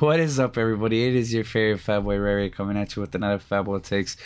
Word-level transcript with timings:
What 0.00 0.20
is 0.20 0.38
up, 0.38 0.56
everybody? 0.56 1.08
It 1.08 1.16
is 1.16 1.34
your 1.34 1.42
favorite 1.42 1.80
Fat 1.80 2.04
Boy 2.04 2.18
Ray 2.18 2.50
coming 2.50 2.76
at 2.76 2.94
you 2.94 3.02
with 3.02 3.16
another 3.16 3.40
Fat 3.40 3.62
Boy 3.62 3.80
Takes. 3.80 4.16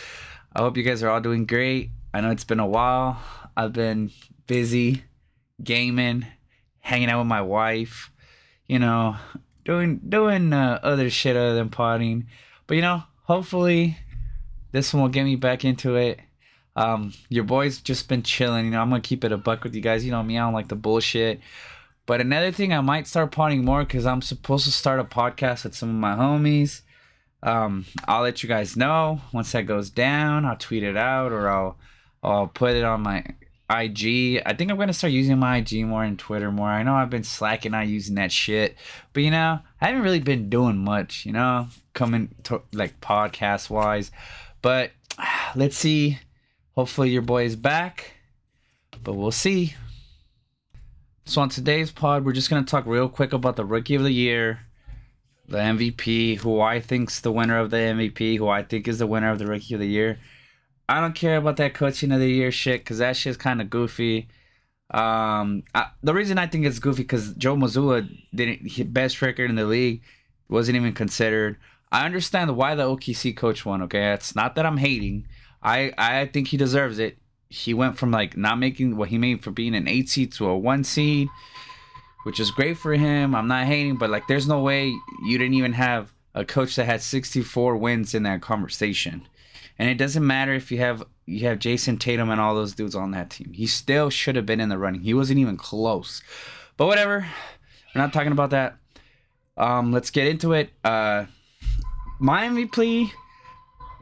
I 0.55 0.59
hope 0.61 0.77
you 0.77 0.83
guys 0.83 1.01
are 1.01 1.09
all 1.09 1.19
doing 1.19 1.47
great. 1.47 1.89
I 2.13 2.21
know 2.21 2.29
it's 2.29 2.43
been 2.43 2.59
a 2.59 2.67
while. 2.67 3.19
I've 3.57 3.73
been 3.73 4.11
busy 4.45 5.03
gaming, 5.63 6.27
hanging 6.77 7.09
out 7.09 7.17
with 7.17 7.27
my 7.27 7.41
wife, 7.41 8.11
you 8.67 8.77
know, 8.77 9.15
doing 9.65 9.99
doing 10.07 10.53
uh, 10.53 10.79
other 10.83 11.09
shit 11.09 11.35
other 11.35 11.55
than 11.55 11.69
potting. 11.69 12.27
But 12.67 12.75
you 12.75 12.81
know, 12.81 13.01
hopefully, 13.23 13.97
this 14.73 14.93
one 14.93 15.01
will 15.01 15.09
get 15.09 15.23
me 15.23 15.37
back 15.37 15.65
into 15.65 15.95
it. 15.95 16.19
Um, 16.75 17.13
your 17.29 17.45
boy's 17.45 17.81
just 17.81 18.07
been 18.07 18.21
chilling. 18.21 18.65
You 18.65 18.71
know, 18.71 18.81
I'm 18.81 18.91
gonna 18.91 19.01
keep 19.01 19.23
it 19.23 19.31
a 19.31 19.37
buck 19.37 19.63
with 19.63 19.73
you 19.73 19.81
guys. 19.81 20.05
You 20.05 20.11
know 20.11 20.21
me, 20.21 20.37
I 20.37 20.41
don't 20.41 20.53
like 20.53 20.67
the 20.67 20.75
bullshit. 20.75 21.41
But 22.05 22.21
another 22.21 22.51
thing, 22.51 22.73
I 22.73 22.81
might 22.81 23.07
start 23.07 23.31
potting 23.31 23.63
more 23.63 23.83
because 23.83 24.05
I'm 24.05 24.21
supposed 24.21 24.65
to 24.65 24.71
start 24.71 24.99
a 24.99 25.05
podcast 25.05 25.63
with 25.63 25.75
some 25.75 25.89
of 25.89 25.95
my 25.95 26.15
homies. 26.15 26.81
Um, 27.41 27.85
I'll 28.07 28.23
let 28.23 28.43
you 28.43 28.49
guys 28.49 28.75
know 28.75 29.21
once 29.31 29.51
that 29.51 29.63
goes 29.63 29.89
down. 29.89 30.45
I'll 30.45 30.57
tweet 30.57 30.83
it 30.83 30.97
out 30.97 31.31
or 31.31 31.49
I'll 31.49 31.77
I'll 32.21 32.47
put 32.47 32.75
it 32.75 32.83
on 32.85 33.01
my 33.01 33.25
IG. 33.69 34.41
I 34.45 34.53
think 34.53 34.71
I'm 34.71 34.77
gonna 34.77 34.93
start 34.93 35.11
using 35.13 35.37
my 35.39 35.57
IG 35.57 35.85
more 35.85 36.03
and 36.03 36.17
Twitter 36.17 36.51
more. 36.51 36.69
I 36.69 36.83
know 36.83 36.95
I've 36.95 37.09
been 37.09 37.23
slacking 37.23 37.71
not 37.71 37.87
using 37.87 38.15
that 38.15 38.31
shit, 38.31 38.77
but 39.11 39.23
you 39.23 39.31
know 39.31 39.59
I 39.81 39.87
haven't 39.87 40.03
really 40.03 40.19
been 40.19 40.49
doing 40.49 40.77
much. 40.77 41.25
You 41.25 41.33
know, 41.33 41.67
coming 41.93 42.33
to 42.43 42.61
like 42.71 42.99
podcast 43.01 43.69
wise, 43.69 44.11
but 44.61 44.91
let's 45.55 45.77
see. 45.77 46.19
Hopefully 46.75 47.11
your 47.11 47.21
boy 47.21 47.45
is 47.45 47.55
back, 47.55 48.13
but 49.03 49.13
we'll 49.13 49.31
see. 49.31 49.75
So 51.25 51.41
on 51.41 51.47
today's 51.47 51.89
pod, 51.89 52.25
we're 52.25 52.33
just 52.33 52.49
gonna 52.49 52.65
talk 52.65 52.85
real 52.85 53.07
quick 53.07 53.31
about 53.31 53.55
the 53.55 53.63
rookie 53.63 53.95
of 53.95 54.03
the 54.03 54.11
year, 54.11 54.59
the 55.47 55.57
MVP, 55.57 56.37
who 56.39 56.59
I 56.59 56.81
think's 56.81 57.21
the 57.21 57.31
winner 57.31 57.57
of 57.57 57.69
the 57.69 57.77
MVP, 57.77 58.37
who 58.37 58.49
I 58.49 58.61
think 58.61 58.89
is 58.89 58.99
the 58.99 59.07
winner 59.07 59.31
of 59.31 59.39
the 59.39 59.47
rookie 59.47 59.73
of 59.73 59.79
the 59.79 59.87
year. 59.87 60.19
I 60.89 60.99
don't 60.99 61.15
care 61.15 61.37
about 61.37 61.55
that 61.57 61.73
coaching 61.73 62.11
of 62.11 62.19
the 62.19 62.29
year 62.29 62.51
shit 62.51 62.81
because 62.81 62.97
that 62.97 63.15
shit's 63.15 63.37
kind 63.37 63.61
of 63.61 63.69
goofy. 63.69 64.27
Um, 64.91 65.63
I, 65.73 65.87
the 66.03 66.13
reason 66.13 66.37
I 66.37 66.47
think 66.47 66.65
it's 66.65 66.79
goofy 66.79 67.03
because 67.03 67.33
Joe 67.35 67.55
Mazzulla 67.55 68.05
didn't 68.35 68.69
hit 68.69 68.93
best 68.93 69.21
record 69.21 69.49
in 69.49 69.55
the 69.55 69.65
league, 69.65 70.03
wasn't 70.49 70.75
even 70.75 70.93
considered. 70.93 71.57
I 71.89 72.05
understand 72.05 72.55
why 72.57 72.75
the 72.75 72.83
OKC 72.83 73.35
coach 73.35 73.65
won. 73.65 73.81
Okay, 73.83 74.11
it's 74.11 74.35
not 74.35 74.55
that 74.55 74.65
I'm 74.65 74.77
hating. 74.77 75.27
I 75.63 75.93
I 75.97 76.25
think 76.25 76.49
he 76.49 76.57
deserves 76.57 76.99
it 76.99 77.17
he 77.53 77.71
went 77.71 77.99
from 77.99 78.09
like 78.09 78.35
not 78.35 78.57
making 78.57 78.97
what 78.97 79.09
he 79.09 79.19
made 79.19 79.43
for 79.43 79.51
being 79.51 79.75
an 79.75 79.87
eight 79.87 80.09
seed 80.09 80.31
to 80.33 80.47
a 80.47 80.57
one 80.57 80.83
seed, 80.83 81.29
which 82.23 82.39
is 82.39 82.49
great 82.49 82.77
for 82.77 82.93
him. 82.93 83.35
I'm 83.35 83.47
not 83.47 83.67
hating, 83.67 83.97
but 83.97 84.09
like 84.09 84.27
there's 84.27 84.47
no 84.47 84.59
way 84.59 84.87
you 85.23 85.37
didn't 85.37 85.53
even 85.53 85.73
have 85.73 86.11
a 86.33 86.43
coach 86.43 86.75
that 86.75 86.85
had 86.85 87.03
64 87.03 87.77
wins 87.77 88.15
in 88.15 88.23
that 88.23 88.41
conversation. 88.41 89.27
And 89.77 89.87
it 89.87 89.99
doesn't 89.99 90.25
matter 90.25 90.53
if 90.53 90.71
you 90.71 90.79
have 90.79 91.03
you 91.27 91.45
have 91.47 91.59
Jayson 91.59 91.99
Tatum 91.99 92.31
and 92.31 92.41
all 92.41 92.55
those 92.55 92.73
dudes 92.73 92.95
on 92.95 93.11
that 93.11 93.29
team. 93.29 93.53
He 93.53 93.67
still 93.67 94.09
should 94.09 94.35
have 94.35 94.47
been 94.47 94.59
in 94.59 94.69
the 94.69 94.79
running. 94.79 95.01
He 95.01 95.13
wasn't 95.13 95.39
even 95.39 95.55
close. 95.55 96.23
But 96.75 96.87
whatever. 96.87 97.27
We're 97.93 98.01
not 98.01 98.13
talking 98.13 98.31
about 98.31 98.49
that. 98.49 98.77
Um, 99.57 99.91
let's 99.91 100.09
get 100.09 100.25
into 100.25 100.53
it. 100.53 100.71
Uh, 100.83 101.25
my 102.19 102.47
MVP 102.47 103.11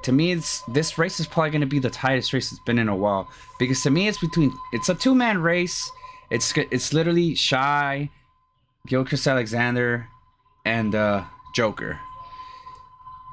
to 0.04 0.12
me, 0.12 0.32
it's 0.32 0.62
this 0.62 0.98
race 0.98 1.20
is 1.20 1.28
probably 1.28 1.52
going 1.52 1.62
to 1.62 1.68
be 1.68 1.80
the 1.80 1.90
tightest 1.90 2.34
race 2.34 2.52
it's 2.52 2.62
been 2.62 2.80
in 2.80 2.90
a 2.90 2.96
while. 2.96 3.30
Because 3.60 3.82
to 3.84 3.90
me, 3.90 4.08
it's 4.08 4.18
between 4.18 4.52
it's 4.74 4.90
a 4.90 4.96
two 4.96 5.16
man 5.16 5.42
race. 5.42 5.90
It's 6.30 6.54
it's 6.56 6.94
literally 6.94 7.36
Shai, 7.36 8.10
Gilchrist 8.88 9.28
Alexander, 9.28 10.08
and 10.66 10.96
uh, 10.96 11.24
Joker, 11.54 12.00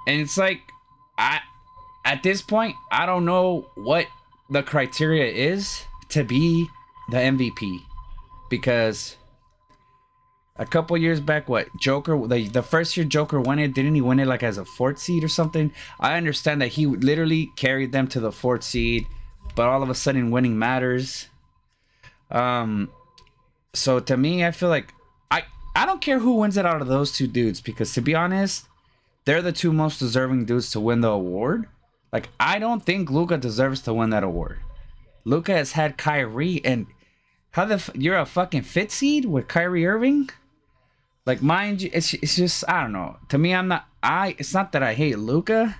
and 0.06 0.20
it's 0.20 0.36
like 0.36 0.60
I 1.16 1.40
at 2.04 2.22
this 2.22 2.42
point 2.42 2.74
I 2.90 3.06
don't 3.06 3.24
know 3.24 3.70
what 3.74 4.06
the 4.50 4.62
criteria 4.62 5.26
is 5.26 5.84
to 6.10 6.24
be 6.24 6.68
the 7.10 7.18
MVP 7.18 7.82
because 8.50 9.16
a 10.58 10.66
couple 10.66 10.96
years 10.96 11.20
back, 11.20 11.48
what 11.48 11.68
Joker 11.80 12.26
the 12.26 12.48
the 12.48 12.62
first 12.62 12.96
year 12.96 13.06
Joker 13.06 13.40
won 13.40 13.58
it, 13.58 13.74
didn't 13.74 13.94
he 13.94 14.00
win 14.00 14.18
it 14.20 14.26
like 14.26 14.42
as 14.42 14.58
a 14.58 14.64
fourth 14.64 14.98
seed 14.98 15.22
or 15.22 15.28
something? 15.28 15.72
I 16.00 16.16
understand 16.16 16.60
that 16.62 16.68
he 16.68 16.86
literally 16.86 17.50
carried 17.56 17.92
them 17.92 18.08
to 18.08 18.20
the 18.20 18.32
fourth 18.32 18.64
seed, 18.64 19.06
but 19.54 19.68
all 19.68 19.82
of 19.82 19.90
a 19.90 19.94
sudden 19.94 20.30
winning 20.30 20.58
matters. 20.58 21.28
Um, 22.30 22.90
so 23.72 24.00
to 24.00 24.16
me, 24.16 24.44
I 24.44 24.50
feel 24.50 24.68
like 24.68 24.92
I 25.30 25.44
I 25.76 25.86
don't 25.86 26.00
care 26.00 26.18
who 26.18 26.34
wins 26.34 26.56
it 26.56 26.66
out 26.66 26.82
of 26.82 26.88
those 26.88 27.12
two 27.12 27.28
dudes 27.28 27.60
because 27.60 27.92
to 27.94 28.00
be 28.00 28.14
honest, 28.14 28.66
they're 29.24 29.42
the 29.42 29.52
two 29.52 29.72
most 29.72 29.98
deserving 29.98 30.46
dudes 30.46 30.70
to 30.72 30.80
win 30.80 31.00
the 31.00 31.10
award. 31.10 31.66
Like 32.12 32.30
I 32.40 32.58
don't 32.58 32.84
think 32.84 33.10
luka 33.10 33.38
deserves 33.38 33.82
to 33.82 33.94
win 33.94 34.10
that 34.10 34.24
award. 34.24 34.58
luka 35.24 35.52
has 35.52 35.72
had 35.72 35.98
Kyrie 35.98 36.64
and 36.64 36.86
how 37.52 37.64
the 37.64 37.74
f- 37.74 37.90
you're 37.94 38.18
a 38.18 38.26
fucking 38.26 38.62
fit 38.62 38.90
seed 38.90 39.24
with 39.24 39.48
Kyrie 39.48 39.86
Irving? 39.86 40.30
Like 41.28 41.42
mind 41.42 41.82
you, 41.82 41.90
it's 41.92 42.14
it's 42.14 42.36
just 42.36 42.64
I 42.66 42.80
don't 42.80 42.92
know. 42.92 43.18
To 43.28 43.36
me, 43.36 43.54
I'm 43.54 43.68
not 43.68 43.86
I. 44.02 44.34
It's 44.38 44.54
not 44.54 44.72
that 44.72 44.82
I 44.82 44.94
hate 44.94 45.18
Luka. 45.18 45.76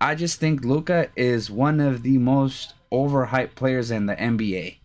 I 0.00 0.14
just 0.14 0.40
think 0.40 0.64
Luka 0.64 1.10
is 1.14 1.50
one 1.50 1.80
of 1.80 2.02
the 2.02 2.16
most 2.16 2.72
overhyped 2.90 3.56
players 3.56 3.90
in 3.90 4.06
the 4.06 4.16
NBA. 4.16 4.78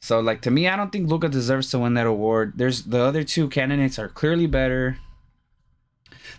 So 0.00 0.18
like 0.18 0.42
to 0.42 0.50
me, 0.50 0.66
I 0.66 0.74
don't 0.74 0.90
think 0.90 1.08
Luka 1.08 1.28
deserves 1.28 1.70
to 1.70 1.78
win 1.78 1.94
that 1.94 2.08
award. 2.08 2.54
There's 2.56 2.82
the 2.82 2.98
other 3.02 3.22
two 3.22 3.48
candidates 3.48 4.00
are 4.00 4.08
clearly 4.08 4.48
better. 4.48 4.98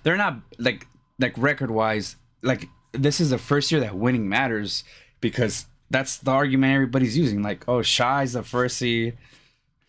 They're 0.03 0.17
not 0.17 0.39
like 0.59 0.85
like 1.17 1.37
record 1.37 1.71
wise. 1.71 2.17
Like 2.41 2.67
this 2.91 3.21
is 3.21 3.29
the 3.29 3.37
first 3.37 3.71
year 3.71 3.79
that 3.79 3.95
winning 3.95 4.27
matters 4.27 4.83
because 5.21 5.65
that's 5.89 6.17
the 6.17 6.31
argument 6.31 6.73
everybody's 6.73 7.17
using. 7.17 7.41
Like 7.41 7.63
oh, 7.69 7.83
Shai's 7.83 8.33
the 8.33 8.43
first 8.43 8.79
seed, 8.79 9.17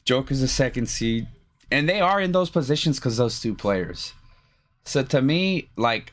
Joker's 0.04 0.40
the 0.40 0.46
second 0.46 0.86
seed 0.86 1.26
and 1.72 1.88
they 1.88 2.00
are 2.00 2.20
in 2.20 2.32
those 2.32 2.50
positions 2.50 2.98
because 2.98 3.16
those 3.16 3.40
two 3.40 3.54
players. 3.54 4.12
So 4.84 5.02
to 5.02 5.22
me, 5.22 5.68
like, 5.76 6.12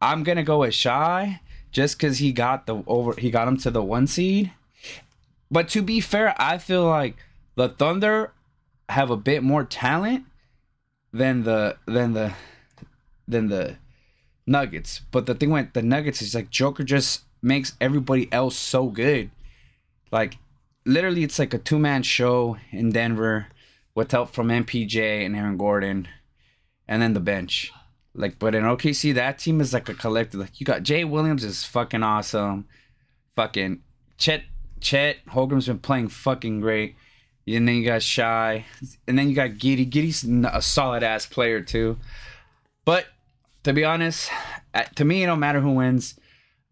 I'm 0.00 0.22
gonna 0.22 0.44
go 0.44 0.60
with 0.60 0.74
Shai 0.74 1.40
just 1.72 1.98
because 1.98 2.18
he 2.18 2.32
got 2.32 2.66
the 2.66 2.82
over, 2.86 3.18
he 3.18 3.30
got 3.30 3.48
him 3.48 3.56
to 3.58 3.70
the 3.70 3.82
one 3.82 4.06
seed. 4.06 4.52
But 5.50 5.68
to 5.70 5.82
be 5.82 6.00
fair, 6.00 6.34
I 6.38 6.58
feel 6.58 6.84
like 6.84 7.16
the 7.56 7.68
Thunder 7.68 8.32
have 8.88 9.10
a 9.10 9.16
bit 9.16 9.42
more 9.42 9.64
talent 9.64 10.24
than 11.12 11.44
the 11.44 11.76
than 11.86 12.12
the 12.12 12.34
than 13.26 13.48
the 13.48 13.76
Nuggets. 14.46 15.00
But 15.10 15.26
the 15.26 15.34
thing 15.34 15.50
with 15.50 15.72
the 15.72 15.82
Nuggets 15.82 16.22
is 16.22 16.34
like 16.34 16.50
Joker 16.50 16.84
just 16.84 17.22
makes 17.42 17.74
everybody 17.80 18.30
else 18.32 18.56
so 18.56 18.88
good. 18.88 19.30
Like 20.10 20.36
literally, 20.84 21.22
it's 21.22 21.38
like 21.38 21.54
a 21.54 21.58
two 21.58 21.78
man 21.78 22.02
show 22.02 22.56
in 22.70 22.90
Denver 22.90 23.48
with 23.98 24.12
help 24.12 24.30
from 24.30 24.46
MPJ 24.46 25.26
and 25.26 25.34
Aaron 25.34 25.56
Gordon, 25.56 26.06
and 26.86 27.02
then 27.02 27.14
the 27.14 27.20
bench. 27.20 27.72
Like, 28.14 28.38
but 28.38 28.54
in 28.54 28.62
OKC, 28.62 29.12
that 29.14 29.40
team 29.40 29.60
is 29.60 29.72
like 29.74 29.88
a 29.88 29.94
collective. 29.94 30.38
Like, 30.38 30.60
you 30.60 30.64
got 30.64 30.84
Jay 30.84 31.02
Williams 31.02 31.42
is 31.42 31.64
fucking 31.64 32.04
awesome. 32.04 32.68
Fucking 33.34 33.82
Chet 34.16 34.44
Chet 34.80 35.16
Holmgren's 35.26 35.66
been 35.66 35.80
playing 35.80 36.10
fucking 36.10 36.60
great. 36.60 36.94
And 37.48 37.66
then 37.66 37.74
you 37.74 37.86
got 37.86 38.02
Shai, 38.02 38.66
and 39.08 39.18
then 39.18 39.28
you 39.28 39.34
got 39.34 39.50
Giddey. 39.50 39.90
Giddey's 39.90 40.22
a 40.22 40.62
solid 40.62 41.02
ass 41.02 41.26
player 41.26 41.60
too. 41.60 41.98
But 42.84 43.06
to 43.64 43.72
be 43.72 43.84
honest, 43.84 44.30
uh, 44.74 44.84
to 44.94 45.04
me, 45.04 45.24
it 45.24 45.26
don't 45.26 45.40
matter 45.40 45.60
who 45.60 45.72
wins. 45.72 46.14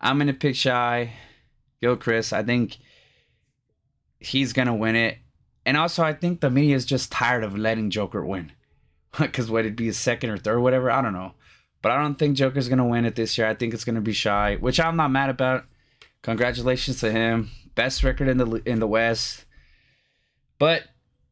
I'm 0.00 0.18
gonna 0.18 0.32
pick 0.32 0.54
Shai, 0.54 1.14
Gilchrist. 1.82 2.32
I 2.32 2.44
think 2.44 2.76
he's 4.20 4.52
gonna 4.52 4.76
win 4.76 4.94
it. 4.94 5.18
And 5.66 5.76
also, 5.76 6.04
I 6.04 6.12
think 6.12 6.40
the 6.40 6.48
media 6.48 6.76
is 6.76 6.86
just 6.86 7.10
tired 7.10 7.42
of 7.42 7.58
letting 7.58 7.90
Joker 7.90 8.24
win. 8.24 8.52
Because 9.18 9.50
would 9.50 9.66
it 9.66 9.76
be 9.76 9.88
a 9.88 9.92
second 9.94 10.30
or 10.30 10.38
third, 10.38 10.60
whatever? 10.60 10.90
I 10.90 11.02
don't 11.02 11.12
know. 11.12 11.32
But 11.82 11.92
I 11.92 12.00
don't 12.00 12.18
think 12.18 12.36
Joker's 12.36 12.68
going 12.68 12.78
to 12.78 12.84
win 12.84 13.04
it 13.04 13.16
this 13.16 13.36
year. 13.36 13.46
I 13.46 13.54
think 13.54 13.74
it's 13.74 13.84
going 13.84 13.94
to 13.94 14.00
be 14.00 14.12
Shai, 14.12 14.56
which 14.56 14.78
I'm 14.78 14.96
not 14.96 15.10
mad 15.10 15.30
about. 15.30 15.64
Congratulations 16.22 17.00
to 17.00 17.10
him. 17.10 17.50
Best 17.74 18.02
record 18.02 18.28
in 18.28 18.38
the 18.38 18.62
in 18.66 18.78
the 18.78 18.86
West. 18.86 19.44
But 20.58 20.84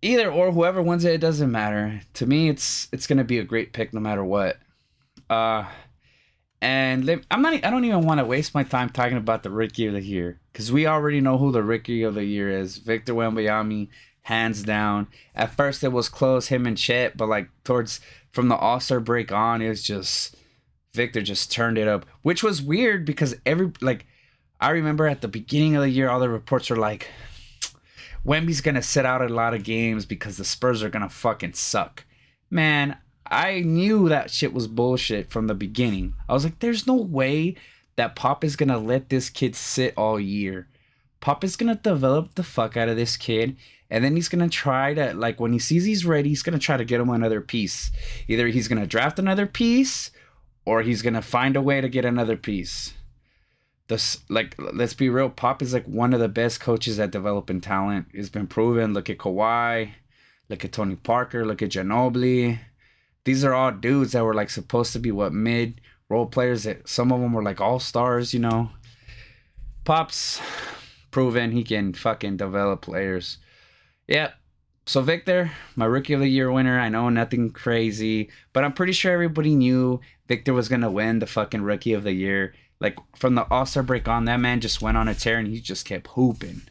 either 0.02 0.30
or 0.30 0.52
whoever 0.52 0.82
wins 0.82 1.04
it, 1.04 1.14
it 1.14 1.20
doesn't 1.20 1.50
matter. 1.50 2.02
To 2.14 2.26
me, 2.26 2.48
it's 2.48 2.88
it's 2.92 3.06
gonna 3.06 3.24
be 3.24 3.38
a 3.38 3.44
great 3.44 3.72
pick 3.72 3.92
no 3.92 4.00
matter 4.00 4.22
what. 4.22 4.58
Uh 5.28 5.64
and 6.60 7.24
I'm 7.30 7.42
not 7.42 7.54
I 7.64 7.70
don't 7.70 7.84
even 7.84 8.06
want 8.06 8.20
to 8.20 8.24
waste 8.24 8.54
my 8.54 8.62
time 8.62 8.90
talking 8.90 9.16
about 9.16 9.42
the 9.42 9.50
rookie 9.50 9.86
of 9.86 9.94
the 9.94 10.02
year. 10.02 10.40
Because 10.52 10.70
we 10.70 10.86
already 10.86 11.20
know 11.20 11.38
who 11.38 11.50
the 11.50 11.62
rookie 11.62 12.04
of 12.04 12.14
the 12.14 12.24
year 12.24 12.50
is. 12.56 12.78
Victor 12.78 13.14
Wembanyama 13.14 13.88
hands 14.24 14.62
down. 14.62 15.06
At 15.34 15.54
first, 15.54 15.84
it 15.84 15.92
was 15.92 16.08
close, 16.08 16.48
him 16.48 16.66
and 16.66 16.76
Chet, 16.76 17.16
but 17.16 17.28
like 17.28 17.48
towards 17.62 18.00
from 18.32 18.48
the 18.48 18.56
All 18.56 18.80
Star 18.80 19.00
break 19.00 19.32
on, 19.32 19.62
it 19.62 19.68
was 19.68 19.82
just 19.82 20.36
Victor 20.92 21.22
just 21.22 21.52
turned 21.52 21.78
it 21.78 21.88
up, 21.88 22.06
which 22.22 22.42
was 22.42 22.62
weird 22.62 23.04
because 23.04 23.36
every 23.44 23.72
like 23.80 24.06
I 24.60 24.70
remember 24.70 25.06
at 25.06 25.20
the 25.20 25.28
beginning 25.28 25.76
of 25.76 25.82
the 25.82 25.90
year, 25.90 26.08
all 26.08 26.20
the 26.20 26.28
reports 26.28 26.70
were 26.70 26.76
like, 26.76 27.08
Wemby's 28.24 28.60
gonna 28.60 28.82
sit 28.82 29.04
out 29.04 29.22
a 29.22 29.28
lot 29.28 29.54
of 29.54 29.64
games 29.64 30.06
because 30.06 30.36
the 30.36 30.44
Spurs 30.44 30.82
are 30.82 30.90
gonna 30.90 31.10
fucking 31.10 31.52
suck. 31.52 32.04
Man, 32.50 32.96
I 33.26 33.60
knew 33.60 34.08
that 34.08 34.30
shit 34.30 34.54
was 34.54 34.68
bullshit 34.68 35.30
from 35.30 35.46
the 35.46 35.54
beginning. 35.54 36.14
I 36.28 36.32
was 36.32 36.44
like, 36.44 36.60
there's 36.60 36.86
no 36.86 36.94
way 36.94 37.56
that 37.96 38.16
Pop 38.16 38.42
is 38.42 38.56
gonna 38.56 38.78
let 38.78 39.10
this 39.10 39.28
kid 39.28 39.54
sit 39.54 39.92
all 39.96 40.18
year. 40.18 40.68
Pop 41.20 41.44
is 41.44 41.56
gonna 41.56 41.74
develop 41.74 42.34
the 42.34 42.42
fuck 42.42 42.76
out 42.76 42.88
of 42.88 42.96
this 42.96 43.16
kid, 43.16 43.56
and 43.94 44.04
then 44.04 44.16
he's 44.16 44.28
gonna 44.28 44.48
try 44.48 44.92
to 44.92 45.14
like 45.14 45.38
when 45.38 45.52
he 45.52 45.60
sees 45.60 45.84
he's 45.84 46.04
ready, 46.04 46.28
he's 46.30 46.42
gonna 46.42 46.58
try 46.58 46.76
to 46.76 46.84
get 46.84 47.00
him 47.00 47.10
another 47.10 47.40
piece. 47.40 47.92
Either 48.26 48.48
he's 48.48 48.66
gonna 48.66 48.88
draft 48.88 49.20
another 49.20 49.46
piece, 49.46 50.10
or 50.64 50.82
he's 50.82 51.00
gonna 51.00 51.22
find 51.22 51.54
a 51.54 51.62
way 51.62 51.80
to 51.80 51.88
get 51.88 52.04
another 52.04 52.36
piece. 52.36 52.92
This 53.86 54.18
like 54.28 54.56
let's 54.58 54.94
be 54.94 55.08
real, 55.08 55.30
Pop 55.30 55.62
is 55.62 55.72
like 55.72 55.86
one 55.86 56.12
of 56.12 56.18
the 56.18 56.28
best 56.28 56.58
coaches 56.58 56.98
at 56.98 57.12
developing 57.12 57.60
talent. 57.60 58.08
It's 58.12 58.28
been 58.28 58.48
proven. 58.48 58.94
Look 58.94 59.08
at 59.10 59.18
Kawhi, 59.18 59.92
look 60.48 60.64
at 60.64 60.72
Tony 60.72 60.96
Parker, 60.96 61.46
look 61.46 61.62
at 61.62 61.70
Ginobili. 61.70 62.58
These 63.24 63.44
are 63.44 63.54
all 63.54 63.70
dudes 63.70 64.10
that 64.10 64.24
were 64.24 64.34
like 64.34 64.50
supposed 64.50 64.92
to 64.94 64.98
be 64.98 65.12
what 65.12 65.32
mid 65.32 65.80
role 66.08 66.26
players 66.26 66.64
that 66.64 66.88
some 66.88 67.12
of 67.12 67.20
them 67.20 67.32
were 67.32 67.44
like 67.44 67.60
all 67.60 67.78
stars, 67.78 68.34
you 68.34 68.40
know. 68.40 68.70
Pop's 69.84 70.40
proven 71.12 71.52
he 71.52 71.62
can 71.62 71.92
fucking 71.92 72.38
develop 72.38 72.82
players. 72.82 73.38
Yep. 74.08 74.34
So 74.86 75.00
Victor, 75.00 75.50
my 75.76 75.86
rookie 75.86 76.12
of 76.12 76.20
the 76.20 76.28
year 76.28 76.52
winner. 76.52 76.78
I 76.78 76.90
know 76.90 77.08
nothing 77.08 77.50
crazy, 77.50 78.30
but 78.52 78.64
I'm 78.64 78.74
pretty 78.74 78.92
sure 78.92 79.12
everybody 79.12 79.54
knew 79.54 80.00
Victor 80.28 80.52
was 80.52 80.68
gonna 80.68 80.90
win 80.90 81.20
the 81.20 81.26
fucking 81.26 81.62
rookie 81.62 81.94
of 81.94 82.04
the 82.04 82.12
year. 82.12 82.54
Like 82.80 82.98
from 83.16 83.34
the 83.34 83.46
All 83.50 83.64
Star 83.64 83.82
break 83.82 84.06
on, 84.08 84.26
that 84.26 84.40
man 84.40 84.60
just 84.60 84.82
went 84.82 84.98
on 84.98 85.08
a 85.08 85.14
tear 85.14 85.38
and 85.38 85.48
he 85.48 85.60
just 85.60 85.86
kept 85.86 86.08
hooping. 86.08 86.62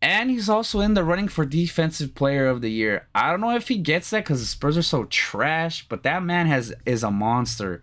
And 0.00 0.30
he's 0.30 0.48
also 0.48 0.78
in 0.78 0.94
the 0.94 1.02
running 1.02 1.26
for 1.26 1.44
defensive 1.44 2.14
player 2.14 2.46
of 2.46 2.60
the 2.60 2.70
year. 2.70 3.08
I 3.16 3.30
don't 3.30 3.40
know 3.40 3.56
if 3.56 3.66
he 3.66 3.78
gets 3.78 4.10
that 4.10 4.24
because 4.24 4.38
the 4.38 4.46
Spurs 4.46 4.78
are 4.78 4.82
so 4.82 5.04
trash, 5.06 5.88
but 5.88 6.04
that 6.04 6.22
man 6.22 6.46
has 6.46 6.72
is 6.86 7.02
a 7.02 7.10
monster. 7.10 7.82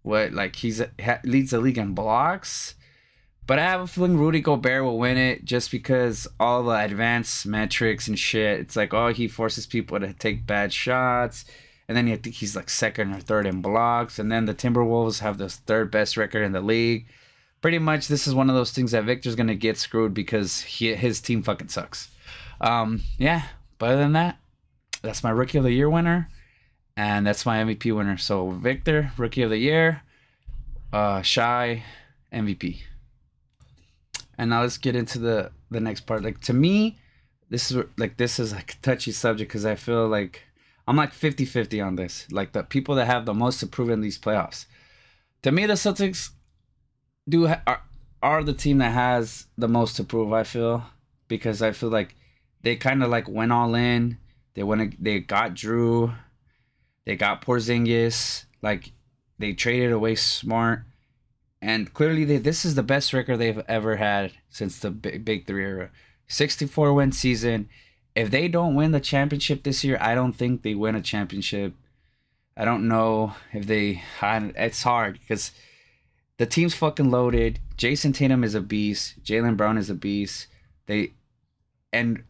What 0.00 0.32
like 0.32 0.56
he's 0.56 0.80
leads 1.24 1.50
the 1.50 1.60
league 1.60 1.76
in 1.76 1.94
blocks 1.94 2.76
but 3.46 3.58
I 3.58 3.62
have 3.62 3.80
a 3.80 3.86
feeling 3.86 4.16
Rudy 4.16 4.40
Gobert 4.40 4.84
will 4.84 4.98
win 4.98 5.16
it 5.16 5.44
just 5.44 5.70
because 5.70 6.28
all 6.38 6.62
the 6.62 6.70
advanced 6.70 7.46
metrics 7.46 8.06
and 8.06 8.18
shit. 8.18 8.60
It's 8.60 8.76
like, 8.76 8.94
oh, 8.94 9.08
he 9.12 9.28
forces 9.28 9.66
people 9.66 9.98
to 9.98 10.12
take 10.12 10.46
bad 10.46 10.72
shots. 10.72 11.44
And 11.88 11.96
then 11.96 12.06
think 12.18 12.36
he's 12.36 12.54
like 12.54 12.70
second 12.70 13.12
or 13.12 13.18
third 13.20 13.46
in 13.46 13.60
blocks. 13.60 14.20
And 14.20 14.30
then 14.30 14.44
the 14.44 14.54
Timberwolves 14.54 15.18
have 15.18 15.38
the 15.38 15.48
third 15.48 15.90
best 15.90 16.16
record 16.16 16.42
in 16.42 16.52
the 16.52 16.60
league. 16.60 17.06
Pretty 17.60 17.80
much, 17.80 18.06
this 18.06 18.28
is 18.28 18.34
one 18.34 18.48
of 18.48 18.54
those 18.54 18.70
things 18.70 18.92
that 18.92 19.04
Victor's 19.04 19.34
going 19.34 19.48
to 19.48 19.56
get 19.56 19.76
screwed 19.76 20.14
because 20.14 20.60
he, 20.60 20.94
his 20.94 21.20
team 21.20 21.42
fucking 21.42 21.68
sucks. 21.68 22.08
Um, 22.60 23.02
yeah, 23.18 23.42
but 23.78 23.90
other 23.90 24.02
than 24.02 24.12
that, 24.12 24.38
that's 25.02 25.24
my 25.24 25.30
Rookie 25.30 25.58
of 25.58 25.64
the 25.64 25.72
Year 25.72 25.90
winner. 25.90 26.28
And 26.96 27.26
that's 27.26 27.44
my 27.44 27.58
MVP 27.58 27.94
winner. 27.96 28.16
So, 28.16 28.50
Victor, 28.50 29.10
Rookie 29.16 29.42
of 29.42 29.50
the 29.50 29.58
Year. 29.58 30.02
Uh, 30.92 31.22
Shai, 31.22 31.82
MVP. 32.32 32.82
And 34.40 34.48
now 34.48 34.62
let's 34.62 34.78
get 34.78 34.96
into 34.96 35.18
the 35.18 35.52
the 35.70 35.80
next 35.80 36.06
part. 36.06 36.24
Like 36.24 36.40
to 36.44 36.54
me, 36.54 36.98
this 37.50 37.70
is 37.70 37.84
like 37.98 38.16
this 38.16 38.38
is 38.38 38.54
like 38.54 38.72
a 38.72 38.76
touchy 38.80 39.12
subject 39.12 39.50
because 39.50 39.66
I 39.66 39.74
feel 39.74 40.08
like 40.08 40.44
I'm 40.88 40.96
like 40.96 41.12
50-50 41.12 41.84
on 41.84 41.96
this. 41.96 42.26
Like 42.32 42.52
the 42.52 42.62
people 42.62 42.94
that 42.94 43.04
have 43.04 43.26
the 43.26 43.34
most 43.34 43.60
to 43.60 43.66
prove 43.66 43.90
in 43.90 44.00
these 44.00 44.18
playoffs. 44.18 44.64
To 45.42 45.52
me, 45.52 45.66
the 45.66 45.74
Celtics 45.74 46.30
do 47.28 47.48
are, 47.66 47.82
are 48.22 48.42
the 48.42 48.54
team 48.54 48.78
that 48.78 48.92
has 48.92 49.44
the 49.58 49.68
most 49.68 49.96
to 49.96 50.04
prove. 50.04 50.32
I 50.32 50.44
feel 50.44 50.84
because 51.28 51.60
I 51.60 51.72
feel 51.72 51.90
like 51.90 52.16
they 52.62 52.76
kind 52.76 53.02
of 53.02 53.10
like 53.10 53.28
went 53.28 53.52
all 53.52 53.74
in. 53.74 54.16
They 54.54 54.62
went. 54.62 55.04
They 55.04 55.20
got 55.20 55.52
Jrue. 55.52 56.16
They 57.04 57.14
got 57.14 57.44
Porzingis. 57.44 58.46
Like 58.62 58.92
they 59.38 59.52
traded 59.52 59.92
away 59.92 60.14
Smart 60.14 60.84
and 61.62 61.92
clearly 61.92 62.24
they, 62.24 62.38
this 62.38 62.64
is 62.64 62.74
the 62.74 62.82
best 62.82 63.12
record 63.12 63.36
they've 63.36 63.62
ever 63.68 63.96
had 63.96 64.32
since 64.48 64.78
the 64.78 64.90
big, 64.90 65.24
big 65.24 65.46
three 65.46 65.64
era. 65.64 65.90
64 66.28 66.94
win 66.94 67.12
season. 67.12 67.68
If 68.14 68.30
they 68.30 68.48
don't 68.48 68.74
win 68.74 68.92
the 68.92 69.00
championship 69.00 69.62
this 69.62 69.84
year 69.84 69.98
i 70.00 70.14
don't 70.14 70.32
think 70.32 70.62
they 70.62 70.74
win 70.74 70.94
a 70.94 71.02
championship. 71.02 71.74
I 72.56 72.64
don't 72.64 72.88
know 72.88 73.34
if 73.52 73.66
they 73.66 74.02
it's 74.22 74.82
hard 74.82 75.18
because 75.20 75.52
the 76.38 76.46
team's 76.46 76.74
fucking 76.74 77.10
loaded. 77.10 77.60
Jayson 77.76 78.12
tatum 78.12 78.44
is 78.44 78.54
a 78.54 78.60
beast. 78.60 79.22
Jaylen 79.22 79.56
brown 79.56 79.78
is 79.78 79.90
a 79.90 79.94
beast. 79.94 80.46
They 80.86 81.12
and 81.92 82.22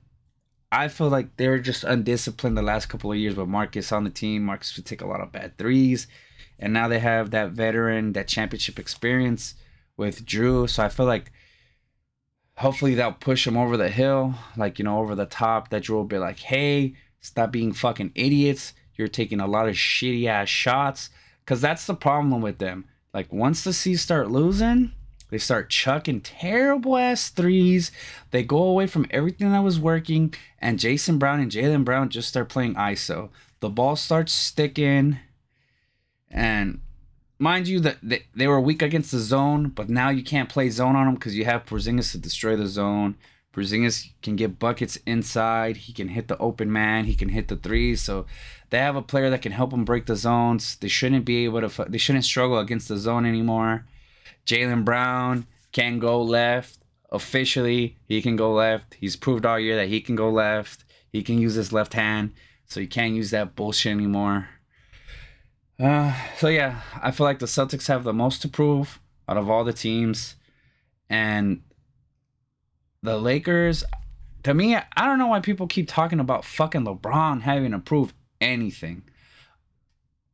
i 0.72 0.88
feel 0.88 1.08
like 1.08 1.36
they're 1.36 1.58
just 1.58 1.84
undisciplined 1.84 2.56
the 2.56 2.62
last 2.62 2.86
couple 2.86 3.10
of 3.10 3.18
years 3.18 3.36
with 3.36 3.48
marcus 3.48 3.92
on 3.92 4.04
the 4.04 4.10
team. 4.10 4.44
Marcus 4.44 4.76
would 4.76 4.86
take 4.86 5.02
a 5.02 5.06
lot 5.06 5.20
of 5.20 5.32
bad 5.32 5.56
threes 5.56 6.06
and 6.60 6.72
now 6.72 6.86
they 6.86 6.98
have 6.98 7.30
that 7.30 7.52
veteran, 7.52 8.12
that 8.12 8.28
championship 8.28 8.78
experience 8.78 9.54
with 9.96 10.24
Jrue. 10.26 10.68
So 10.68 10.84
I 10.84 10.88
feel 10.88 11.06
like 11.06 11.32
hopefully 12.58 12.94
that'll 12.94 13.12
push 13.12 13.46
him 13.46 13.56
over 13.56 13.76
the 13.76 13.88
hill, 13.88 14.34
like 14.56 14.78
you 14.78 14.84
know, 14.84 14.98
over 14.98 15.14
the 15.14 15.26
top. 15.26 15.70
That 15.70 15.84
Jrue 15.84 15.94
will 15.94 16.04
be 16.04 16.18
like, 16.18 16.38
"Hey, 16.38 16.94
stop 17.20 17.50
being 17.50 17.72
fucking 17.72 18.12
idiots. 18.14 18.74
You're 18.94 19.08
taking 19.08 19.40
a 19.40 19.46
lot 19.46 19.68
of 19.68 19.74
shitty 19.74 20.26
ass 20.26 20.48
shots." 20.48 21.10
Cause 21.46 21.60
that's 21.60 21.86
the 21.86 21.94
problem 21.94 22.42
with 22.42 22.58
them. 22.58 22.84
Like 23.12 23.32
once 23.32 23.64
the 23.64 23.72
C's 23.72 24.02
start 24.02 24.30
losing, 24.30 24.92
they 25.30 25.38
start 25.38 25.70
chucking 25.70 26.20
terrible 26.20 26.96
ass 26.96 27.30
threes. 27.30 27.90
They 28.30 28.44
go 28.44 28.62
away 28.62 28.86
from 28.86 29.06
everything 29.10 29.50
that 29.50 29.64
was 29.64 29.80
working, 29.80 30.34
and 30.60 30.78
Jason 30.78 31.18
Brown 31.18 31.40
and 31.40 31.50
Jaylen 31.50 31.84
Brown 31.84 32.10
just 32.10 32.28
start 32.28 32.50
playing 32.50 32.74
ISO. 32.74 33.30
The 33.60 33.70
ball 33.70 33.96
starts 33.96 34.32
sticking 34.32 35.18
and 36.30 36.80
mind 37.38 37.68
you, 37.68 37.80
that 37.80 37.98
they, 38.02 38.24
they 38.34 38.46
were 38.46 38.60
weak 38.60 38.82
against 38.82 39.12
the 39.12 39.18
zone, 39.18 39.68
but 39.68 39.88
now 39.88 40.10
you 40.10 40.22
can't 40.22 40.48
play 40.48 40.70
zone 40.70 40.96
on 40.96 41.06
them 41.06 41.14
because 41.14 41.36
you 41.36 41.44
have 41.44 41.66
Porzingis 41.66 42.12
to 42.12 42.18
destroy 42.18 42.56
the 42.56 42.66
zone. 42.66 43.16
Porzingis 43.52 44.10
can 44.22 44.36
get 44.36 44.60
buckets 44.60 44.96
inside. 45.06 45.76
He 45.76 45.92
can 45.92 46.08
hit 46.08 46.28
the 46.28 46.38
open 46.38 46.72
man. 46.72 47.04
He 47.06 47.16
can 47.16 47.30
hit 47.30 47.48
the 47.48 47.56
threes. 47.56 48.00
So 48.00 48.26
they 48.70 48.78
have 48.78 48.94
a 48.94 49.02
player 49.02 49.28
that 49.30 49.42
can 49.42 49.52
help 49.52 49.70
them 49.70 49.84
break 49.84 50.06
the 50.06 50.14
zones. 50.14 50.76
They 50.76 50.88
shouldn't 50.88 51.24
be 51.24 51.44
able 51.44 51.68
to. 51.68 51.84
They 51.88 51.98
shouldn't 51.98 52.24
struggle 52.24 52.58
against 52.60 52.88
the 52.88 52.96
zone 52.96 53.26
anymore. 53.26 53.86
Jaylen 54.46 54.84
Brown 54.84 55.46
can 55.72 55.98
go 55.98 56.22
left 56.22 56.78
officially. 57.10 57.96
He 58.06 58.22
can 58.22 58.36
go 58.36 58.52
left. 58.52 58.94
He's 58.94 59.16
proved 59.16 59.44
all 59.44 59.58
year 59.58 59.76
that 59.76 59.88
he 59.88 60.00
can 60.00 60.14
go 60.14 60.30
left. 60.30 60.84
He 61.10 61.22
can 61.22 61.38
use 61.38 61.54
his 61.54 61.72
left 61.72 61.94
hand. 61.94 62.32
So 62.66 62.78
you 62.78 62.86
can't 62.86 63.14
use 63.14 63.30
that 63.32 63.56
bullshit 63.56 63.90
anymore. 63.90 64.48
Uh, 65.80 66.14
so 66.36 66.48
yeah, 66.48 66.80
I 67.00 67.10
feel 67.10 67.24
like 67.24 67.38
the 67.38 67.46
Celtics 67.46 67.88
have 67.88 68.04
the 68.04 68.12
most 68.12 68.42
to 68.42 68.48
prove 68.48 69.00
out 69.30 69.36
of 69.36 69.48
all 69.48 69.62
the 69.62 69.72
teams, 69.72 70.34
and 71.08 71.62
the 73.02 73.16
Lakers. 73.16 73.84
To 74.42 74.54
me, 74.54 74.74
I 74.74 75.06
don't 75.06 75.18
know 75.18 75.28
why 75.28 75.40
people 75.40 75.66
keep 75.66 75.88
talking 75.88 76.18
about 76.18 76.44
fucking 76.44 76.84
LeBron 76.84 77.42
having 77.42 77.70
to 77.70 77.78
prove 77.78 78.12
anything. 78.40 79.02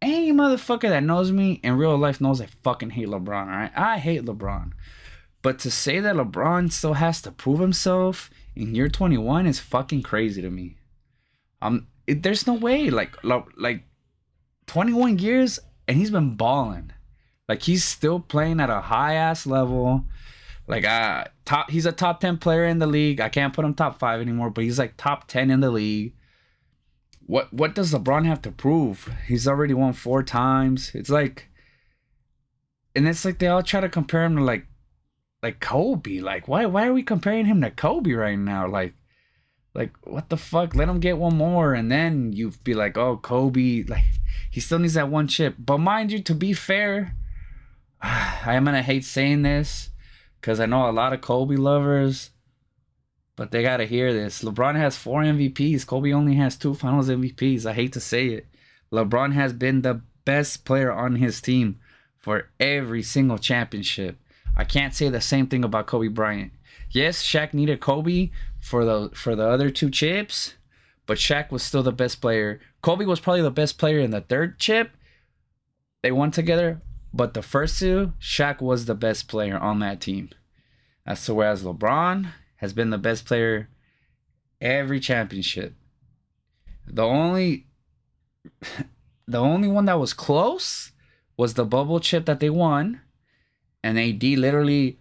Any 0.01 0.33
motherfucker 0.33 0.89
that 0.89 1.03
knows 1.03 1.33
me 1.33 1.61
in 1.63 1.77
real 1.77 1.97
life 1.97 2.21
knows 2.21 2.41
I 2.41 2.47
fucking 2.63 2.91
hate 2.91 3.09
LeBron. 3.09 3.49
Alright, 3.49 3.73
I 3.77 3.99
hate 3.99 4.25
LeBron, 4.25 4.73
but 5.43 5.59
to 5.61 5.71
say 5.71 6.01
that 6.01 6.17
LeBron 6.17 6.73
still 6.73 6.95
has 6.95 7.21
to 7.23 7.33
prove 7.33 7.61
himself 7.61 8.31
in 8.55 8.75
year 8.75 8.89
21 8.89 9.47
is 9.47 9.59
fucking 9.59 10.03
crazy 10.03 10.41
to 10.41 10.51
me. 10.51 10.77
Um, 11.61 11.89
it, 12.07 12.23
there's 12.23 12.47
no 12.47 12.55
way. 12.55 12.91
Like, 12.91 13.17
like 13.25 13.83
21 14.67 15.19
years 15.19 15.59
and 15.89 15.97
he's 15.97 16.11
been 16.11 16.35
balling. 16.35 16.93
Like 17.49 17.63
he's 17.63 17.85
still 17.85 18.21
playing 18.21 18.61
at 18.61 18.71
a 18.71 18.81
high 18.81 19.15
ass 19.15 19.47
level. 19.47 20.05
Like 20.67 20.85
uh 20.85 21.25
top 21.45 21.71
he's 21.71 21.87
a 21.87 21.93
top 21.93 22.21
10 22.21 22.39
player 22.39 22.65
in 22.65 22.79
the 22.79 22.87
league. 22.87 23.21
I 23.21 23.29
can't 23.29 23.55
put 23.55 23.65
him 23.65 23.75
top 23.75 23.99
5 23.99 24.21
anymore, 24.21 24.51
but 24.51 24.65
he's 24.65 24.79
like 24.79 24.97
top 24.97 25.29
10 25.29 25.51
in 25.51 25.61
the 25.61 25.71
league. 25.71 26.15
What 27.25 27.53
what 27.53 27.75
does 27.75 27.93
LeBron 27.93 28.27
have 28.27 28.43
to 28.43 28.51
prove? 28.51 29.11
He's 29.27 29.47
already 29.47 29.75
won 29.75 29.93
4 29.93 30.23
times. 30.23 30.93
It's 30.95 31.11
like 31.11 31.49
and 32.95 33.07
it's 33.07 33.25
like 33.25 33.39
they 33.39 33.47
all 33.47 33.63
try 33.63 33.81
to 33.81 33.89
compare 33.89 34.25
him 34.25 34.37
to 34.37 34.43
like 34.43 34.67
like 35.43 35.61
Kobe. 35.61 36.19
Like 36.21 36.49
why 36.49 36.67
why 36.67 36.89
are 36.89 36.93
we 36.93 37.05
comparing 37.05 37.47
him 37.47 37.61
to 37.61 37.71
Kobe 37.71 38.13
right 38.13 38.39
now? 38.39 38.67
Like 38.67 38.95
like 39.77 39.93
what 40.05 40.31
the 40.31 40.39
fuck? 40.39 40.75
Let 40.75 40.89
him 40.89 41.01
get 41.01 41.19
one 41.19 41.37
more 41.37 41.75
and 41.75 41.93
then 41.93 42.33
you'd 42.33 42.65
be 42.65 42.75
like, 42.75 42.97
"Oh, 42.97 43.19
Kobe." 43.19 43.85
Like 43.85 44.05
he 44.51 44.61
still 44.61 44.79
needs 44.79 44.95
that 44.95 45.11
one 45.11 45.29
chip. 45.29 45.55
But 45.59 45.79
mind 45.79 46.11
you, 46.11 46.23
to 46.23 46.35
be 46.35 46.55
fair, 46.55 47.15
I 48.03 48.55
am 48.55 48.65
gonna 48.65 48.83
hate 48.83 49.05
saying 49.05 49.43
this 49.43 49.91
because 50.41 50.61
I 50.61 50.67
know 50.67 50.89
a 50.89 50.93
lot 50.93 51.13
of 51.13 51.21
Kobe 51.21 51.57
lovers, 51.57 52.31
but 53.37 53.51
they 53.51 53.63
gotta 53.63 53.85
hear 53.85 54.13
this. 54.15 54.43
LeBron 54.43 54.77
has 54.77 54.97
four 54.97 55.23
MVPs. 55.23 55.87
Kobe 55.87 56.13
only 56.13 56.37
has 56.37 56.57
two 56.57 56.75
Finals 56.75 57.11
MVPs. 57.11 57.67
I 57.67 57.75
hate 57.75 57.93
to 57.93 58.01
say 58.01 58.29
it. 58.29 58.47
LeBron 58.91 59.35
has 59.35 59.53
been 59.53 59.83
the 59.83 60.01
best 60.25 60.65
player 60.65 60.91
on 60.91 61.17
his 61.17 61.43
team 61.43 61.79
for 62.17 62.49
every 62.59 63.03
single 63.03 63.39
championship. 63.39 64.17
I 64.57 64.65
can't 64.65 64.95
say 64.95 65.11
the 65.11 65.21
same 65.21 65.49
thing 65.49 65.65
about 65.65 65.87
Kobe 65.87 66.09
Bryant. 66.09 66.53
Yes, 66.91 67.23
Shaq 67.23 67.55
needed 67.55 67.81
Kobe 67.81 68.31
for 68.61 68.85
the 68.85 69.11
for 69.15 69.37
the 69.37 69.49
other 69.49 69.71
two 69.71 69.91
chips, 69.91 70.55
but 71.07 71.19
Shaq 71.19 71.51
was 71.51 71.63
still 71.63 71.83
the 71.83 71.93
best 71.93 72.21
player. 72.21 72.61
Kobe 72.83 73.05
was 73.05 73.21
probably 73.21 73.43
the 73.43 73.51
best 73.51 73.79
player 73.79 73.99
in 73.99 74.11
the 74.11 74.21
third 74.21 74.59
chip. 74.59 74.97
They 76.03 76.13
won 76.13 76.31
together, 76.31 76.83
but 77.13 77.35
the 77.35 77.43
first 77.43 77.79
two, 77.79 78.13
Shaq 78.21 78.61
was 78.61 78.85
the 78.85 78.95
best 78.95 79.29
player 79.29 79.59
on 79.59 79.81
that 79.81 80.01
team. 80.01 80.31
As 81.05 81.25
to 81.27 81.35
whereas 81.35 81.63
LeBron 81.63 82.31
has 82.57 82.73
been 82.73 82.91
the 82.91 82.99
best 82.99 83.25
player 83.27 83.69
every 84.61 85.01
championship. 85.01 85.75
The 86.87 87.05
only 87.05 87.67
the 89.27 89.39
only 89.39 89.69
one 89.69 89.87
that 89.87 89.99
was 89.99 90.13
close 90.13 90.93
was 91.37 91.55
the 91.55 91.65
bubble 91.65 92.01
chip 92.01 92.27
that 92.27 92.41
they 92.41 92.51
won. 92.51 93.01
And 93.83 93.99
AD 93.99 94.23
literally 94.23 94.99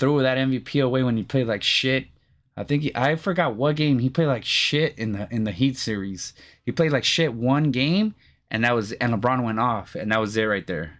threw 0.00 0.22
that 0.22 0.38
MVP 0.38 0.82
away 0.82 1.02
when 1.02 1.16
he 1.16 1.22
played 1.22 1.46
like 1.46 1.62
shit. 1.62 2.08
I 2.56 2.64
think 2.64 2.82
he, 2.82 2.96
I 2.96 3.14
forgot 3.14 3.54
what 3.54 3.76
game 3.76 4.00
he 4.00 4.10
played 4.10 4.26
like 4.26 4.44
shit 4.44 4.98
in 4.98 5.12
the 5.12 5.28
in 5.30 5.44
the 5.44 5.52
Heat 5.52 5.76
series. 5.76 6.32
He 6.64 6.72
played 6.72 6.90
like 6.90 7.04
shit 7.04 7.34
one 7.34 7.70
game, 7.70 8.14
and 8.50 8.64
that 8.64 8.74
was 8.74 8.92
and 8.92 9.12
LeBron 9.12 9.44
went 9.44 9.60
off, 9.60 9.94
and 9.94 10.10
that 10.10 10.20
was 10.20 10.36
it 10.36 10.44
right 10.44 10.66
there. 10.66 10.98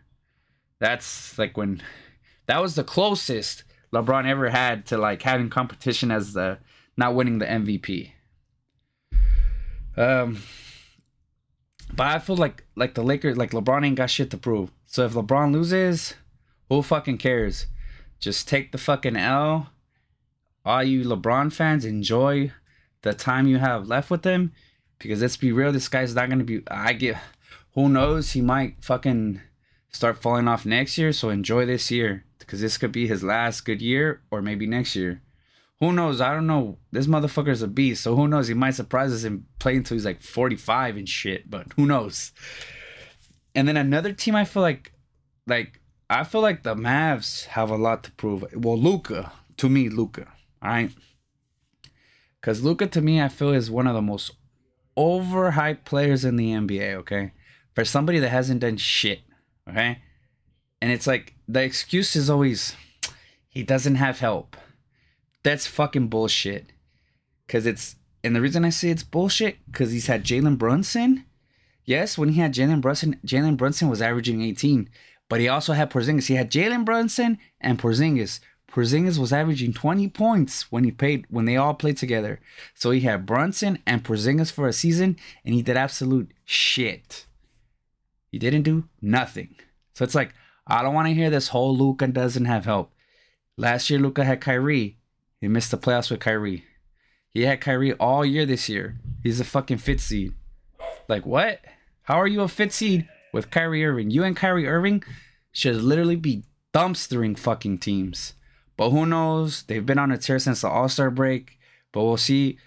That's 0.78 1.36
like 1.38 1.56
when 1.56 1.82
that 2.46 2.62
was 2.62 2.76
the 2.76 2.84
closest 2.84 3.64
LeBron 3.92 4.26
ever 4.26 4.50
had 4.50 4.86
to 4.86 4.98
like 4.98 5.22
having 5.22 5.50
competition 5.50 6.10
as 6.10 6.34
the 6.34 6.58
not 6.96 7.14
winning 7.14 7.38
the 7.38 7.46
MVP. 7.46 8.12
Um, 9.96 10.42
but 11.92 12.06
I 12.06 12.18
feel 12.18 12.36
like 12.36 12.64
like 12.76 12.94
the 12.94 13.02
Lakers, 13.02 13.36
like 13.36 13.50
LeBron 13.50 13.84
ain't 13.84 13.96
got 13.96 14.10
shit 14.10 14.30
to 14.30 14.38
prove. 14.38 14.70
So 14.86 15.04
if 15.04 15.14
LeBron 15.14 15.52
loses, 15.52 16.14
who 16.68 16.82
fucking 16.82 17.18
cares? 17.18 17.66
Just 18.20 18.46
take 18.46 18.70
the 18.70 18.78
fucking 18.78 19.16
L. 19.16 19.70
All 20.64 20.84
you 20.84 21.04
LeBron 21.04 21.52
fans, 21.52 21.84
enjoy 21.84 22.52
the 23.02 23.14
time 23.14 23.46
you 23.46 23.58
have 23.58 23.88
left 23.88 24.10
with 24.10 24.24
him. 24.24 24.52
Because 24.98 25.22
let's 25.22 25.38
be 25.38 25.52
real, 25.52 25.72
this 25.72 25.88
guy's 25.88 26.14
not 26.14 26.28
gonna 26.28 26.44
be. 26.44 26.62
I 26.70 26.92
get. 26.92 27.16
Who 27.74 27.88
knows? 27.88 28.32
He 28.32 28.42
might 28.42 28.84
fucking 28.84 29.40
start 29.90 30.20
falling 30.20 30.48
off 30.48 30.66
next 30.66 30.98
year. 30.98 31.12
So 31.12 31.30
enjoy 31.30 31.64
this 31.64 31.90
year 31.90 32.24
because 32.38 32.60
this 32.60 32.76
could 32.76 32.92
be 32.92 33.06
his 33.06 33.22
last 33.22 33.64
good 33.64 33.80
year, 33.80 34.20
or 34.30 34.42
maybe 34.42 34.66
next 34.66 34.94
year. 34.94 35.22
Who 35.78 35.92
knows? 35.92 36.20
I 36.20 36.34
don't 36.34 36.46
know. 36.46 36.76
This 36.92 37.06
motherfucker's 37.06 37.62
a 37.62 37.68
beast, 37.68 38.02
so 38.02 38.14
who 38.14 38.28
knows? 38.28 38.48
He 38.48 38.54
might 38.54 38.74
surprise 38.74 39.12
us 39.12 39.24
and 39.24 39.44
play 39.58 39.76
until 39.76 39.94
he's 39.94 40.04
like 40.04 40.20
45 40.20 40.96
and 40.98 41.08
shit, 41.08 41.48
but 41.48 41.72
who 41.76 41.86
knows? 41.86 42.32
And 43.54 43.66
then 43.66 43.78
another 43.78 44.12
team 44.12 44.36
I 44.36 44.44
feel 44.44 44.62
like 44.62 44.92
like 45.46 45.79
I 46.10 46.24
feel 46.24 46.40
like 46.40 46.64
the 46.64 46.74
Mavs 46.74 47.44
have 47.46 47.70
a 47.70 47.76
lot 47.76 48.02
to 48.02 48.10
prove. 48.10 48.44
Well, 48.52 48.76
Luka, 48.76 49.30
to 49.58 49.68
me, 49.68 49.88
Luka, 49.88 50.26
all 50.60 50.70
right? 50.70 50.90
Cuz 52.42 52.64
Luka, 52.64 52.88
to 52.88 53.00
me 53.00 53.22
I 53.22 53.28
feel 53.28 53.52
is 53.52 53.70
one 53.70 53.86
of 53.86 53.94
the 53.94 54.02
most 54.02 54.32
overhyped 54.96 55.84
players 55.84 56.24
in 56.24 56.34
the 56.34 56.50
NBA, 56.50 56.94
okay? 56.94 57.32
For 57.74 57.84
somebody 57.84 58.18
that 58.18 58.30
hasn't 58.30 58.60
done 58.60 58.76
shit, 58.76 59.20
okay? 59.68 59.98
And 60.82 60.90
it's 60.90 61.06
like 61.06 61.34
the 61.46 61.62
excuse 61.62 62.16
is 62.16 62.28
always 62.28 62.74
he 63.48 63.62
doesn't 63.62 63.94
have 63.94 64.18
help. 64.18 64.56
That's 65.44 65.66
fucking 65.68 66.08
bullshit. 66.08 66.72
Cause 67.46 67.66
it's 67.66 67.96
and 68.24 68.34
the 68.34 68.40
reason 68.40 68.64
I 68.64 68.70
say 68.70 68.90
it's 68.90 69.04
bullshit 69.04 69.58
because 69.66 69.92
he's 69.92 70.08
had 70.08 70.24
Jalen 70.24 70.58
Brunson. 70.58 71.24
Yes, 71.84 72.18
when 72.18 72.30
he 72.30 72.40
had 72.40 72.54
Jalen 72.54 72.80
Brunson, 72.80 73.20
Jalen 73.24 73.56
Brunson 73.56 73.88
was 73.88 74.02
averaging 74.02 74.42
18, 74.42 74.88
but 75.30 75.40
he 75.40 75.48
also 75.48 75.72
had 75.72 75.90
Porzingis. 75.90 76.26
He 76.26 76.34
had 76.34 76.50
Jalen 76.50 76.84
Brunson 76.84 77.38
and 77.60 77.78
Porzingis. 77.78 78.40
Porzingis 78.70 79.16
was 79.16 79.32
averaging 79.32 79.72
20 79.72 80.08
points 80.08 80.70
when 80.72 80.82
he 80.82 80.90
played 80.90 81.24
when 81.30 81.44
they 81.44 81.56
all 81.56 81.72
played 81.72 81.96
together. 81.96 82.40
So 82.74 82.90
he 82.90 83.00
had 83.00 83.26
Brunson 83.26 83.78
and 83.86 84.04
Porzingis 84.04 84.50
for 84.50 84.66
a 84.66 84.72
season, 84.72 85.16
and 85.44 85.54
he 85.54 85.62
did 85.62 85.76
absolute 85.76 86.32
shit. 86.44 87.26
He 88.32 88.38
didn't 88.38 88.62
do 88.62 88.88
nothing. 89.00 89.54
So 89.94 90.04
it's 90.04 90.16
like 90.16 90.34
I 90.66 90.82
don't 90.82 90.94
want 90.94 91.06
to 91.06 91.14
hear 91.14 91.30
this 91.30 91.48
whole 91.48 91.76
Luka 91.76 92.08
doesn't 92.08 92.44
have 92.46 92.64
help. 92.64 92.92
Last 93.56 93.88
year 93.88 94.00
Luka 94.00 94.24
had 94.24 94.40
Kyrie. 94.40 94.98
He 95.40 95.46
missed 95.46 95.70
the 95.70 95.78
playoffs 95.78 96.10
with 96.10 96.20
Kyrie. 96.20 96.64
He 97.32 97.42
had 97.42 97.60
Kyrie 97.60 97.92
all 97.94 98.24
year 98.24 98.46
this 98.46 98.68
year. 98.68 98.98
He's 99.22 99.38
a 99.38 99.44
fucking 99.44 99.78
fit 99.78 100.00
seed. 100.00 100.32
Like 101.08 101.24
what? 101.24 101.60
How 102.02 102.20
are 102.20 102.26
you 102.26 102.40
a 102.40 102.48
fit 102.48 102.72
seed 102.72 103.08
with 103.32 103.50
Kyrie 103.50 103.84
Irving? 103.84 104.10
You 104.10 104.24
and 104.24 104.36
Kyrie 104.36 104.66
Irving 104.66 105.02
should 105.52 105.76
literally 105.76 106.16
be 106.16 106.44
dumpstering 106.72 107.38
fucking 107.38 107.78
teams. 107.78 108.34
But 108.76 108.90
who 108.90 109.06
knows? 109.06 109.64
They've 109.64 109.84
been 109.84 109.98
on 109.98 110.10
a 110.10 110.18
tear 110.18 110.38
since 110.38 110.62
the 110.62 110.68
All 110.68 110.88
Star 110.88 111.10
break. 111.10 111.58
But 111.92 112.04
we'll 112.04 112.16
see 112.16 112.58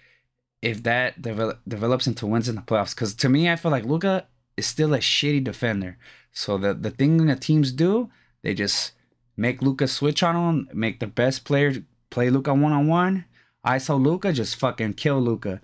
if 0.62 0.82
that 0.84 1.20
develop, 1.20 1.60
develops 1.66 2.06
into 2.06 2.26
wins 2.26 2.48
in 2.48 2.56
the 2.56 2.62
playoffs. 2.62 2.94
Because 2.94 3.14
to 3.16 3.28
me, 3.28 3.50
I 3.50 3.56
feel 3.56 3.70
like 3.70 3.84
Luka 3.84 4.26
is 4.56 4.66
still 4.66 4.94
a 4.94 4.98
shitty 4.98 5.42
defender. 5.42 5.98
So 6.32 6.58
the 6.58 6.74
the 6.74 6.90
thing 6.90 7.26
that 7.26 7.40
teams 7.40 7.72
do, 7.72 8.10
they 8.42 8.54
just 8.54 8.92
make 9.36 9.62
Luka 9.62 9.88
switch 9.88 10.22
on 10.22 10.36
him, 10.36 10.68
make 10.72 11.00
the 11.00 11.06
best 11.06 11.44
player 11.44 11.84
play 12.10 12.30
Luka 12.30 12.54
one 12.54 12.72
on 12.72 12.86
one. 12.86 13.24
I 13.64 13.78
saw 13.78 13.94
Luka 13.94 14.32
just 14.32 14.56
fucking 14.56 14.94
kill 14.94 15.20
Luka. 15.20 15.60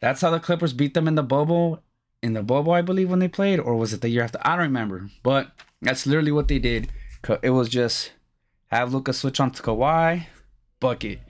That's 0.00 0.20
how 0.20 0.30
the 0.30 0.40
Clippers 0.40 0.72
beat 0.72 0.94
them 0.94 1.08
in 1.08 1.16
the 1.16 1.22
bubble. 1.22 1.82
In 2.26 2.32
the 2.32 2.42
bubble, 2.42 2.72
I 2.72 2.82
believe, 2.82 3.08
when 3.08 3.20
they 3.20 3.28
played, 3.28 3.60
or 3.60 3.76
was 3.76 3.92
it 3.92 4.00
the 4.00 4.08
year 4.08 4.24
after? 4.24 4.40
I 4.42 4.56
don't 4.56 4.66
remember. 4.66 5.08
But 5.22 5.52
that's 5.80 6.08
literally 6.08 6.32
what 6.32 6.48
they 6.48 6.58
did. 6.58 6.88
It 7.40 7.50
was 7.50 7.68
just 7.68 8.10
have 8.66 8.92
Luka 8.92 9.12
switch 9.12 9.38
on 9.38 9.52
to 9.52 9.62
Kawhi, 9.62 10.26
bucket. 10.80 11.20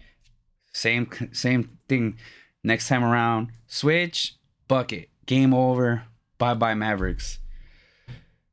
Same 0.73 1.07
same 1.33 1.79
thing. 1.87 2.17
Next 2.65 2.89
time 2.89 3.05
around, 3.05 3.49
switch, 3.67 4.37
bucket. 4.69 5.11
Game 5.27 5.53
over. 5.53 6.05
Bye 6.39 6.55
bye 6.55 6.73
Mavericks. 6.75 7.41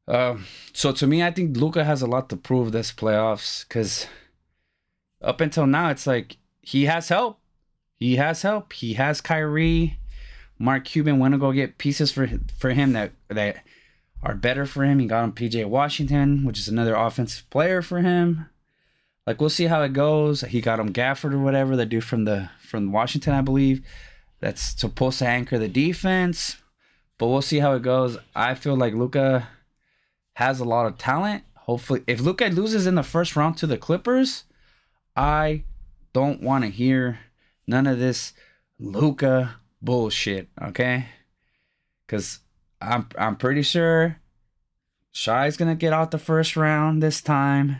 Uh, 0.05 0.35
so 0.73 0.91
to 0.91 1.07
me, 1.07 1.23
I 1.23 1.31
think 1.31 1.55
Luka 1.55 1.85
has 1.85 2.01
a 2.01 2.07
lot 2.07 2.27
to 2.27 2.35
prove 2.35 2.73
this 2.73 2.91
playoffs 2.91 3.65
because 3.65 4.05
up 5.21 5.39
until 5.39 5.65
now, 5.65 5.91
it's 5.91 6.05
like 6.05 6.35
he 6.61 6.87
has 6.87 7.07
help. 7.07 7.39
He 7.95 8.17
has 8.17 8.41
help. 8.41 8.73
He 8.73 8.95
has 8.95 9.21
Kyrie. 9.21 9.97
Mark 10.63 10.85
Cuban 10.85 11.19
went 11.19 11.33
to 11.33 11.37
go 11.37 11.51
get 11.51 11.77
pieces 11.77 12.09
for 12.09 12.25
for 12.57 12.69
him 12.69 12.93
that 12.93 13.11
that 13.27 13.65
are 14.21 14.33
better 14.33 14.65
for 14.65 14.85
him. 14.85 14.99
He 14.99 15.07
got 15.07 15.25
him 15.25 15.33
PJ 15.33 15.65
Washington, 15.65 16.45
which 16.45 16.57
is 16.57 16.69
another 16.69 16.95
offensive 16.95 17.49
player 17.49 17.81
for 17.81 17.99
him. 17.99 18.45
Like 19.27 19.41
we'll 19.41 19.49
see 19.49 19.65
how 19.65 19.81
it 19.81 19.91
goes. 19.91 20.39
He 20.39 20.61
got 20.61 20.79
him 20.79 20.93
Gafford 20.93 21.33
or 21.33 21.39
whatever, 21.39 21.75
the 21.75 21.85
dude 21.85 22.05
from 22.05 22.23
the 22.23 22.49
from 22.59 22.93
Washington, 22.93 23.33
I 23.33 23.41
believe. 23.41 23.85
That's 24.39 24.79
supposed 24.79 25.19
to 25.19 25.27
anchor 25.27 25.59
the 25.59 25.67
defense. 25.67 26.55
But 27.17 27.27
we'll 27.27 27.41
see 27.41 27.59
how 27.59 27.73
it 27.73 27.81
goes. 27.81 28.17
I 28.33 28.55
feel 28.55 28.77
like 28.77 28.93
Luka 28.93 29.49
has 30.35 30.61
a 30.61 30.65
lot 30.65 30.85
of 30.85 30.97
talent. 30.97 31.43
Hopefully, 31.57 32.03
if 32.07 32.21
Luka 32.21 32.45
loses 32.45 32.87
in 32.87 32.95
the 32.95 33.03
first 33.03 33.35
round 33.35 33.57
to 33.57 33.67
the 33.67 33.77
Clippers, 33.77 34.45
I 35.13 35.65
don't 36.13 36.41
want 36.41 36.63
to 36.63 36.69
hear 36.69 37.19
none 37.67 37.85
of 37.85 37.99
this 37.99 38.31
Luka 38.79 39.55
bullshit. 39.83 40.49
Okay, 40.61 41.05
because 42.05 42.39
I'm 42.81 43.07
I'm 43.17 43.35
pretty 43.35 43.61
sure 43.61 44.17
Shai's 45.11 45.57
gonna 45.57 45.75
get 45.75 45.93
out 45.93 46.11
the 46.11 46.17
first 46.17 46.55
round 46.55 47.03
this 47.03 47.21
time. 47.21 47.77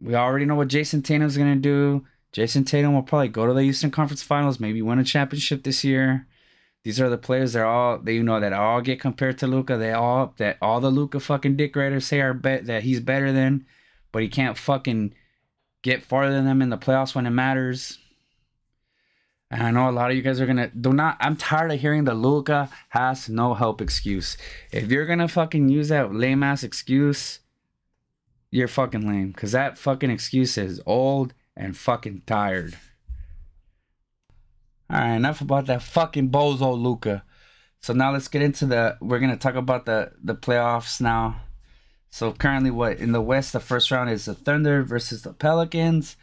We 0.00 0.14
already 0.14 0.44
know 0.44 0.56
what 0.56 0.68
Jayson 0.68 1.02
Tatum's 1.02 1.36
gonna 1.36 1.56
do. 1.56 2.04
Jayson 2.32 2.64
Tatum 2.64 2.94
will 2.94 3.02
probably 3.02 3.28
go 3.28 3.46
to 3.46 3.54
the 3.54 3.60
Eastern 3.60 3.92
Conference 3.92 4.22
Finals, 4.22 4.58
maybe 4.58 4.82
win 4.82 4.98
a 4.98 5.04
championship 5.04 5.62
this 5.62 5.84
year. 5.84 6.26
These 6.82 7.00
are 7.00 7.08
the 7.08 7.16
players 7.16 7.54
that 7.54 7.64
all 7.64 7.98
they 7.98 8.14
you 8.14 8.22
know 8.22 8.40
that 8.40 8.52
all 8.52 8.80
get 8.82 9.00
compared 9.00 9.38
to 9.38 9.46
Luka. 9.46 9.78
They 9.78 9.92
all 9.92 10.34
that 10.36 10.58
all 10.60 10.80
the 10.80 10.90
Luka 10.90 11.20
fucking 11.20 11.56
dick 11.56 11.74
riders 11.76 12.06
say 12.06 12.20
are 12.20 12.34
bet 12.34 12.66
that 12.66 12.82
he's 12.82 13.00
better 13.00 13.32
than, 13.32 13.64
but 14.12 14.22
he 14.22 14.28
can't 14.28 14.58
fucking 14.58 15.14
get 15.82 16.02
farther 16.02 16.34
than 16.34 16.44
them 16.44 16.60
in 16.60 16.70
the 16.70 16.76
playoffs 16.76 17.14
when 17.14 17.26
it 17.26 17.30
matters. 17.30 17.98
And 19.54 19.62
I 19.62 19.70
know 19.70 19.88
a 19.88 19.92
lot 19.92 20.10
of 20.10 20.16
you 20.16 20.22
guys 20.22 20.40
are 20.40 20.46
gonna 20.46 20.66
do 20.66 20.92
not. 20.92 21.16
I'm 21.20 21.36
tired 21.36 21.70
of 21.70 21.78
hearing 21.78 22.02
the 22.02 22.14
Luka 22.14 22.68
has 22.88 23.28
no 23.28 23.54
help 23.54 23.80
excuse. 23.80 24.36
If 24.72 24.90
you're 24.90 25.06
gonna 25.06 25.28
fucking 25.28 25.68
use 25.68 25.90
that 25.90 26.12
lame 26.12 26.42
ass 26.42 26.64
excuse, 26.64 27.38
you're 28.50 28.66
fucking 28.66 29.06
lame. 29.06 29.32
Cause 29.32 29.52
that 29.52 29.78
fucking 29.78 30.10
excuse 30.10 30.58
is 30.58 30.80
old 30.86 31.34
and 31.56 31.76
fucking 31.76 32.22
tired. 32.26 32.76
All 34.90 34.98
right, 34.98 35.14
enough 35.14 35.40
about 35.40 35.66
that 35.66 35.84
fucking 35.84 36.30
bozo 36.30 36.76
Luka. 36.76 37.22
So 37.78 37.92
now 37.92 38.12
let's 38.12 38.26
get 38.26 38.42
into 38.42 38.66
the. 38.66 38.98
We're 39.00 39.20
gonna 39.20 39.36
talk 39.36 39.54
about 39.54 39.86
the 39.86 40.10
the 40.20 40.34
playoffs 40.34 41.00
now. 41.00 41.42
So 42.10 42.32
currently, 42.32 42.72
what 42.72 42.98
in 42.98 43.12
the 43.12 43.20
West, 43.20 43.52
the 43.52 43.60
first 43.60 43.92
round 43.92 44.10
is 44.10 44.24
the 44.24 44.34
Thunder 44.34 44.82
versus 44.82 45.22
the 45.22 45.32
Pelicans. 45.32 46.16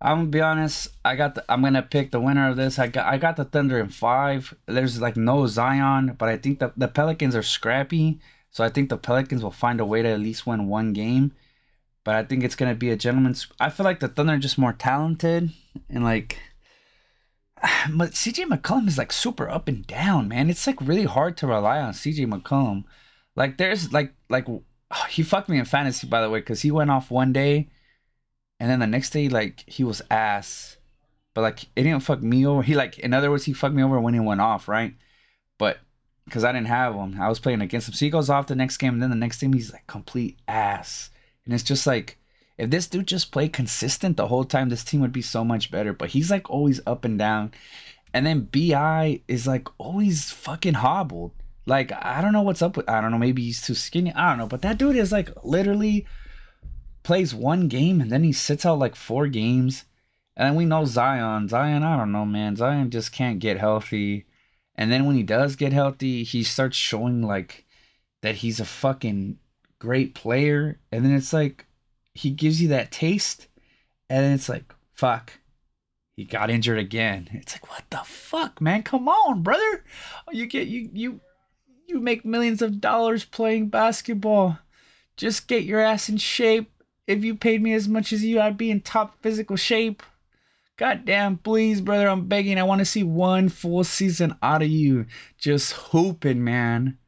I'm 0.00 0.18
gonna 0.18 0.28
be 0.28 0.40
honest. 0.40 0.88
I 1.04 1.16
got 1.16 1.34
the. 1.34 1.44
I'm 1.48 1.62
gonna 1.62 1.82
pick 1.82 2.10
the 2.10 2.20
winner 2.20 2.50
of 2.50 2.56
this. 2.56 2.78
I 2.78 2.88
got. 2.88 3.06
I 3.06 3.18
got 3.18 3.36
the 3.36 3.44
Thunder 3.44 3.78
in 3.78 3.88
five. 3.88 4.54
There's 4.66 5.00
like 5.00 5.16
no 5.16 5.46
Zion, 5.46 6.16
but 6.18 6.28
I 6.28 6.36
think 6.36 6.58
the 6.58 6.72
the 6.76 6.88
Pelicans 6.88 7.34
are 7.34 7.42
scrappy. 7.42 8.20
So 8.50 8.64
I 8.64 8.68
think 8.68 8.88
the 8.88 8.98
Pelicans 8.98 9.42
will 9.42 9.50
find 9.50 9.80
a 9.80 9.84
way 9.86 10.02
to 10.02 10.08
at 10.08 10.20
least 10.20 10.46
win 10.46 10.68
one 10.68 10.92
game. 10.92 11.32
But 12.04 12.14
I 12.14 12.24
think 12.24 12.44
it's 12.44 12.56
gonna 12.56 12.74
be 12.74 12.90
a 12.90 12.96
gentleman's. 12.96 13.46
I 13.58 13.70
feel 13.70 13.84
like 13.84 14.00
the 14.00 14.08
Thunder 14.08 14.34
are 14.34 14.38
just 14.38 14.58
more 14.58 14.72
talented 14.72 15.50
and 15.88 16.04
like 16.04 16.38
but 17.90 18.12
CJ 18.12 18.46
McCollum 18.46 18.88
is 18.88 18.98
like 18.98 19.12
super 19.12 19.48
up 19.48 19.68
and 19.68 19.86
down, 19.86 20.28
man. 20.28 20.50
It's 20.50 20.66
like 20.66 20.80
really 20.80 21.04
hard 21.04 21.36
to 21.38 21.46
rely 21.46 21.80
on 21.80 21.92
CJ 21.92 22.26
McCollum. 22.26 22.84
Like 23.34 23.58
there's 23.58 23.92
like 23.92 24.12
like 24.28 24.46
he 25.08 25.22
fucked 25.22 25.48
me 25.48 25.58
in 25.58 25.64
fantasy 25.64 26.06
by 26.06 26.20
the 26.20 26.30
way 26.30 26.40
because 26.40 26.62
he 26.62 26.70
went 26.70 26.90
off 26.90 27.10
one 27.10 27.32
day, 27.32 27.68
and 28.58 28.70
then 28.70 28.80
the 28.80 28.86
next 28.86 29.10
day 29.10 29.28
like 29.28 29.64
he 29.66 29.84
was 29.84 30.02
ass, 30.10 30.76
but 31.34 31.42
like 31.42 31.64
it 31.76 31.82
didn't 31.82 32.00
fuck 32.00 32.22
me 32.22 32.46
over. 32.46 32.62
He 32.62 32.74
like 32.74 32.98
in 32.98 33.12
other 33.12 33.30
words 33.30 33.44
he 33.44 33.52
fucked 33.52 33.74
me 33.74 33.82
over 33.82 34.00
when 34.00 34.14
he 34.14 34.20
went 34.20 34.40
off, 34.40 34.68
right? 34.68 34.94
But 35.58 35.78
because 36.24 36.44
I 36.44 36.52
didn't 36.52 36.68
have 36.68 36.94
him, 36.94 37.20
I 37.20 37.28
was 37.28 37.38
playing 37.38 37.60
against 37.60 37.88
him. 37.88 37.94
So 37.94 38.04
he 38.04 38.10
goes 38.10 38.30
off 38.30 38.46
the 38.46 38.54
next 38.54 38.78
game, 38.78 38.94
and 38.94 39.02
then 39.02 39.10
the 39.10 39.16
next 39.16 39.40
game 39.40 39.52
he's 39.52 39.72
like 39.72 39.86
complete 39.86 40.38
ass, 40.48 41.10
and 41.44 41.54
it's 41.54 41.62
just 41.62 41.86
like 41.86 42.18
if 42.58 42.70
this 42.70 42.86
dude 42.86 43.06
just 43.06 43.32
played 43.32 43.52
consistent 43.52 44.16
the 44.16 44.28
whole 44.28 44.44
time, 44.44 44.68
this 44.68 44.84
team 44.84 45.00
would 45.00 45.12
be 45.12 45.22
so 45.22 45.44
much 45.44 45.70
better. 45.70 45.92
But 45.92 46.10
he's 46.10 46.30
like 46.30 46.50
always 46.50 46.80
up 46.86 47.04
and 47.04 47.18
down. 47.18 47.52
And 48.14 48.24
then 48.26 48.48
BI 48.50 49.20
is 49.28 49.46
like 49.46 49.68
always 49.78 50.30
fucking 50.30 50.74
hobbled. 50.74 51.32
Like, 51.66 51.92
I 51.92 52.22
don't 52.22 52.32
know 52.32 52.42
what's 52.42 52.62
up 52.62 52.76
with 52.76 52.88
I 52.88 53.00
don't 53.00 53.10
know, 53.10 53.18
maybe 53.18 53.42
he's 53.42 53.60
too 53.60 53.74
skinny. 53.74 54.12
I 54.12 54.30
don't 54.30 54.38
know. 54.38 54.46
But 54.46 54.62
that 54.62 54.78
dude 54.78 54.96
is 54.96 55.12
like 55.12 55.30
literally 55.44 56.06
plays 57.06 57.34
one 57.34 57.68
game 57.68 58.00
and 58.00 58.10
then 58.10 58.24
he 58.24 58.32
sits 58.32 58.66
out 58.66 58.78
like 58.78 58.96
four 58.96 59.28
games. 59.28 59.84
And 60.36 60.56
we 60.56 60.66
know 60.66 60.84
Zion. 60.84 61.48
Zion, 61.48 61.82
I 61.82 61.96
don't 61.96 62.12
know, 62.12 62.26
man. 62.26 62.56
Zion 62.56 62.90
just 62.90 63.12
can't 63.12 63.38
get 63.38 63.58
healthy. 63.58 64.26
And 64.74 64.92
then 64.92 65.06
when 65.06 65.16
he 65.16 65.22
does 65.22 65.56
get 65.56 65.72
healthy, 65.72 66.24
he 66.24 66.42
starts 66.42 66.76
showing 66.76 67.22
like 67.22 67.64
that 68.22 68.36
he's 68.36 68.60
a 68.60 68.64
fucking 68.64 69.38
great 69.78 70.14
player. 70.14 70.78
And 70.92 71.04
then 71.04 71.12
it's 71.14 71.32
like, 71.32 71.66
he 72.16 72.30
gives 72.30 72.60
you 72.62 72.68
that 72.68 72.90
taste, 72.90 73.46
and 74.08 74.34
it's 74.34 74.48
like, 74.48 74.74
fuck, 74.94 75.34
he 76.16 76.24
got 76.24 76.50
injured 76.50 76.78
again. 76.78 77.28
It's 77.32 77.54
like, 77.54 77.70
what 77.70 77.84
the 77.90 78.00
fuck, 78.04 78.60
man? 78.60 78.82
Come 78.82 79.08
on, 79.08 79.42
brother. 79.42 79.84
You 80.32 80.46
get 80.46 80.66
you 80.66 80.88
you 80.92 81.20
you 81.86 82.00
make 82.00 82.24
millions 82.24 82.62
of 82.62 82.80
dollars 82.80 83.24
playing 83.24 83.68
basketball. 83.68 84.58
Just 85.16 85.46
get 85.46 85.64
your 85.64 85.80
ass 85.80 86.08
in 86.08 86.16
shape. 86.16 86.75
If 87.06 87.24
you 87.24 87.34
paid 87.34 87.62
me 87.62 87.72
as 87.72 87.88
much 87.88 88.12
as 88.12 88.24
you, 88.24 88.40
I'd 88.40 88.58
be 88.58 88.70
in 88.70 88.80
top 88.80 89.20
physical 89.20 89.56
shape. 89.56 90.02
Goddamn, 90.76 91.38
please, 91.38 91.80
brother, 91.80 92.08
I'm 92.08 92.26
begging. 92.26 92.58
I 92.58 92.64
want 92.64 92.80
to 92.80 92.84
see 92.84 93.02
one 93.02 93.48
full 93.48 93.84
season 93.84 94.36
out 94.42 94.62
of 94.62 94.68
you. 94.68 95.06
Just 95.38 95.72
hoping, 95.72 96.44
man. 96.44 96.98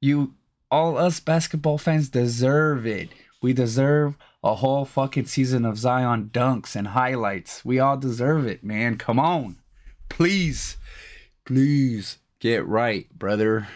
You 0.00 0.34
all 0.70 0.98
us 0.98 1.20
basketball 1.20 1.78
fans 1.78 2.08
deserve 2.08 2.86
it. 2.86 3.10
We 3.40 3.52
deserve 3.52 4.16
a 4.42 4.56
whole 4.56 4.84
fucking 4.84 5.26
season 5.26 5.64
of 5.64 5.78
Zion 5.78 6.30
dunks 6.32 6.74
and 6.74 6.88
highlights. 6.88 7.64
We 7.64 7.78
all 7.78 7.96
deserve 7.96 8.46
it, 8.46 8.64
man. 8.64 8.98
Come 8.98 9.20
on. 9.20 9.58
Please, 10.08 10.76
please 11.44 12.18
get 12.40 12.66
right, 12.66 13.08
brother. 13.16 13.68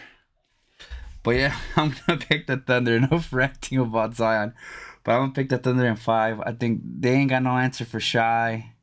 But 1.23 1.31
yeah, 1.31 1.55
I'm 1.75 1.95
gonna 2.05 2.19
pick 2.19 2.47
the 2.47 2.57
Thunder. 2.57 2.99
No 2.99 3.21
ranting 3.31 3.77
about 3.77 4.15
Zion, 4.15 4.53
but 5.03 5.13
I'm 5.13 5.21
gonna 5.21 5.33
pick 5.33 5.49
the 5.49 5.57
Thunder 5.57 5.85
in 5.85 5.95
five. 5.95 6.39
I 6.41 6.51
think 6.51 6.81
they 6.83 7.11
ain't 7.11 7.29
got 7.29 7.43
no 7.43 7.57
answer 7.57 7.85
for 7.85 7.99
Shai. 7.99 8.73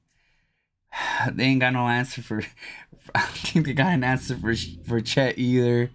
They 1.33 1.45
ain't 1.45 1.61
got 1.61 1.73
no 1.73 1.89
answer 1.89 2.23
for. 2.23 2.43
I 3.15 3.21
don't 3.21 3.39
think 3.39 3.67
they 3.67 3.73
got 3.73 3.93
an 3.93 4.05
answer 4.05 4.37
for 4.37 4.55
for 4.87 5.01
Chet 5.01 5.39
either. 5.39 5.91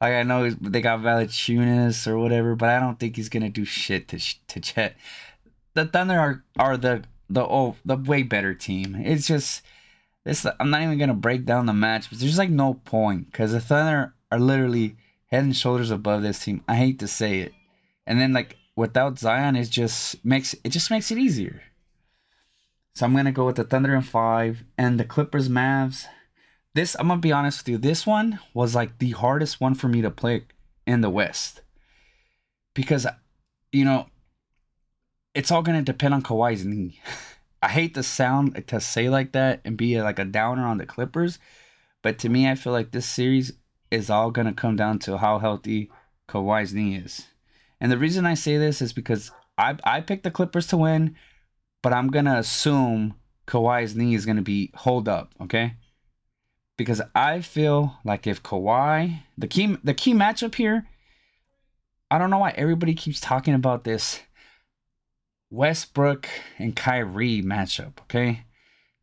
Like 0.00 0.12
I 0.12 0.22
know 0.22 0.50
they 0.50 0.80
got 0.80 1.00
Valanciunas 1.00 2.06
or 2.06 2.18
whatever, 2.18 2.54
but 2.54 2.68
I 2.68 2.80
don't 2.80 2.98
think 2.98 3.16
he's 3.16 3.28
gonna 3.28 3.48
do 3.48 3.64
shit 3.64 4.08
to 4.08 4.18
to 4.48 4.60
Chet. 4.60 4.96
The 5.74 5.86
Thunder 5.86 6.18
are 6.18 6.44
are 6.58 6.76
the 6.76 7.04
the 7.28 7.42
oh 7.42 7.76
the 7.84 7.96
way 7.96 8.22
better 8.22 8.54
team. 8.54 8.94
It's 8.96 9.26
just 9.26 9.62
this. 10.24 10.46
I'm 10.60 10.70
not 10.70 10.82
even 10.82 10.98
gonna 10.98 11.14
break 11.14 11.44
down 11.44 11.66
the 11.66 11.72
match, 11.72 12.10
but 12.10 12.20
there's 12.20 12.38
like 12.38 12.50
no 12.50 12.74
point 12.74 13.30
because 13.30 13.52
the 13.52 13.60
Thunder 13.60 14.14
are 14.30 14.38
literally 14.38 14.96
head 15.26 15.44
and 15.44 15.56
shoulders 15.56 15.90
above 15.90 16.22
this 16.22 16.44
team. 16.44 16.62
I 16.68 16.76
hate 16.76 16.98
to 17.00 17.08
say 17.08 17.40
it, 17.40 17.52
and 18.06 18.20
then 18.20 18.32
like 18.32 18.56
without 18.78 19.18
Zion, 19.18 19.56
it 19.56 19.70
just 19.70 20.24
makes 20.24 20.54
it 20.64 20.70
just 20.70 20.90
makes 20.90 21.10
it 21.10 21.18
easier. 21.18 21.62
So 22.94 23.04
I'm 23.04 23.14
gonna 23.14 23.32
go 23.32 23.46
with 23.46 23.56
the 23.56 23.64
Thunder 23.64 23.94
in 23.94 24.02
five 24.02 24.64
and 24.76 24.98
the 24.98 25.04
Clippers 25.04 25.48
Mavs 25.48 26.06
this 26.78 26.94
I'm 27.00 27.08
gonna 27.08 27.20
be 27.20 27.32
honest 27.32 27.60
with 27.60 27.68
you. 27.68 27.78
This 27.78 28.06
one 28.06 28.38
was 28.54 28.76
like 28.76 28.98
the 28.98 29.10
hardest 29.10 29.60
one 29.60 29.74
for 29.74 29.88
me 29.88 30.00
to 30.02 30.12
play 30.12 30.44
in 30.86 31.00
the 31.00 31.10
West 31.10 31.62
because 32.72 33.04
you 33.72 33.84
know 33.84 34.06
it's 35.34 35.50
all 35.50 35.62
gonna 35.62 35.82
depend 35.82 36.14
on 36.14 36.22
Kawhi's 36.22 36.64
knee. 36.72 37.00
I 37.60 37.68
hate 37.70 37.94
the 37.94 38.04
sound 38.04 38.64
to 38.68 38.80
say 38.80 39.08
like 39.08 39.32
that 39.32 39.60
and 39.64 39.76
be 39.76 40.00
like 40.00 40.20
a 40.20 40.24
downer 40.24 40.64
on 40.66 40.78
the 40.78 40.86
Clippers, 40.86 41.40
but 42.00 42.16
to 42.20 42.28
me, 42.28 42.48
I 42.48 42.54
feel 42.54 42.72
like 42.72 42.92
this 42.92 43.06
series 43.06 43.54
is 43.90 44.08
all 44.08 44.30
gonna 44.30 44.52
come 44.52 44.76
down 44.76 45.00
to 45.00 45.18
how 45.18 45.40
healthy 45.40 45.90
Kawhi's 46.28 46.72
knee 46.72 46.94
is. 46.94 47.26
And 47.80 47.92
the 47.92 47.98
reason 47.98 48.26
I 48.26 48.34
say 48.34 48.56
this 48.56 48.82
is 48.82 48.92
because 48.92 49.30
I 49.56 49.76
I 49.84 50.00
picked 50.00 50.24
the 50.24 50.30
Clippers 50.30 50.66
to 50.68 50.76
win, 50.76 51.16
but 51.82 51.92
I'm 51.92 52.08
gonna 52.08 52.38
assume 52.38 53.14
Kawhi's 53.46 53.94
knee 53.94 54.14
is 54.14 54.26
gonna 54.26 54.42
be 54.42 54.72
hold 54.74 55.08
up. 55.08 55.34
Okay, 55.40 55.74
because 56.76 57.02
I 57.14 57.40
feel 57.40 57.98
like 58.04 58.26
if 58.26 58.42
Kawhi, 58.42 59.20
the 59.36 59.46
key 59.46 59.76
the 59.84 59.94
key 59.94 60.14
matchup 60.14 60.54
here, 60.54 60.86
I 62.10 62.18
don't 62.18 62.30
know 62.30 62.38
why 62.38 62.50
everybody 62.56 62.94
keeps 62.94 63.20
talking 63.20 63.54
about 63.54 63.84
this 63.84 64.20
Westbrook 65.50 66.28
and 66.58 66.76
Kyrie 66.76 67.42
matchup, 67.42 68.00
okay? 68.02 68.44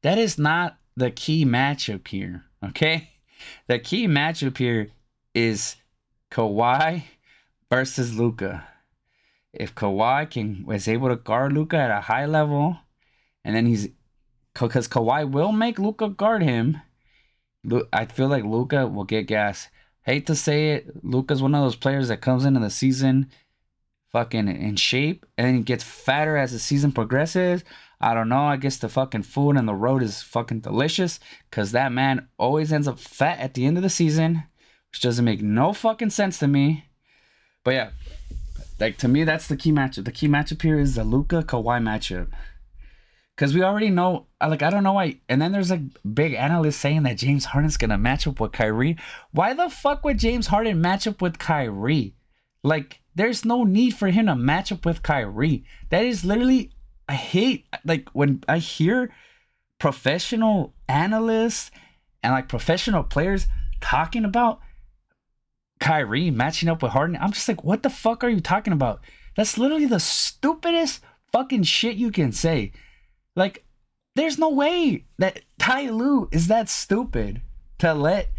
That 0.03 0.17
is 0.17 0.37
not 0.37 0.77
the 0.95 1.11
key 1.11 1.45
matchup 1.45 2.07
here, 2.07 2.45
okay? 2.63 3.09
The 3.67 3.79
key 3.79 4.07
matchup 4.07 4.57
here 4.57 4.91
is 5.35 5.75
Kawhi 6.31 7.03
versus 7.71 8.17
Luka. 8.17 8.67
If 9.53 9.73
Kawhi 9.73 10.29
can 10.29 10.65
was 10.65 10.87
able 10.87 11.09
to 11.09 11.15
guard 11.15 11.53
Luka 11.53 11.77
at 11.77 11.91
a 11.91 12.01
high 12.01 12.25
level, 12.25 12.77
and 13.43 13.55
then 13.55 13.65
he's 13.65 13.89
because 14.53 14.87
Kawhi 14.87 15.29
will 15.29 15.51
make 15.51 15.79
Luka 15.79 16.09
guard 16.09 16.43
him 16.43 16.81
I 17.91 18.05
feel 18.05 18.27
like 18.27 18.43
Luka 18.43 18.87
will 18.87 19.03
get 19.03 19.27
gas. 19.27 19.69
Hate 20.03 20.27
to 20.27 20.35
say 20.35 20.71
it, 20.71 21.03
Luka's 21.03 21.41
one 21.41 21.55
of 21.55 21.63
those 21.63 21.75
players 21.75 22.09
that 22.09 22.21
comes 22.21 22.45
into 22.45 22.59
the 22.59 22.69
season 22.69 23.29
fucking 24.11 24.47
in 24.47 24.75
shape 24.77 25.25
and 25.37 25.47
then 25.47 25.55
he 25.55 25.61
gets 25.61 25.83
fatter 25.83 26.37
as 26.37 26.51
the 26.51 26.59
season 26.59 26.91
progresses. 26.91 27.63
I 27.99 28.13
don't 28.13 28.29
know. 28.29 28.43
I 28.43 28.57
guess 28.57 28.77
the 28.77 28.87
fucking 28.87 29.23
food 29.23 29.57
and 29.57 29.67
the 29.67 29.73
road 29.73 30.03
is 30.03 30.21
fucking 30.21 30.59
delicious 30.59 31.19
because 31.49 31.71
that 31.71 31.91
man 31.91 32.27
always 32.37 32.71
ends 32.71 32.87
up 32.87 32.99
fat 32.99 33.39
at 33.39 33.55
the 33.55 33.65
end 33.65 33.77
of 33.77 33.83
the 33.83 33.89
season, 33.89 34.43
which 34.91 35.01
doesn't 35.01 35.25
make 35.25 35.41
no 35.41 35.73
fucking 35.73 36.11
sense 36.11 36.37
to 36.39 36.47
me. 36.47 36.85
But 37.65 37.73
yeah, 37.73 37.89
like 38.79 38.97
to 38.99 39.09
me, 39.09 39.25
that's 39.25 39.47
the 39.47 39.57
key 39.57 39.73
matchup. 39.73 40.05
The 40.05 40.13
key 40.13 40.29
matchup 40.29 40.61
here 40.61 40.79
is 40.79 40.95
the 40.95 41.03
Luka 41.03 41.43
Kawhi 41.43 41.81
matchup. 41.81 42.27
Because 43.35 43.53
we 43.53 43.63
already 43.63 43.89
know, 43.89 44.27
like, 44.39 44.63
I 44.63 44.69
don't 44.69 44.83
know 44.83 44.93
why. 44.93 45.19
And 45.27 45.41
then 45.41 45.51
there's 45.51 45.71
like 45.71 45.81
big 46.13 46.33
analysts 46.35 46.77
saying 46.77 47.03
that 47.03 47.17
James 47.17 47.43
Harden's 47.43 47.75
to 47.75 47.97
match 47.97 48.25
up 48.25 48.39
with 48.39 48.53
Kyrie. 48.53 48.97
Why 49.31 49.53
the 49.53 49.69
fuck 49.69 50.05
would 50.05 50.19
James 50.19 50.47
Harden 50.47 50.79
match 50.79 51.05
up 51.05 51.21
with 51.21 51.37
Kyrie? 51.37 52.15
Like, 52.63 53.01
there's 53.13 53.43
no 53.43 53.65
need 53.65 53.91
for 53.91 54.07
him 54.07 54.27
to 54.27 54.35
match 54.35 54.71
up 54.71 54.85
with 54.85 55.03
Kyrie. 55.03 55.65
That 55.89 56.05
is 56.05 56.23
literally, 56.23 56.71
I 57.09 57.15
hate, 57.15 57.65
like, 57.83 58.07
when 58.13 58.41
I 58.47 58.59
hear 58.59 59.11
professional 59.79 60.73
analysts 60.87 61.71
and 62.23 62.31
like 62.31 62.47
professional 62.47 63.03
players 63.03 63.47
talking 63.81 64.23
about 64.23 64.59
Kyrie 65.79 66.31
matching 66.31 66.69
up 66.69 66.81
with 66.81 66.91
Harden, 66.91 67.17
I'm 67.19 67.31
just 67.31 67.47
like, 67.47 67.63
what 67.63 67.83
the 67.83 67.89
fuck 67.89 68.23
are 68.23 68.29
you 68.29 68.39
talking 68.39 68.73
about? 68.73 69.01
That's 69.35 69.57
literally 69.57 69.85
the 69.85 69.99
stupidest 69.99 71.01
fucking 71.31 71.63
shit 71.63 71.97
you 71.97 72.11
can 72.11 72.31
say. 72.31 72.71
Like, 73.35 73.65
there's 74.15 74.39
no 74.39 74.49
way 74.49 75.05
that 75.17 75.41
Ty 75.59 75.89
Lue 75.89 76.29
is 76.31 76.47
that 76.47 76.69
stupid 76.69 77.41
to 77.79 77.93
let 77.93 78.31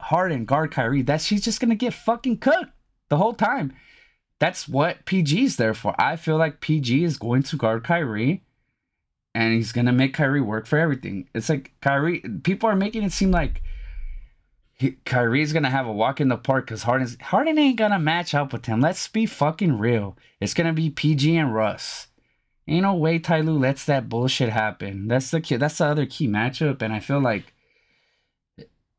Harden 0.00 0.44
guard 0.44 0.70
Kyrie. 0.70 1.02
That 1.02 1.20
she's 1.20 1.42
just 1.42 1.60
gonna 1.60 1.74
get 1.74 1.94
fucking 1.94 2.38
cooked 2.38 2.72
the 3.08 3.16
whole 3.16 3.34
time. 3.34 3.74
That's 4.38 4.68
what 4.68 5.04
PG 5.04 5.44
is 5.44 5.56
there 5.56 5.74
for. 5.74 5.94
I 6.00 6.16
feel 6.16 6.36
like 6.36 6.60
PG 6.60 7.04
is 7.04 7.16
going 7.16 7.42
to 7.44 7.56
guard 7.56 7.84
Kyrie 7.84 8.42
and 9.34 9.54
he's 9.54 9.72
gonna 9.72 9.92
make 9.92 10.14
Kyrie 10.14 10.40
work 10.40 10.66
for 10.66 10.78
everything. 10.78 11.28
It's 11.34 11.48
like 11.48 11.72
Kyrie. 11.80 12.20
People 12.42 12.68
are 12.68 12.76
making 12.76 13.02
it 13.02 13.12
seem 13.12 13.30
like 13.30 13.62
he, 14.82 14.90
Kyrie's 15.06 15.52
gonna 15.52 15.70
have 15.70 15.86
a 15.86 15.92
walk 15.92 16.20
in 16.20 16.26
the 16.26 16.36
park 16.36 16.66
because 16.66 16.82
Harden's 16.82 17.16
Harden 17.20 17.56
ain't 17.56 17.78
gonna 17.78 18.00
match 18.00 18.34
up 18.34 18.52
with 18.52 18.66
him. 18.66 18.80
Let's 18.80 19.06
be 19.06 19.26
fucking 19.26 19.78
real. 19.78 20.16
It's 20.40 20.54
gonna 20.54 20.72
be 20.72 20.90
PG 20.90 21.36
and 21.36 21.54
Russ. 21.54 22.08
Ain't 22.66 22.82
no 22.82 22.94
way 22.94 23.20
Ty 23.20 23.42
Lue 23.42 23.58
lets 23.58 23.84
that 23.84 24.08
bullshit 24.08 24.48
happen. 24.48 25.06
That's 25.06 25.30
the 25.30 25.40
key. 25.40 25.54
That's 25.54 25.78
the 25.78 25.86
other 25.86 26.04
key 26.04 26.26
matchup, 26.26 26.82
and 26.82 26.92
I 26.92 26.98
feel 26.98 27.20
like 27.20 27.54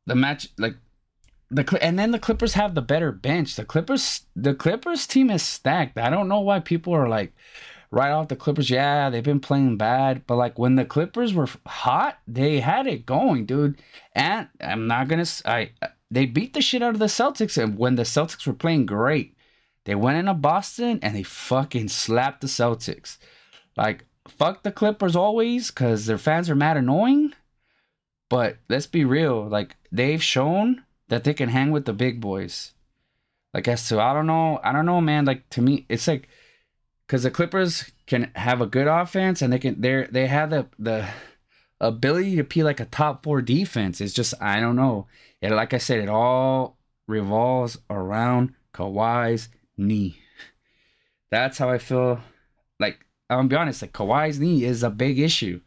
the 0.06 0.14
match, 0.14 0.48
like 0.56 0.76
the 1.50 1.78
and 1.82 1.98
then 1.98 2.12
the 2.12 2.18
Clippers 2.18 2.54
have 2.54 2.74
the 2.74 2.82
better 2.82 3.12
bench. 3.12 3.54
The 3.54 3.66
Clippers, 3.66 4.22
the 4.34 4.54
Clippers 4.54 5.06
team 5.06 5.28
is 5.28 5.42
stacked. 5.42 5.98
I 5.98 6.08
don't 6.08 6.28
know 6.28 6.40
why 6.40 6.60
people 6.60 6.94
are 6.94 7.08
like 7.08 7.34
right 7.94 8.10
off 8.10 8.28
the 8.28 8.36
Clippers, 8.36 8.70
yeah, 8.70 9.08
they've 9.08 9.22
been 9.22 9.40
playing 9.40 9.76
bad, 9.76 10.26
but 10.26 10.36
like 10.36 10.58
when 10.58 10.74
the 10.74 10.84
Clippers 10.84 11.32
were 11.32 11.48
hot, 11.66 12.18
they 12.26 12.60
had 12.60 12.86
it 12.86 13.06
going, 13.06 13.46
dude. 13.46 13.80
And 14.14 14.48
I'm 14.60 14.86
not 14.86 15.08
gonna, 15.08 15.26
I 15.44 15.70
uh, 15.80 15.88
they 16.10 16.26
beat 16.26 16.54
the 16.54 16.60
shit 16.60 16.82
out 16.82 16.94
of 16.94 16.98
the 16.98 17.06
Celtics, 17.06 17.62
and 17.62 17.78
when 17.78 17.96
the 17.96 18.02
Celtics 18.02 18.46
were 18.46 18.52
playing 18.52 18.86
great, 18.86 19.36
they 19.84 19.94
went 19.94 20.18
into 20.18 20.34
Boston 20.34 20.98
and 21.02 21.14
they 21.14 21.22
fucking 21.22 21.88
slapped 21.88 22.40
the 22.40 22.46
Celtics. 22.46 23.18
Like 23.76 24.06
fuck 24.28 24.62
the 24.62 24.72
Clippers 24.72 25.16
always, 25.16 25.70
cause 25.70 26.06
their 26.06 26.18
fans 26.18 26.50
are 26.50 26.56
mad 26.56 26.76
annoying. 26.76 27.32
But 28.28 28.56
let's 28.68 28.86
be 28.86 29.04
real, 29.04 29.46
like 29.46 29.76
they've 29.92 30.22
shown 30.22 30.84
that 31.08 31.24
they 31.24 31.34
can 31.34 31.50
hang 31.50 31.70
with 31.70 31.84
the 31.84 31.92
big 31.92 32.20
boys. 32.20 32.72
Like 33.52 33.68
as 33.68 33.88
to 33.88 34.00
I 34.00 34.12
don't 34.12 34.26
know, 34.26 34.58
I 34.64 34.72
don't 34.72 34.86
know, 34.86 35.00
man. 35.00 35.24
Like 35.26 35.48
to 35.50 35.62
me, 35.62 35.86
it's 35.88 36.08
like 36.08 36.28
because 37.06 37.22
the 37.22 37.30
Clippers 37.30 37.90
can 38.06 38.30
have 38.34 38.60
a 38.60 38.66
good 38.66 38.86
offense 38.86 39.42
and 39.42 39.52
they 39.52 39.58
can 39.58 39.80
they 39.80 40.06
they 40.10 40.26
have 40.26 40.50
the 40.50 40.66
the 40.78 41.06
ability 41.80 42.36
to 42.36 42.44
be 42.44 42.62
like 42.62 42.80
a 42.80 42.86
top 42.86 43.22
four 43.22 43.42
defense. 43.42 44.00
It's 44.00 44.14
just 44.14 44.34
I 44.40 44.60
don't 44.60 44.76
know. 44.76 45.06
And 45.42 45.54
like 45.54 45.74
I 45.74 45.78
said, 45.78 46.00
it 46.00 46.08
all 46.08 46.78
revolves 47.06 47.78
around 47.90 48.54
Kawhi's 48.72 49.48
knee. 49.76 50.18
That's 51.30 51.58
how 51.58 51.70
I 51.70 51.78
feel. 51.78 52.20
Like 52.80 53.04
I'm 53.28 53.38
gonna 53.38 53.48
be 53.48 53.56
honest, 53.56 53.82
like 53.82 53.92
Kawhi's 53.92 54.40
knee 54.40 54.64
is 54.64 54.82
a 54.82 54.90
big 54.90 55.18
issue 55.18 55.60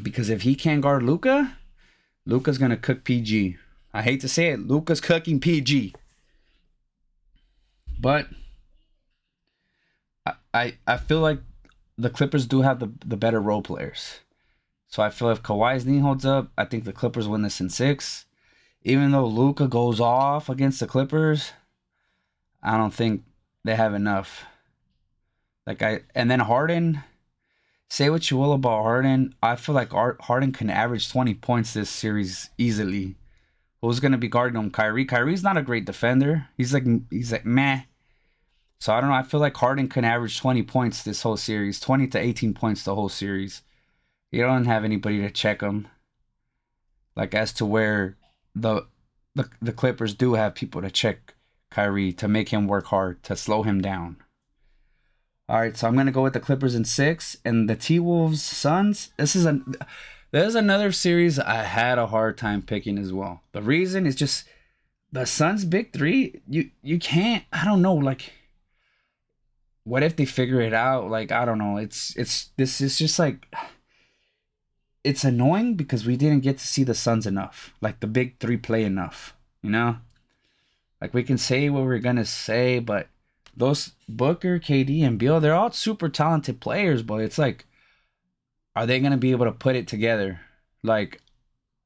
because 0.00 0.30
if 0.30 0.42
he 0.42 0.54
can't 0.54 0.82
guard 0.82 1.02
Luka, 1.02 1.56
Luka's 2.26 2.58
gonna 2.58 2.76
cook 2.76 3.04
PG. 3.04 3.56
I 3.92 4.02
hate 4.02 4.20
to 4.22 4.28
say 4.28 4.48
it, 4.48 4.66
Luka's 4.66 5.00
cooking 5.00 5.38
PG. 5.38 5.94
But 8.00 8.26
I, 10.54 10.78
I 10.86 10.96
feel 10.96 11.20
like 11.20 11.40
the 11.98 12.10
Clippers 12.10 12.46
do 12.46 12.62
have 12.62 12.78
the, 12.78 12.92
the 13.04 13.16
better 13.16 13.40
role 13.40 13.60
players. 13.60 14.20
So 14.86 15.02
I 15.02 15.10
feel 15.10 15.30
if 15.30 15.42
Kawhi's 15.42 15.84
knee 15.84 15.98
holds 15.98 16.24
up, 16.24 16.52
I 16.56 16.64
think 16.64 16.84
the 16.84 16.92
Clippers 16.92 17.26
win 17.26 17.42
this 17.42 17.60
in 17.60 17.68
six. 17.68 18.26
Even 18.82 19.10
though 19.10 19.26
Luka 19.26 19.66
goes 19.66 19.98
off 19.98 20.48
against 20.48 20.78
the 20.78 20.86
Clippers, 20.86 21.52
I 22.62 22.76
don't 22.76 22.94
think 22.94 23.24
they 23.64 23.74
have 23.74 23.92
enough. 23.92 24.44
Like 25.66 25.82
I 25.82 26.02
and 26.14 26.30
then 26.30 26.40
Harden, 26.40 27.02
say 27.88 28.08
what 28.10 28.30
you 28.30 28.36
will 28.36 28.52
about 28.52 28.82
Harden, 28.82 29.34
I 29.42 29.56
feel 29.56 29.74
like 29.74 29.90
Harden 29.90 30.52
can 30.52 30.70
average 30.70 31.10
20 31.10 31.34
points 31.34 31.72
this 31.72 31.90
series 31.90 32.50
easily. 32.58 33.16
Who's 33.80 34.00
gonna 34.00 34.18
be 34.18 34.28
guarding 34.28 34.60
him? 34.60 34.70
Kyrie. 34.70 35.06
Kyrie's 35.06 35.42
not 35.42 35.56
a 35.56 35.62
great 35.62 35.86
defender. 35.86 36.48
He's 36.56 36.72
like 36.72 36.84
he's 37.10 37.32
like 37.32 37.44
meh. 37.44 37.82
So 38.84 38.92
I 38.92 39.00
don't 39.00 39.08
know. 39.08 39.16
I 39.16 39.22
feel 39.22 39.40
like 39.40 39.56
Harden 39.56 39.88
can 39.88 40.04
average 40.04 40.38
20 40.38 40.62
points 40.64 41.02
this 41.02 41.22
whole 41.22 41.38
series, 41.38 41.80
20 41.80 42.06
to 42.08 42.18
18 42.18 42.52
points 42.52 42.82
the 42.82 42.94
whole 42.94 43.08
series. 43.08 43.62
You 44.30 44.42
don't 44.42 44.66
have 44.66 44.84
anybody 44.84 45.22
to 45.22 45.30
check 45.30 45.62
him. 45.62 45.88
Like 47.16 47.34
as 47.34 47.50
to 47.54 47.64
where 47.64 48.18
the 48.54 48.86
the, 49.34 49.48
the 49.62 49.72
Clippers 49.72 50.12
do 50.12 50.34
have 50.34 50.54
people 50.54 50.82
to 50.82 50.90
check 50.90 51.32
Kyrie 51.70 52.12
to 52.12 52.28
make 52.28 52.50
him 52.50 52.66
work 52.66 52.88
hard 52.88 53.22
to 53.22 53.36
slow 53.36 53.62
him 53.62 53.80
down. 53.80 54.18
All 55.48 55.60
right, 55.60 55.74
so 55.74 55.88
I'm 55.88 55.96
gonna 55.96 56.12
go 56.12 56.22
with 56.22 56.34
the 56.34 56.38
Clippers 56.38 56.74
in 56.74 56.84
six 56.84 57.38
and 57.42 57.70
the 57.70 57.76
T 57.76 57.98
Wolves 57.98 58.42
Suns. 58.42 59.12
This 59.16 59.34
is 59.34 59.46
a 59.46 59.62
there's 60.30 60.54
another 60.54 60.92
series 60.92 61.38
I 61.38 61.62
had 61.62 61.96
a 61.96 62.08
hard 62.08 62.36
time 62.36 62.60
picking 62.60 62.98
as 62.98 63.14
well. 63.14 63.44
The 63.52 63.62
reason 63.62 64.04
is 64.04 64.14
just 64.14 64.44
the 65.10 65.24
Suns' 65.24 65.64
big 65.64 65.94
three. 65.94 66.42
You 66.46 66.68
you 66.82 66.98
can't. 66.98 67.44
I 67.50 67.64
don't 67.64 67.80
know. 67.80 67.94
Like 67.94 68.30
what 69.84 70.02
if 70.02 70.16
they 70.16 70.24
figure 70.24 70.60
it 70.60 70.72
out? 70.72 71.10
Like 71.10 71.30
I 71.30 71.44
don't 71.44 71.58
know. 71.58 71.76
It's 71.76 72.16
it's 72.16 72.50
this 72.56 72.80
is 72.80 72.98
just 72.98 73.18
like 73.18 73.46
it's 75.04 75.24
annoying 75.24 75.74
because 75.74 76.06
we 76.06 76.16
didn't 76.16 76.40
get 76.40 76.58
to 76.58 76.66
see 76.66 76.82
the 76.82 76.94
Suns 76.94 77.26
enough. 77.26 77.74
Like 77.80 78.00
the 78.00 78.06
big 78.06 78.38
three 78.38 78.56
play 78.56 78.84
enough. 78.84 79.36
You 79.62 79.70
know? 79.70 79.96
Like 81.00 81.12
we 81.12 81.22
can 81.22 81.38
say 81.38 81.68
what 81.68 81.84
we're 81.84 81.98
gonna 81.98 82.24
say, 82.24 82.78
but 82.78 83.08
those 83.56 83.92
Booker, 84.08 84.58
KD, 84.58 85.06
and 85.06 85.18
Beal, 85.18 85.38
they're 85.38 85.54
all 85.54 85.70
super 85.70 86.08
talented 86.08 86.60
players, 86.60 87.02
but 87.02 87.20
it's 87.20 87.38
like, 87.38 87.66
are 88.74 88.86
they 88.86 89.00
gonna 89.00 89.18
be 89.18 89.30
able 89.30 89.44
to 89.44 89.52
put 89.52 89.76
it 89.76 89.86
together? 89.86 90.40
Like 90.82 91.20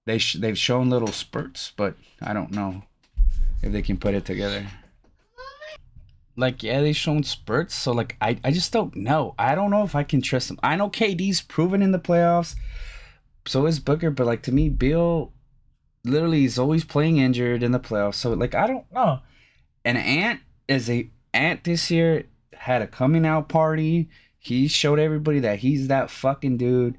they 0.07 0.19
sh- 0.19 0.37
they've 0.39 0.57
shown 0.57 0.89
little 0.89 1.13
spurts, 1.13 1.73
but 1.77 1.97
I 2.23 2.33
don't 2.33 2.53
know 2.53 2.85
if 3.61 3.73
they 3.73 3.83
can 3.83 3.97
put 3.97 4.15
it 4.15 4.25
together 4.25 4.69
like 6.39 6.63
yeah, 6.63 6.81
they've 6.81 6.97
shown 6.97 7.25
spurts. 7.25 7.75
So 7.75 7.93
like 7.93 8.17
I, 8.21 8.39
I 8.45 8.53
just 8.53 8.73
don't 8.73 8.95
know. 8.97 9.35
I 9.39 9.55
don't 9.55 9.71
know 9.71 9.83
if 9.83 9.95
I 9.95 10.05
can 10.05 10.23
trust 10.23 10.51
him. 10.51 10.59
I 10.63 10.77
know 10.77 10.89
KD's 10.89 11.43
proven 11.43 11.83
in 11.83 11.93
the 11.93 11.99
playoffs. 11.99 12.55
So 13.47 13.67
is 13.67 13.81
Booker, 13.81 14.11
but 14.11 14.27
like 14.27 14.43
to 14.45 14.53
me, 14.53 14.69
Beal 14.69 15.33
literally 16.05 16.45
is 16.45 16.59
always 16.59 16.85
playing 16.85 17.19
injured 17.19 17.63
in 17.63 17.73
the 17.73 17.81
playoffs. 17.81 18.15
So 18.15 18.33
like 18.33 18.55
I 18.55 18.67
don't 18.67 18.91
know. 18.93 19.21
And 19.85 19.99
Ant 19.99 20.41
is 20.69 20.89
a 20.89 21.11
Ant 21.35 21.65
this 21.65 21.91
year 21.91 22.25
had 22.55 22.83
a 22.83 22.87
coming 22.87 23.27
out 23.27 23.49
party. 23.49 24.09
He 24.39 24.69
showed 24.69 24.99
everybody 24.99 25.41
that 25.41 25.59
he's 25.59 25.89
that 25.89 26.11
fucking 26.11 26.57
dude. 26.57 26.99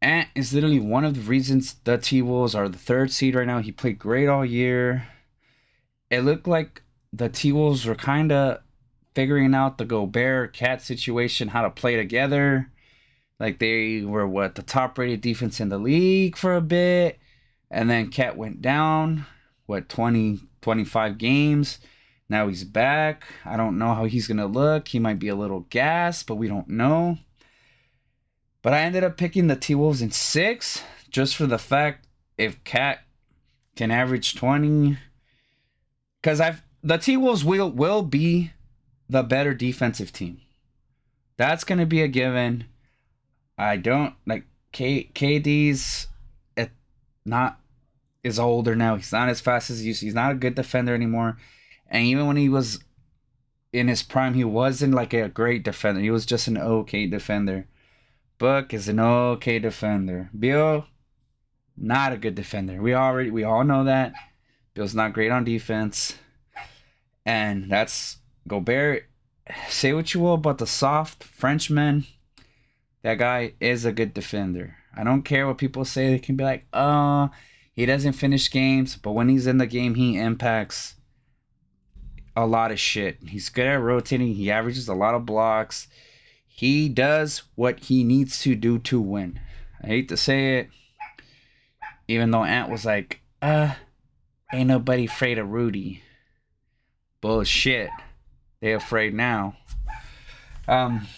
Ant 0.00 0.28
is 0.34 0.52
literally 0.52 0.80
one 0.80 1.04
of 1.04 1.14
the 1.14 1.20
reasons 1.20 1.74
the 1.84 1.98
T 1.98 2.22
Wolves 2.22 2.54
are 2.54 2.68
the 2.68 2.78
third 2.78 3.10
seed 3.12 3.34
right 3.34 3.46
now. 3.46 3.60
He 3.60 3.72
played 3.72 3.98
great 3.98 4.28
all 4.28 4.44
year. 4.44 5.08
It 6.10 6.20
looked 6.20 6.46
like 6.46 6.83
the 7.14 7.28
T 7.28 7.52
Wolves 7.52 7.86
were 7.86 7.94
kind 7.94 8.32
of 8.32 8.58
figuring 9.14 9.54
out 9.54 9.78
the 9.78 9.84
Gobert 9.84 10.52
KAT 10.52 10.82
situation, 10.82 11.48
how 11.48 11.62
to 11.62 11.70
play 11.70 11.96
together. 11.96 12.70
Like 13.38 13.58
they 13.58 14.02
were 14.02 14.26
what 14.26 14.56
the 14.56 14.62
top 14.62 14.98
rated 14.98 15.20
defense 15.20 15.60
in 15.60 15.68
the 15.68 15.78
league 15.78 16.36
for 16.36 16.54
a 16.54 16.60
bit. 16.60 17.18
And 17.70 17.88
then 17.88 18.10
KAT 18.10 18.36
went 18.36 18.62
down, 18.62 19.26
what, 19.66 19.88
20, 19.88 20.40
25 20.60 21.18
games. 21.18 21.78
Now 22.28 22.48
he's 22.48 22.64
back. 22.64 23.24
I 23.44 23.56
don't 23.56 23.78
know 23.78 23.94
how 23.94 24.06
he's 24.06 24.26
to 24.28 24.46
look. 24.46 24.88
He 24.88 24.98
might 24.98 25.18
be 25.18 25.28
a 25.28 25.36
little 25.36 25.60
gas, 25.70 26.22
but 26.22 26.36
we 26.36 26.48
don't 26.48 26.68
know. 26.68 27.18
But 28.62 28.74
I 28.74 28.80
ended 28.80 29.04
up 29.04 29.16
picking 29.16 29.46
the 29.46 29.56
T 29.56 29.74
Wolves 29.74 30.02
in 30.02 30.10
six 30.10 30.82
just 31.10 31.36
for 31.36 31.46
the 31.46 31.58
fact 31.58 32.08
if 32.36 32.62
KAT 32.64 33.00
can 33.76 33.90
average 33.90 34.34
20. 34.34 34.98
Because 36.20 36.40
I've 36.40 36.62
the 36.84 36.98
T 36.98 37.16
Wolves 37.16 37.44
will 37.44 37.70
will 37.70 38.02
be 38.02 38.52
the 39.08 39.22
better 39.22 39.54
defensive 39.54 40.12
team. 40.12 40.40
That's 41.36 41.64
gonna 41.64 41.86
be 41.86 42.02
a 42.02 42.08
given. 42.08 42.66
I 43.56 43.78
don't 43.78 44.14
like 44.26 44.44
K 44.72 45.10
KD's 45.14 46.08
it 46.56 46.60
eh, 46.60 46.72
not 47.24 47.58
is 48.22 48.38
older 48.38 48.76
now. 48.76 48.96
He's 48.96 49.12
not 49.12 49.28
as 49.28 49.40
fast 49.40 49.70
as 49.70 49.80
he 49.80 49.86
used. 49.88 50.02
He's 50.02 50.14
not 50.14 50.32
a 50.32 50.36
good 50.36 50.54
defender 50.54 50.94
anymore. 50.94 51.38
And 51.88 52.04
even 52.04 52.26
when 52.26 52.36
he 52.36 52.48
was 52.48 52.80
in 53.72 53.88
his 53.88 54.02
prime, 54.02 54.34
he 54.34 54.44
wasn't 54.44 54.94
like 54.94 55.12
a 55.14 55.28
great 55.28 55.64
defender. 55.64 56.00
He 56.00 56.10
was 56.10 56.26
just 56.26 56.48
an 56.48 56.58
okay 56.58 57.06
defender. 57.06 57.66
Book 58.38 58.74
is 58.74 58.88
an 58.88 59.00
okay 59.00 59.58
defender. 59.58 60.28
Beal, 60.38 60.86
not 61.76 62.12
a 62.12 62.18
good 62.18 62.34
defender. 62.34 62.82
We 62.82 62.94
already 62.94 63.30
we 63.30 63.42
all 63.42 63.64
know 63.64 63.84
that. 63.84 64.12
Beal's 64.74 64.94
not 64.94 65.12
great 65.14 65.30
on 65.30 65.44
defense. 65.44 66.16
And 67.26 67.70
that's 67.70 68.18
Gobert. 68.46 69.08
Say 69.68 69.92
what 69.92 70.14
you 70.14 70.20
will 70.20 70.34
about 70.34 70.58
the 70.58 70.66
soft 70.66 71.24
Frenchman. 71.24 72.06
That 73.02 73.18
guy 73.18 73.54
is 73.60 73.84
a 73.84 73.92
good 73.92 74.14
defender. 74.14 74.76
I 74.96 75.04
don't 75.04 75.22
care 75.22 75.46
what 75.46 75.58
people 75.58 75.84
say. 75.84 76.08
They 76.08 76.18
can 76.18 76.36
be 76.36 76.44
like, 76.44 76.66
oh, 76.72 77.30
he 77.72 77.84
doesn't 77.84 78.12
finish 78.12 78.50
games. 78.50 78.96
But 78.96 79.12
when 79.12 79.28
he's 79.28 79.46
in 79.46 79.58
the 79.58 79.66
game, 79.66 79.94
he 79.96 80.16
impacts 80.16 80.94
a 82.36 82.46
lot 82.46 82.70
of 82.70 82.80
shit. 82.80 83.18
He's 83.28 83.48
good 83.48 83.66
at 83.66 83.80
rotating. 83.80 84.34
He 84.34 84.50
averages 84.50 84.88
a 84.88 84.94
lot 84.94 85.14
of 85.14 85.26
blocks. 85.26 85.88
He 86.46 86.88
does 86.88 87.42
what 87.56 87.80
he 87.80 88.04
needs 88.04 88.40
to 88.42 88.54
do 88.54 88.78
to 88.78 89.00
win. 89.00 89.40
I 89.82 89.88
hate 89.88 90.08
to 90.08 90.16
say 90.16 90.58
it. 90.58 90.68
Even 92.06 92.30
though 92.30 92.44
Ant 92.44 92.70
was 92.70 92.84
like, 92.84 93.20
uh, 93.42 93.74
ain't 94.52 94.68
nobody 94.68 95.06
afraid 95.06 95.38
of 95.38 95.50
Rudy. 95.50 96.03
Bullshit. 97.24 97.88
They 98.60 98.74
afraid 98.74 99.14
now. 99.14 99.56
Um, 100.68 101.08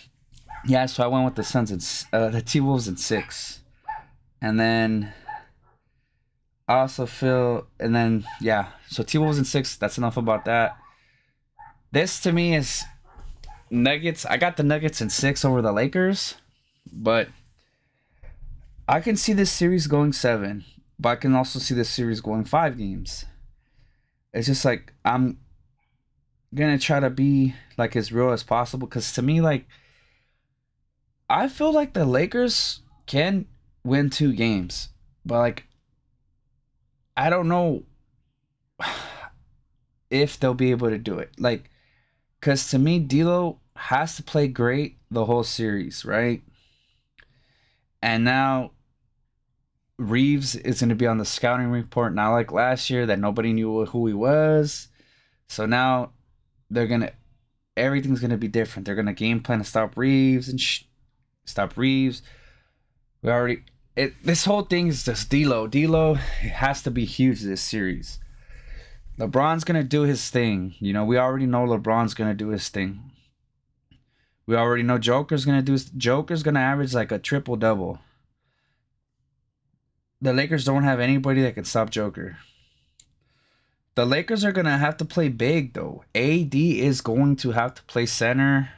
yeah, 0.65 0.87
so 0.87 1.03
I 1.03 1.09
went 1.09 1.25
with 1.25 1.35
the 1.35 1.43
Suns 1.43 1.73
and 1.73 1.83
uh, 2.13 2.31
the 2.31 2.43
T 2.43 2.61
Wolves 2.61 2.87
in 2.87 2.97
six, 2.97 3.59
and 4.41 4.61
then 4.61 5.13
I 6.69 6.75
also 6.75 7.07
feel, 7.07 7.67
and 7.81 7.93
then 7.93 8.25
yeah, 8.41 8.69
so 8.89 9.03
T 9.03 9.19
Wolves 9.19 9.37
in 9.37 9.45
six. 9.45 9.77
That's 9.77 9.99
enough 9.99 10.17
about 10.17 10.45
that. 10.45 10.77
This 11.91 12.21
to 12.21 12.31
me 12.31 12.55
is 12.55 12.85
Nuggets. 13.69 14.25
I 14.27 14.37
got 14.37 14.57
the 14.57 14.63
Nuggets 14.63 15.01
in 15.01 15.11
six 15.11 15.45
over 15.45 15.61
the 15.61 15.73
Lakers, 15.73 16.37
but 16.93 17.31
I 18.87 19.01
can 19.01 19.17
see 19.17 19.33
this 19.33 19.51
series 19.51 19.89
going 19.89 20.13
seven, 20.13 20.65
but 21.01 21.09
I 21.09 21.17
can 21.17 21.35
also 21.35 21.59
see 21.59 21.75
this 21.75 21.91
series 21.91 22.21
going 22.21 22.45
five 22.45 22.79
games. 22.79 23.25
It's 24.33 24.47
just 24.47 24.65
like 24.65 24.93
I'm 25.05 25.39
gonna 26.57 26.79
try 26.79 27.01
to 27.01 27.11
be 27.11 27.55
like 27.79 27.95
as 27.97 28.13
real 28.13 28.31
as 28.31 28.43
possible 28.43 28.89
because 28.89 29.13
to 29.13 29.23
me 29.23 29.41
like 29.41 29.67
I 31.29 31.49
feel 31.49 31.73
like 31.73 31.93
the 31.93 32.05
Lakers 32.05 32.81
can 33.07 33.47
win 33.85 34.11
two 34.11 34.33
games, 34.33 34.91
but 35.25 35.39
like 35.39 35.67
I 37.17 37.31
don't 37.31 37.49
know 37.49 37.85
if 40.11 40.39
they'll 40.39 40.55
be 40.55 40.71
able 40.71 40.91
to 40.91 40.99
do 40.99 41.19
it. 41.19 41.33
Like, 41.39 41.71
cause 42.41 42.71
to 42.71 42.79
me, 42.79 42.99
D'Lo 42.99 43.59
has 43.75 44.17
to 44.17 44.23
play 44.23 44.49
great 44.49 44.99
the 45.11 45.25
whole 45.25 45.45
series, 45.45 46.05
right? 46.05 46.43
And 48.03 48.25
now 48.25 48.73
Reaves 49.99 50.55
is 50.55 50.81
going 50.81 50.91
to 50.91 50.95
be 50.95 51.07
on 51.07 51.19
the 51.19 51.25
scouting 51.25 51.71
report, 51.71 52.15
not 52.15 52.33
like 52.33 52.53
last 52.53 52.91
year 52.91 53.07
that 53.07 53.19
nobody 53.19 53.53
knew 53.53 53.87
who 53.87 54.07
he 54.07 54.13
was. 54.13 54.89
So 55.49 55.65
now 55.65 56.13
they're 56.71 56.87
gonna, 56.87 57.13
everything's 57.77 58.21
gonna 58.21 58.37
be 58.37 58.49
different. 58.49 58.87
They're 58.87 58.95
gonna 58.95 59.13
game 59.13 59.41
plan 59.41 59.59
to 59.59 59.65
stop 59.65 59.97
Reaves 59.97 60.49
and 60.49 60.61
sh- 60.61 60.85
stop 61.45 61.77
Reaves. 61.77 62.23
We 63.23 63.31
already 63.31 63.63
it. 63.97 64.13
This 64.23 64.45
whole 64.45 64.63
thing 64.63 64.89
is 64.89 65.05
just 65.05 65.31
D'Lo. 65.31 65.67
D'Lo 65.67 66.15
has 66.15 66.83
to 66.83 66.91
be 66.91 67.05
huge 67.05 67.41
this 67.41 67.63
series. 67.63 68.19
LeBron's 69.19 69.65
gonna 69.65 69.83
do 69.83 70.03
his 70.03 70.29
thing. 70.29 70.75
You 70.79 70.93
know, 70.93 71.05
we 71.05 71.17
already 71.17 71.47
know 71.47 71.65
LeBron's 71.67 72.15
gonna 72.15 72.35
do 72.35 72.49
his 72.49 72.69
thing. 72.69 73.11
We 74.47 74.55
already 74.55 74.83
know 74.83 74.99
Joker's 74.99 75.45
gonna 75.45 75.63
do. 75.63 75.77
Joker's 75.79 76.43
gonna 76.43 76.61
average 76.61 76.95
like 76.95 77.11
a 77.11 77.19
triple 77.19 77.57
double. 77.57 77.99
The 80.21 80.33
Lakers 80.33 80.65
don't 80.65 80.85
have 80.85 81.01
anybody 81.01 81.43
that 81.43 81.55
can 81.55 81.65
stop 81.65 81.91
Joker. 81.91 82.39
The 83.97 84.05
Lakers 84.05 84.45
are 84.45 84.53
gonna 84.53 84.77
have 84.77 84.99
to 84.99 85.07
play 85.07 85.31
big 85.31 85.73
though. 85.73 86.05
AD 86.15 86.55
is 86.55 87.01
going 87.01 87.37
to 87.37 87.53
have 87.53 87.75
to 87.75 87.83
play 87.85 88.05
center, 88.05 88.71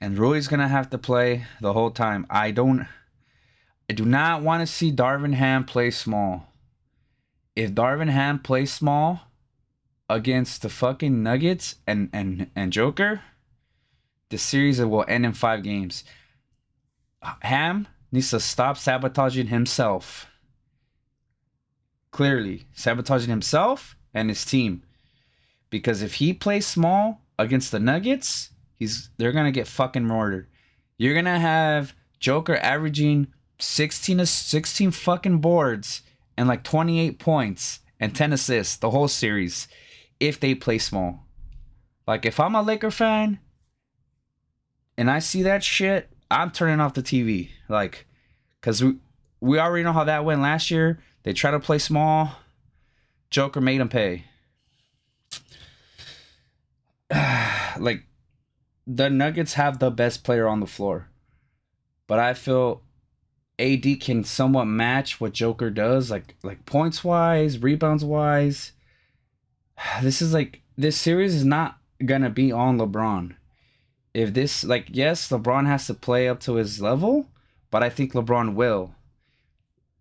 and 0.00 0.18
Rui's 0.18 0.48
gonna 0.48 0.68
have 0.68 0.88
to 0.90 0.98
play 0.98 1.44
the 1.60 1.74
whole 1.74 1.90
time. 1.90 2.26
I 2.30 2.50
don't. 2.50 2.86
I 3.88 3.92
do 3.92 4.06
not 4.06 4.40
want 4.40 4.62
to 4.62 4.66
see 4.66 4.90
Darvin 4.90 5.34
Ham 5.34 5.66
play 5.66 5.90
small. 5.90 6.48
If 7.54 7.72
Darvin 7.72 8.08
Ham 8.08 8.38
plays 8.38 8.72
small 8.72 9.20
against 10.08 10.62
the 10.62 10.70
fucking 10.70 11.22
Nuggets 11.22 11.76
and 11.86 12.08
and 12.10 12.50
and 12.56 12.72
Joker, 12.72 13.20
the 14.30 14.38
series 14.38 14.80
will 14.80 15.04
end 15.06 15.26
in 15.26 15.34
five 15.34 15.62
games. 15.62 16.04
Ham 17.42 17.86
needs 18.10 18.30
to 18.30 18.40
stop 18.40 18.78
sabotaging 18.78 19.48
himself. 19.48 20.26
Clearly, 22.14 22.68
sabotaging 22.74 23.28
himself 23.28 23.96
and 24.14 24.28
his 24.28 24.44
team. 24.44 24.84
Because 25.68 26.00
if 26.00 26.14
he 26.14 26.32
plays 26.32 26.64
small 26.64 27.22
against 27.40 27.72
the 27.72 27.80
Nuggets, 27.80 28.50
he's 28.76 29.10
they're 29.16 29.32
gonna 29.32 29.50
get 29.50 29.66
fucking 29.66 30.04
murdered. 30.04 30.46
You're 30.96 31.16
gonna 31.16 31.40
have 31.40 31.92
Joker 32.20 32.54
averaging 32.54 33.26
16 33.58 34.18
to 34.18 34.26
16 34.26 34.92
fucking 34.92 35.38
boards 35.38 36.02
and 36.36 36.46
like 36.46 36.62
28 36.62 37.18
points 37.18 37.80
and 37.98 38.14
10 38.14 38.32
assists 38.32 38.76
the 38.76 38.90
whole 38.90 39.08
series 39.08 39.66
if 40.20 40.38
they 40.38 40.54
play 40.54 40.78
small. 40.78 41.26
Like 42.06 42.24
if 42.24 42.38
I'm 42.38 42.54
a 42.54 42.62
Laker 42.62 42.92
fan 42.92 43.40
and 44.96 45.10
I 45.10 45.18
see 45.18 45.42
that 45.42 45.64
shit, 45.64 46.10
I'm 46.30 46.52
turning 46.52 46.78
off 46.78 46.94
the 46.94 47.02
TV. 47.02 47.48
Like, 47.68 48.06
cause 48.60 48.84
we 48.84 48.98
we 49.40 49.58
already 49.58 49.82
know 49.82 49.92
how 49.92 50.04
that 50.04 50.24
went 50.24 50.42
last 50.42 50.70
year. 50.70 51.00
They 51.24 51.32
try 51.32 51.50
to 51.50 51.58
play 51.58 51.78
small. 51.78 52.36
Joker 53.30 53.60
made 53.60 53.80
them 53.80 53.88
pay. 53.88 54.24
like, 57.78 58.04
the 58.86 59.10
Nuggets 59.10 59.54
have 59.54 59.78
the 59.78 59.90
best 59.90 60.22
player 60.22 60.46
on 60.46 60.60
the 60.60 60.66
floor, 60.66 61.08
but 62.06 62.18
I 62.18 62.34
feel 62.34 62.82
AD 63.58 64.00
can 64.00 64.22
somewhat 64.24 64.66
match 64.66 65.20
what 65.20 65.32
Joker 65.32 65.70
does, 65.70 66.10
like 66.10 66.36
like 66.42 66.66
points 66.66 67.02
wise, 67.02 67.58
rebounds 67.58 68.04
wise. 68.04 68.72
This 70.02 70.22
is 70.22 70.32
like 70.34 70.60
this 70.76 70.96
series 70.96 71.34
is 71.34 71.44
not 71.44 71.78
gonna 72.04 72.30
be 72.30 72.52
on 72.52 72.78
LeBron 72.78 73.34
if 74.14 74.32
this 74.32 74.64
like 74.64 74.86
yes, 74.90 75.28
LeBron 75.28 75.66
has 75.66 75.88
to 75.88 75.94
play 75.94 76.28
up 76.28 76.40
to 76.40 76.54
his 76.54 76.80
level, 76.80 77.26
but 77.70 77.82
I 77.82 77.90
think 77.90 78.12
LeBron 78.12 78.54
will. 78.54 78.94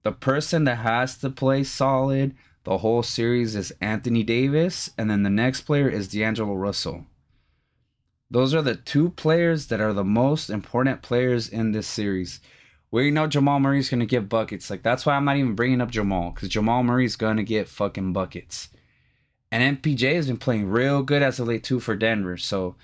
The 0.03 0.11
person 0.11 0.65
that 0.65 0.77
has 0.77 1.17
to 1.19 1.29
play 1.29 1.63
solid 1.63 2.35
the 2.63 2.77
whole 2.77 3.03
series 3.03 3.55
is 3.55 3.73
Anthony 3.81 4.23
Davis, 4.23 4.89
and 4.97 5.09
then 5.09 5.23
the 5.23 5.29
next 5.29 5.61
player 5.61 5.89
is 5.89 6.07
D'Angelo 6.07 6.53
Russell. 6.53 7.05
Those 8.31 8.53
are 8.53 8.61
the 8.61 8.75
two 8.75 9.09
players 9.11 9.67
that 9.67 9.81
are 9.81 9.93
the 9.93 10.05
most 10.05 10.49
important 10.49 11.01
players 11.01 11.49
in 11.49 11.71
this 11.71 11.87
series. 11.87 12.39
We 12.89 13.11
know 13.11 13.27
Jamal 13.27 13.59
Murray's 13.59 13.89
gonna 13.89 14.05
get 14.05 14.29
buckets. 14.29 14.69
Like 14.69 14.81
that's 14.81 15.05
why 15.05 15.15
I'm 15.15 15.25
not 15.25 15.37
even 15.37 15.55
bringing 15.55 15.81
up 15.81 15.91
Jamal, 15.91 16.31
because 16.31 16.49
Jamal 16.49 16.83
Murray's 16.83 17.15
gonna 17.15 17.43
get 17.43 17.67
fucking 17.67 18.13
buckets. 18.13 18.69
And 19.51 19.77
MPJ 19.77 20.15
has 20.15 20.27
been 20.27 20.37
playing 20.37 20.67
real 20.67 21.03
good 21.03 21.21
as 21.21 21.39
of 21.39 21.47
late 21.47 21.63
too 21.63 21.79
for 21.79 21.95
Denver. 21.95 22.37
So 22.37 22.75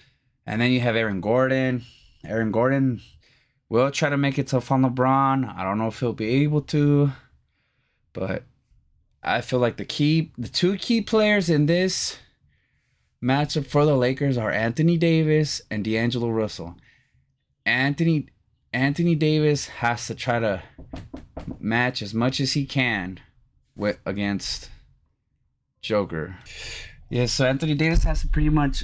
and 0.46 0.60
then 0.62 0.72
you 0.72 0.82
have 0.82 0.96
Aaron 0.96 1.22
Gordon. 1.22 1.84
Aaron 2.26 2.52
Gordon 2.52 3.02
will 3.70 3.92
try 3.92 4.10
to 4.10 4.18
make 4.18 4.40
it 4.40 4.48
tough 4.48 4.72
on 4.72 4.84
LeBron. 4.84 5.56
I 5.56 5.64
don't 5.64 5.78
know 5.78 5.88
if 5.88 6.00
he'll 6.00 6.14
be 6.14 6.44
able 6.44 6.62
to, 6.64 7.12
but 8.14 8.44
I 9.24 9.42
feel 9.42 9.60
like 9.60 9.78
the 9.78 9.86
key, 9.86 10.32
the 10.38 10.48
two 10.48 10.76
key 10.78 11.02
players 11.02 11.50
in 11.50 11.68
this 11.68 12.18
matchup 13.24 13.68
for 13.68 13.86
the 13.86 13.96
Lakers 13.96 14.38
are 14.38 14.52
Anthony 14.52 14.98
Davis 14.98 15.62
and 15.70 15.84
D'Angelo 15.84 16.30
Russell. 16.30 16.76
Anthony 17.66 18.28
Anthony 18.72 19.16
Davis 19.16 19.68
has 19.68 20.08
to 20.08 20.16
try 20.16 20.40
to 20.40 20.62
match 21.60 22.02
as 22.02 22.14
much 22.14 22.40
as 22.40 22.54
he 22.54 22.66
can 22.66 23.20
with 23.76 23.98
against 24.06 24.70
Joker. 25.82 26.38
Yeah, 27.10 27.26
so 27.26 27.46
Anthony 27.46 27.74
Davis 27.74 28.04
has 28.04 28.22
to 28.22 28.28
pretty 28.28 28.50
much 28.50 28.84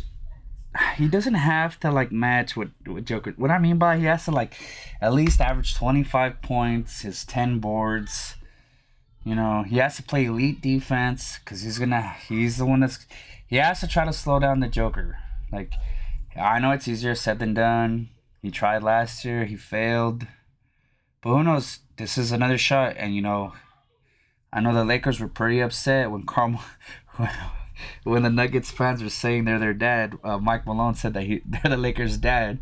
he 0.98 1.08
doesn't 1.08 1.36
have 1.36 1.80
to 1.82 1.92
like 1.92 2.12
match 2.12 2.56
with, 2.56 2.72
Joker. 3.06 3.34
What 3.38 3.52
I 3.52 3.60
mean 3.60 3.78
by 3.78 3.98
he 3.98 4.06
has 4.06 4.26
to 4.26 4.32
like 4.32 4.56
at 5.02 5.14
least 5.14 5.42
average 5.42 5.76
25 5.76 6.42
points, 6.42 7.02
his 7.02 7.26
10 7.26 7.60
boards. 7.60 8.36
You 9.24 9.36
know, 9.36 9.64
he 9.64 9.78
has 9.78 9.96
to 9.96 10.04
play 10.04 10.26
elite 10.26 10.62
defense 10.62 11.40
because 11.40 11.62
he's 11.62 11.80
gonna 11.80 12.16
he's 12.28 12.58
the 12.58 12.66
one 12.66 12.82
that's 12.82 13.06
he 13.48 13.56
has 13.58 13.80
to 13.80 13.88
try 13.88 14.06
to 14.06 14.14
slow 14.14 14.40
down 14.40 14.60
the 14.60 14.68
Joker. 14.68 15.18
Like 15.52 15.74
I 16.36 16.60
know 16.60 16.72
it's 16.72 16.88
easier 16.88 17.16
said 17.16 17.40
than 17.40 17.54
done. 17.54 18.10
He 18.42 18.52
tried 18.52 18.84
last 18.84 19.26
year, 19.26 19.46
he 19.46 19.56
failed. 19.56 20.28
But 21.22 21.30
who 21.32 21.44
knows? 21.44 21.80
This 21.98 22.18
is 22.18 22.32
another 22.32 22.58
shot, 22.58 22.96
and 22.98 23.16
you 23.16 23.22
know, 23.22 23.54
I 24.54 24.60
know 24.60 24.74
the 24.74 24.86
Lakers 24.86 25.20
were 25.20 25.28
pretty 25.28 25.60
upset 25.60 26.12
when 26.12 26.24
Carl 26.24 26.62
when 28.04 28.24
the 28.24 28.30
Nuggets 28.30 28.72
fans 28.72 29.04
were 29.04 29.10
saying 29.10 29.46
they're 29.46 29.60
their 29.60 29.74
dad, 29.74 30.16
uh, 30.24 30.38
Mike 30.38 30.66
Malone 30.66 30.96
said 30.96 31.14
that 31.14 31.24
he 31.24 31.42
they're 31.46 31.72
the 31.72 31.78
Lakers' 31.78 32.18
dad, 32.18 32.60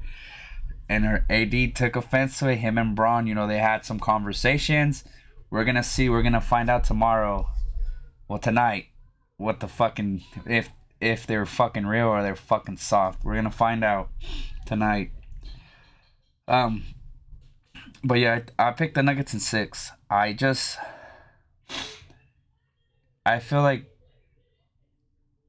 and 0.90 1.06
her 1.06 1.26
AD 1.30 1.76
took 1.76 1.96
offense 1.96 2.40
to 2.40 2.50
it. 2.50 2.58
Him 2.58 2.78
and 2.78 2.96
Bron, 2.96 3.28
you 3.28 3.36
know, 3.36 3.48
they 3.48 3.60
had 3.60 3.86
some 3.86 4.00
conversations. 4.00 5.04
We're 5.50 5.66
gonna 5.66 5.84
see. 5.84 6.10
We're 6.10 6.24
gonna 6.24 6.42
find 6.42 6.70
out 6.70 6.84
tomorrow. 6.84 7.48
Well, 8.28 8.40
tonight, 8.40 8.88
what 9.38 9.60
the 9.60 9.68
fucking 9.68 10.24
if 10.46 10.70
if 11.00 11.28
they're 11.28 11.46
fucking 11.46 11.86
real 11.86 12.08
or 12.08 12.24
they're 12.24 12.36
fucking 12.36 12.78
soft. 12.78 13.24
We're 13.24 13.36
gonna 13.36 13.52
find 13.52 13.84
out 13.84 14.10
tonight. 14.66 15.12
Um, 16.48 16.84
but 18.04 18.16
yeah, 18.16 18.42
I, 18.58 18.70
I 18.70 18.72
picked 18.72 18.96
the 18.96 19.04
Nuggets 19.04 19.34
in 19.34 19.40
six. 19.40 19.92
I 20.10 20.34
just 20.34 20.78
I 23.26 23.40
feel 23.40 23.62
like 23.62 23.86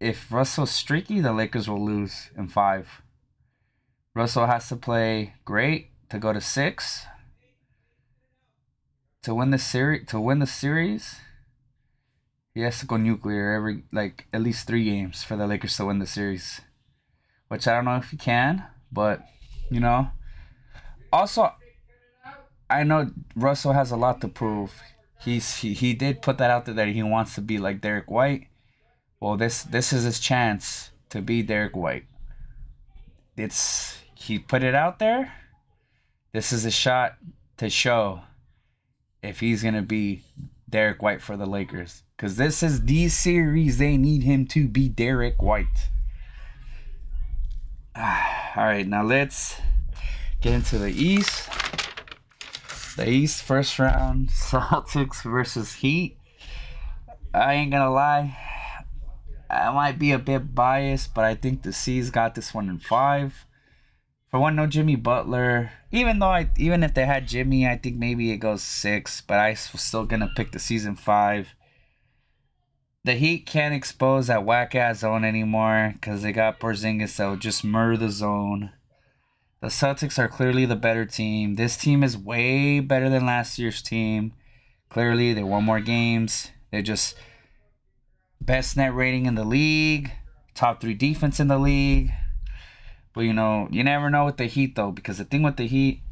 if 0.04 0.30
Russell's 0.30 0.70
streaky, 0.70 1.20
the 1.20 1.32
Lakers 1.32 1.66
will 1.66 1.82
lose 1.82 2.28
in 2.36 2.46
five. 2.48 3.00
Russell 4.14 4.44
has 4.46 4.68
to 4.68 4.76
play 4.76 5.32
great 5.46 5.92
to 6.10 6.18
go 6.18 6.30
to 6.30 6.42
six. 6.42 7.06
To 9.22 9.34
win 9.34 9.50
the 9.50 9.58
series, 9.58 10.06
to 10.08 10.20
win 10.20 10.40
the 10.40 10.46
series, 10.46 11.20
he 12.52 12.60
has 12.60 12.80
to 12.80 12.86
go 12.86 12.98
nuclear 12.98 13.54
every 13.54 13.84
like 13.92 14.26
at 14.30 14.42
least 14.42 14.66
three 14.66 14.84
games 14.84 15.24
for 15.24 15.36
the 15.36 15.46
Lakers 15.46 15.78
to 15.78 15.86
win 15.86 16.00
the 16.00 16.06
series. 16.06 16.60
Which 17.48 17.66
I 17.66 17.74
don't 17.74 17.86
know 17.86 17.96
if 17.96 18.10
he 18.10 18.18
can, 18.18 18.66
but 18.92 19.24
you 19.70 19.80
know. 19.80 20.10
Also, 21.10 21.50
I 22.68 22.82
know 22.82 23.10
Russell 23.34 23.72
has 23.72 23.90
a 23.90 23.96
lot 23.96 24.20
to 24.20 24.28
prove. 24.28 24.82
He's 25.22 25.56
he, 25.56 25.72
he 25.72 25.94
did 25.94 26.20
put 26.20 26.36
that 26.36 26.50
out 26.50 26.66
there 26.66 26.74
that 26.74 26.88
he 26.88 27.02
wants 27.02 27.34
to 27.36 27.40
be 27.40 27.56
like 27.56 27.80
Derek 27.80 28.10
White 28.10 28.48
well, 29.24 29.38
this 29.38 29.62
this 29.62 29.90
is 29.90 30.04
his 30.04 30.20
chance 30.20 30.90
to 31.08 31.22
be 31.22 31.42
Derek 31.42 31.74
White. 31.74 32.04
It's 33.38 33.96
he 34.14 34.38
put 34.38 34.62
it 34.62 34.74
out 34.74 34.98
there. 34.98 35.32
This 36.32 36.52
is 36.52 36.66
a 36.66 36.70
shot 36.70 37.16
to 37.56 37.70
show 37.70 38.20
if 39.22 39.40
he's 39.40 39.62
gonna 39.62 39.80
be 39.80 40.24
Derek 40.68 41.00
White 41.00 41.22
for 41.22 41.38
the 41.38 41.46
Lakers. 41.46 42.02
Cause 42.18 42.37
this 42.37 42.62
is 42.62 42.84
the 42.84 43.08
series 43.08 43.78
they 43.78 43.96
need 43.96 44.24
him 44.24 44.46
to 44.48 44.68
be 44.68 44.90
Derek 44.90 45.40
White. 45.40 45.88
All 47.96 48.02
right, 48.56 48.87
now 48.87 49.04
let's 49.04 49.58
get 50.42 50.52
into 50.52 50.76
the 50.76 50.90
East. 50.90 51.48
The 52.98 53.08
East 53.08 53.42
first 53.42 53.78
round, 53.78 54.28
Celtics 54.32 55.22
versus 55.22 55.76
Heat. 55.76 56.18
I 57.32 57.54
ain't 57.54 57.70
gonna 57.70 57.90
lie. 57.90 58.37
I 59.54 59.70
might 59.72 59.98
be 59.98 60.10
a 60.10 60.18
bit 60.18 60.54
biased, 60.54 61.14
but 61.14 61.24
I 61.24 61.34
think 61.34 61.62
the 61.62 61.72
C's 61.72 62.10
got 62.10 62.34
this 62.34 62.52
one 62.52 62.68
in 62.68 62.78
five. 62.80 63.46
For 64.30 64.40
one, 64.40 64.56
no 64.56 64.66
Jimmy 64.66 64.96
Butler. 64.96 65.70
Even 65.92 66.18
though 66.18 66.30
I, 66.30 66.50
even 66.56 66.82
if 66.82 66.92
they 66.92 67.06
had 67.06 67.28
Jimmy, 67.28 67.68
I 67.68 67.76
think 67.78 67.96
maybe 67.96 68.32
it 68.32 68.38
goes 68.38 68.64
six. 68.64 69.20
But 69.20 69.38
I 69.38 69.50
was 69.50 69.80
still 69.80 70.06
gonna 70.06 70.28
pick 70.34 70.50
the 70.50 70.58
season 70.58 70.96
five. 70.96 71.54
The 73.04 73.14
Heat 73.14 73.46
can't 73.46 73.74
expose 73.74 74.26
that 74.26 74.44
whack 74.44 74.74
ass 74.74 75.00
zone 75.00 75.24
anymore 75.24 75.92
because 75.94 76.22
they 76.22 76.32
got 76.32 76.58
Porzingis 76.58 77.16
that 77.16 77.26
will 77.26 77.36
just 77.36 77.62
murder 77.62 77.96
the 77.98 78.10
zone. 78.10 78.72
The 79.60 79.68
Celtics 79.68 80.18
are 80.18 80.28
clearly 80.28 80.66
the 80.66 80.74
better 80.74 81.06
team. 81.06 81.54
This 81.54 81.76
team 81.76 82.02
is 82.02 82.18
way 82.18 82.80
better 82.80 83.08
than 83.08 83.26
last 83.26 83.58
year's 83.58 83.82
team. 83.82 84.32
Clearly, 84.88 85.32
they 85.32 85.42
won 85.42 85.64
more 85.64 85.80
games. 85.80 86.50
They're 86.72 86.82
just 86.82 87.14
best 88.44 88.76
net 88.76 88.94
rating 88.94 89.26
in 89.26 89.35
the 89.35 89.44
league, 89.44 90.12
top 90.54 90.80
three 90.80 90.94
defense 90.94 91.40
in 91.40 91.48
the 91.48 91.59
league. 91.59 92.11
But 93.14 93.22
you 93.22 93.33
know, 93.33 93.68
you 93.70 93.85
never 93.85 94.11
know 94.11 94.24
with 94.24 94.37
the 94.37 94.46
Heat 94.46 94.74
though, 94.76 94.90
because 94.90 95.18
the 95.18 95.24
thing 95.24 95.42
with 95.42 95.57
the 95.57 95.66
Heat, 95.66 96.02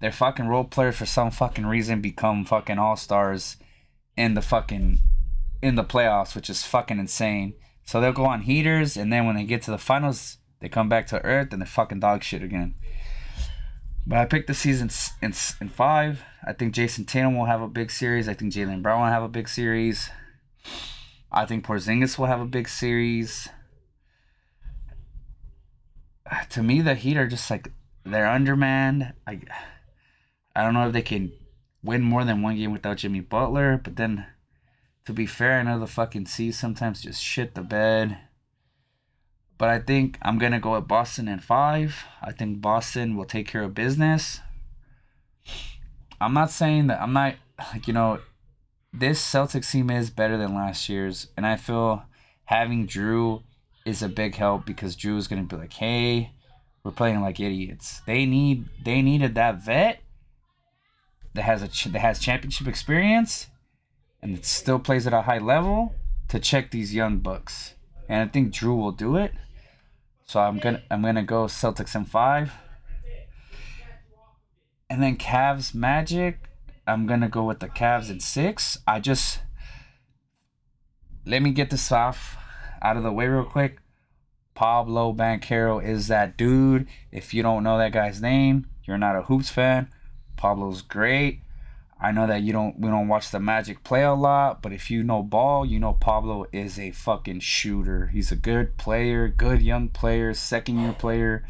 their 0.00 0.12
fucking 0.12 0.46
role 0.46 0.64
players 0.64 0.96
for 0.96 1.06
some 1.06 1.30
fucking 1.30 1.66
reason 1.66 2.00
become 2.00 2.44
fucking 2.44 2.78
all 2.78 2.96
stars 2.96 3.56
in 4.16 4.34
the 4.34 4.42
fucking 4.42 4.98
in 5.62 5.74
the 5.74 5.84
playoffs, 5.84 6.34
which 6.34 6.50
is 6.50 6.64
fucking 6.64 6.98
insane. 6.98 7.54
So 7.84 8.00
they'll 8.00 8.12
go 8.12 8.26
on 8.26 8.42
heaters, 8.42 8.96
and 8.96 9.12
then 9.12 9.26
when 9.26 9.34
they 9.34 9.44
get 9.44 9.62
to 9.62 9.70
the 9.70 9.78
finals, 9.78 10.38
they 10.60 10.68
come 10.68 10.88
back 10.88 11.06
to 11.08 11.24
earth 11.24 11.52
and 11.52 11.62
they're 11.62 11.66
fucking 11.66 12.00
dog 12.00 12.22
shit 12.22 12.42
again. 12.42 12.74
But 14.06 14.18
I 14.18 14.24
picked 14.24 14.46
the 14.46 14.54
season 14.54 14.90
in, 15.20 15.32
in 15.60 15.68
five. 15.68 16.22
I 16.46 16.52
think 16.52 16.74
Jayson 16.74 17.06
Tatum 17.06 17.36
will 17.36 17.46
have 17.46 17.60
a 17.60 17.68
big 17.68 17.90
series. 17.90 18.28
I 18.28 18.34
think 18.34 18.52
Jaylen 18.52 18.82
Brown 18.82 19.00
will 19.00 19.08
have 19.08 19.22
a 19.22 19.28
big 19.28 19.48
series. 19.48 20.10
I 21.30 21.44
think 21.44 21.64
Porzingis 21.64 22.18
will 22.18 22.26
have 22.26 22.40
a 22.40 22.46
big 22.46 22.68
series. 22.68 23.48
To 26.50 26.62
me, 26.62 26.80
the 26.80 26.94
Heat 26.94 27.16
are 27.16 27.26
just 27.26 27.50
like 27.50 27.70
they're 28.04 28.26
undermanned. 28.26 29.12
I, 29.26 29.40
I 30.54 30.62
don't 30.62 30.74
know 30.74 30.86
if 30.86 30.92
they 30.92 31.02
can 31.02 31.32
win 31.82 32.02
more 32.02 32.24
than 32.24 32.42
one 32.42 32.56
game 32.56 32.72
without 32.72 32.98
Jimmy 32.98 33.20
Butler. 33.20 33.80
But 33.82 33.96
then, 33.96 34.26
to 35.04 35.12
be 35.12 35.26
fair, 35.26 35.58
I 35.58 35.62
know 35.62 35.78
the 35.78 35.86
fucking 35.86 36.26
C's 36.26 36.58
sometimes 36.58 37.02
just 37.02 37.22
shit 37.22 37.54
the 37.54 37.62
bed. 37.62 38.18
But 39.58 39.68
I 39.68 39.80
think 39.80 40.18
I'm 40.22 40.38
gonna 40.38 40.60
go 40.60 40.74
with 40.74 40.88
Boston 40.88 41.28
in 41.28 41.40
five. 41.40 42.04
I 42.22 42.32
think 42.32 42.60
Boston 42.60 43.16
will 43.16 43.24
take 43.24 43.48
care 43.48 43.64
of 43.64 43.74
business. 43.74 44.40
I'm 46.20 46.34
not 46.34 46.50
saying 46.50 46.86
that 46.88 47.00
I'm 47.00 47.12
not 47.12 47.34
like 47.74 47.86
you 47.86 47.92
know 47.92 48.20
this 48.92 49.22
Celtics 49.22 49.70
team 49.70 49.90
is 49.90 50.10
better 50.10 50.36
than 50.36 50.54
last 50.54 50.88
year's, 50.88 51.28
and 51.36 51.46
I 51.46 51.56
feel 51.56 52.04
having 52.44 52.86
Jrue 52.86 53.42
is 53.84 54.02
a 54.02 54.08
big 54.08 54.34
help 54.34 54.66
because 54.66 54.96
Jrue 54.96 55.18
is 55.18 55.28
gonna 55.28 55.42
be 55.44 55.56
like, 55.56 55.72
hey, 55.74 56.32
we're 56.82 56.92
playing 56.92 57.20
like 57.20 57.40
idiots. 57.40 58.00
They 58.06 58.26
need 58.26 58.66
they 58.82 59.02
needed 59.02 59.34
that 59.34 59.62
vet 59.62 60.00
that 61.34 61.42
has 61.42 61.62
a 61.62 61.88
that 61.90 62.00
has 62.00 62.18
championship 62.18 62.66
experience 62.66 63.48
and 64.22 64.44
still 64.44 64.78
plays 64.78 65.06
at 65.06 65.12
a 65.12 65.22
high 65.22 65.38
level 65.38 65.94
to 66.28 66.40
check 66.40 66.70
these 66.70 66.94
young 66.94 67.18
bucks. 67.18 67.74
And 68.08 68.28
I 68.28 68.32
think 68.32 68.52
Jrue 68.52 68.76
will 68.76 68.92
do 68.92 69.16
it. 69.16 69.32
So 70.26 70.40
I'm 70.40 70.58
gonna 70.58 70.82
I'm 70.90 71.02
gonna 71.02 71.22
go 71.22 71.44
Celtics 71.44 71.94
in 71.94 72.04
five. 72.04 72.52
And 74.90 75.02
then 75.02 75.16
Cavs 75.16 75.74
Magic. 75.74 76.47
I'm 76.88 77.06
gonna 77.06 77.28
go 77.28 77.44
with 77.44 77.60
the 77.60 77.68
Cavs 77.68 78.10
in 78.10 78.20
six. 78.20 78.78
I 78.86 78.98
just 78.98 79.40
let 81.26 81.42
me 81.42 81.50
get 81.50 81.68
this 81.68 81.92
off 81.92 82.38
out 82.80 82.96
of 82.96 83.02
the 83.02 83.12
way 83.12 83.28
real 83.28 83.44
quick. 83.44 83.78
Paolo 84.54 85.12
Banchero 85.12 85.84
is 85.84 86.08
that 86.08 86.36
dude. 86.38 86.88
If 87.12 87.34
you 87.34 87.42
don't 87.42 87.62
know 87.62 87.76
that 87.76 87.92
guy's 87.92 88.22
name, 88.22 88.66
you're 88.84 88.98
not 88.98 89.16
a 89.16 89.22
hoops 89.22 89.50
fan. 89.50 89.90
Paolo's 90.36 90.80
great. 90.82 91.42
I 92.00 92.12
know 92.12 92.26
that 92.26 92.42
you 92.42 92.52
don't 92.52 92.78
we 92.78 92.88
don't 92.88 93.08
watch 93.08 93.30
the 93.30 93.40
Magic 93.40 93.84
play 93.84 94.02
a 94.02 94.14
lot, 94.14 94.62
but 94.62 94.72
if 94.72 94.90
you 94.90 95.02
know 95.02 95.22
ball, 95.22 95.66
you 95.66 95.78
know 95.78 95.92
Pablo 95.92 96.46
is 96.52 96.78
a 96.78 96.92
fucking 96.92 97.40
shooter. 97.40 98.06
He's 98.06 98.32
a 98.32 98.36
good 98.36 98.78
player, 98.78 99.28
good 99.28 99.60
young 99.60 99.88
player, 99.88 100.32
second 100.32 100.78
year 100.80 100.94
player. 100.94 101.44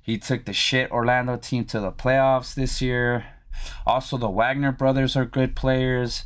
He 0.00 0.16
took 0.18 0.44
the 0.44 0.52
shit 0.52 0.92
Orlando 0.92 1.36
team 1.36 1.64
to 1.66 1.80
the 1.80 1.90
playoffs 1.90 2.54
this 2.54 2.80
year. 2.80 3.24
Also, 3.86 4.16
the 4.16 4.28
Wagner 4.28 4.72
brothers 4.72 5.16
are 5.16 5.24
good 5.24 5.56
players. 5.56 6.24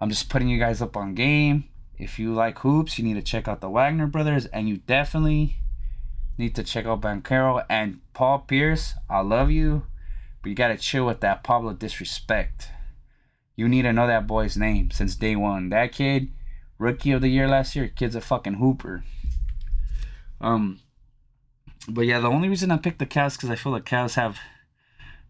I'm 0.00 0.10
just 0.10 0.28
putting 0.28 0.48
you 0.48 0.58
guys 0.58 0.80
up 0.80 0.96
on 0.96 1.14
game. 1.14 1.64
If 1.96 2.18
you 2.18 2.32
like 2.32 2.60
hoops, 2.60 2.98
you 2.98 3.04
need 3.04 3.14
to 3.14 3.22
check 3.22 3.48
out 3.48 3.60
the 3.60 3.70
Wagner 3.70 4.06
brothers, 4.06 4.46
and 4.46 4.68
you 4.68 4.76
definitely 4.76 5.56
need 6.38 6.54
to 6.54 6.62
check 6.62 6.86
out 6.86 7.00
Banchero 7.00 7.64
and 7.68 8.00
Paul 8.14 8.40
Pierce. 8.40 8.94
I 9.10 9.20
love 9.20 9.50
you, 9.50 9.86
but 10.40 10.50
you 10.50 10.54
gotta 10.54 10.76
chill 10.76 11.06
with 11.06 11.20
that 11.20 11.42
Paolo 11.42 11.72
disrespect. 11.72 12.70
You 13.56 13.68
need 13.68 13.82
to 13.82 13.92
know 13.92 14.06
that 14.06 14.28
boy's 14.28 14.56
name 14.56 14.92
since 14.92 15.16
day 15.16 15.34
one. 15.34 15.70
That 15.70 15.90
kid, 15.90 16.32
rookie 16.78 17.10
of 17.10 17.22
the 17.22 17.28
year 17.28 17.48
last 17.48 17.74
year, 17.74 17.88
kid's 17.88 18.14
a 18.14 18.20
fucking 18.20 18.54
hooper. 18.54 19.02
Um, 20.40 20.78
but 21.88 22.02
yeah, 22.02 22.20
the 22.20 22.28
only 22.28 22.48
reason 22.48 22.70
I 22.70 22.76
picked 22.76 23.00
the 23.00 23.06
Cavs 23.06 23.34
because 23.34 23.50
I 23.50 23.56
feel 23.56 23.72
the 23.72 23.80
Cavs 23.80 24.14
have 24.14 24.38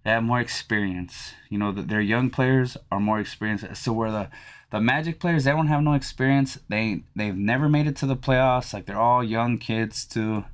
they 0.05 0.11
have 0.11 0.23
more 0.23 0.41
experience. 0.41 1.33
You 1.51 1.59
know, 1.59 1.73
that 1.73 1.89
their 1.89 2.01
young 2.01 2.31
players 2.31 2.77
are 2.91 3.01
more 3.01 3.21
experienced. 3.21 3.77
So 3.77 3.93
where 3.93 4.11
the 4.11 4.31
the 4.71 4.81
Magic 4.81 5.19
players 5.19 5.45
they 5.45 5.51
don't 5.51 5.69
have 5.69 5.83
no 5.83 5.95
experience. 5.95 6.59
They 6.69 7.03
they've 7.17 7.37
never 7.37 7.69
made 7.69 7.87
it 7.87 7.97
to 7.97 8.07
the 8.07 8.17
playoffs. 8.17 8.73
Like 8.75 8.87
they're 8.87 9.01
all 9.01 9.25
young 9.25 9.59
kids 9.59 10.05
too. 10.05 10.45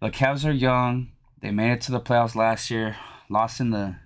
The 0.00 0.10
Cavs 0.10 0.46
are 0.46 0.52
young. 0.52 1.08
They 1.42 1.50
made 1.50 1.72
it 1.72 1.80
to 1.82 1.92
the 1.92 2.00
playoffs 2.00 2.34
last 2.34 2.70
year. 2.70 2.96
Lost 3.28 3.60
in 3.60 3.70
the 3.70 3.96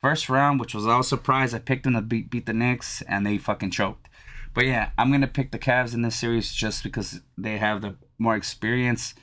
first 0.00 0.28
round, 0.28 0.60
which 0.60 0.74
was 0.74 0.86
I 0.86 0.96
was 0.96 1.08
surprised. 1.08 1.54
I 1.54 1.60
picked 1.60 1.84
them 1.84 1.94
to 1.94 2.02
beat 2.02 2.30
beat 2.30 2.46
the 2.46 2.52
Knicks, 2.52 3.02
and 3.02 3.24
they 3.26 3.38
fucking 3.38 3.70
choked. 3.70 4.08
But 4.54 4.66
yeah, 4.66 4.90
I'm 4.98 5.10
gonna 5.10 5.26
pick 5.26 5.50
the 5.50 5.58
Cavs 5.58 5.94
in 5.94 6.02
this 6.02 6.16
series 6.16 6.52
just 6.52 6.82
because 6.82 7.20
they 7.38 7.56
have 7.56 7.80
the 7.80 7.96
more 8.18 8.36
experience, 8.36 9.14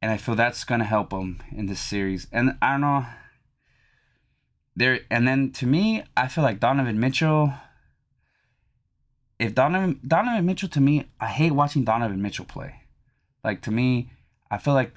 and 0.00 0.10
I 0.10 0.16
feel 0.16 0.34
that's 0.34 0.64
gonna 0.64 0.84
help 0.84 1.10
them 1.10 1.42
in 1.54 1.66
this 1.66 1.80
series. 1.80 2.26
And 2.32 2.56
I 2.62 2.72
don't 2.72 2.80
know 2.80 3.06
there 4.76 5.00
and 5.10 5.26
then 5.26 5.50
to 5.52 5.66
me, 5.66 6.04
I 6.16 6.28
feel 6.28 6.44
like 6.44 6.60
Donovan 6.60 7.00
Mitchell. 7.00 7.52
If 9.38 9.54
Donovan 9.54 10.00
Donovan 10.06 10.44
Mitchell 10.44 10.68
to 10.68 10.80
me, 10.80 11.06
I 11.18 11.26
hate 11.26 11.52
watching 11.52 11.84
Donovan 11.84 12.22
Mitchell 12.22 12.44
play. 12.44 12.82
Like 13.42 13.62
to 13.62 13.70
me, 13.70 14.10
I 14.50 14.58
feel 14.58 14.74
like 14.74 14.92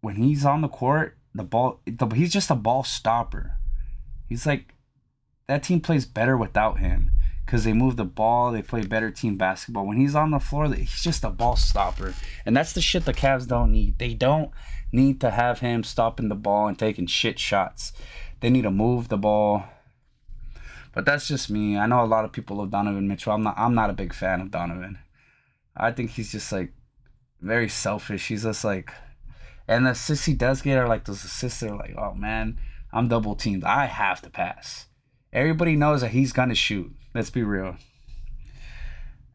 when 0.00 0.16
he's 0.16 0.44
on 0.44 0.60
the 0.60 0.68
court, 0.68 1.16
the 1.34 1.42
ball 1.42 1.80
the, 1.84 2.06
he's 2.14 2.32
just 2.32 2.50
a 2.50 2.54
ball 2.54 2.84
stopper. 2.84 3.56
He's 4.28 4.46
like 4.46 4.74
that 5.48 5.64
team 5.64 5.80
plays 5.80 6.06
better 6.06 6.36
without 6.36 6.78
him 6.78 7.10
because 7.44 7.64
they 7.64 7.72
move 7.72 7.96
the 7.96 8.04
ball, 8.04 8.52
they 8.52 8.62
play 8.62 8.82
better 8.82 9.10
team 9.10 9.36
basketball. 9.36 9.86
When 9.86 9.98
he's 9.98 10.14
on 10.14 10.30
the 10.30 10.38
floor, 10.38 10.72
he's 10.72 11.02
just 11.02 11.24
a 11.24 11.30
ball 11.30 11.56
stopper. 11.56 12.14
And 12.46 12.56
that's 12.56 12.72
the 12.72 12.80
shit 12.80 13.04
the 13.04 13.12
Cavs 13.12 13.46
don't 13.46 13.72
need. 13.72 13.98
They 13.98 14.14
don't 14.14 14.50
need 14.92 15.20
to 15.20 15.30
have 15.30 15.58
him 15.58 15.82
stopping 15.82 16.28
the 16.28 16.34
ball 16.34 16.68
and 16.68 16.78
taking 16.78 17.06
shit 17.06 17.38
shots. 17.38 17.92
They 18.42 18.50
need 18.50 18.62
to 18.62 18.72
move 18.72 19.08
the 19.08 19.16
ball. 19.16 19.64
But 20.92 21.06
that's 21.06 21.28
just 21.28 21.48
me. 21.48 21.78
I 21.78 21.86
know 21.86 22.04
a 22.04 22.06
lot 22.06 22.24
of 22.24 22.32
people 22.32 22.56
love 22.56 22.70
Donovan 22.70 23.06
Mitchell. 23.08 23.32
I'm 23.32 23.44
not 23.44 23.54
I'm 23.56 23.74
not 23.74 23.88
a 23.88 23.94
big 23.94 24.12
fan 24.12 24.40
of 24.40 24.50
Donovan. 24.50 24.98
I 25.76 25.92
think 25.92 26.10
he's 26.10 26.32
just 26.32 26.50
like 26.50 26.72
very 27.40 27.68
selfish. 27.68 28.26
He's 28.26 28.42
just 28.42 28.64
like 28.64 28.92
and 29.68 29.86
the 29.86 29.90
assists 29.90 30.26
he 30.26 30.34
does 30.34 30.60
get 30.60 30.76
are 30.76 30.88
like 30.88 31.04
those 31.04 31.24
assists 31.24 31.62
are 31.62 31.76
like, 31.76 31.94
oh 31.96 32.14
man, 32.14 32.58
I'm 32.92 33.08
double 33.08 33.36
teamed. 33.36 33.62
I 33.62 33.86
have 33.86 34.20
to 34.22 34.28
pass. 34.30 34.86
Everybody 35.32 35.76
knows 35.76 36.00
that 36.00 36.10
he's 36.10 36.32
gonna 36.32 36.56
shoot. 36.56 36.92
Let's 37.14 37.30
be 37.30 37.44
real. 37.44 37.76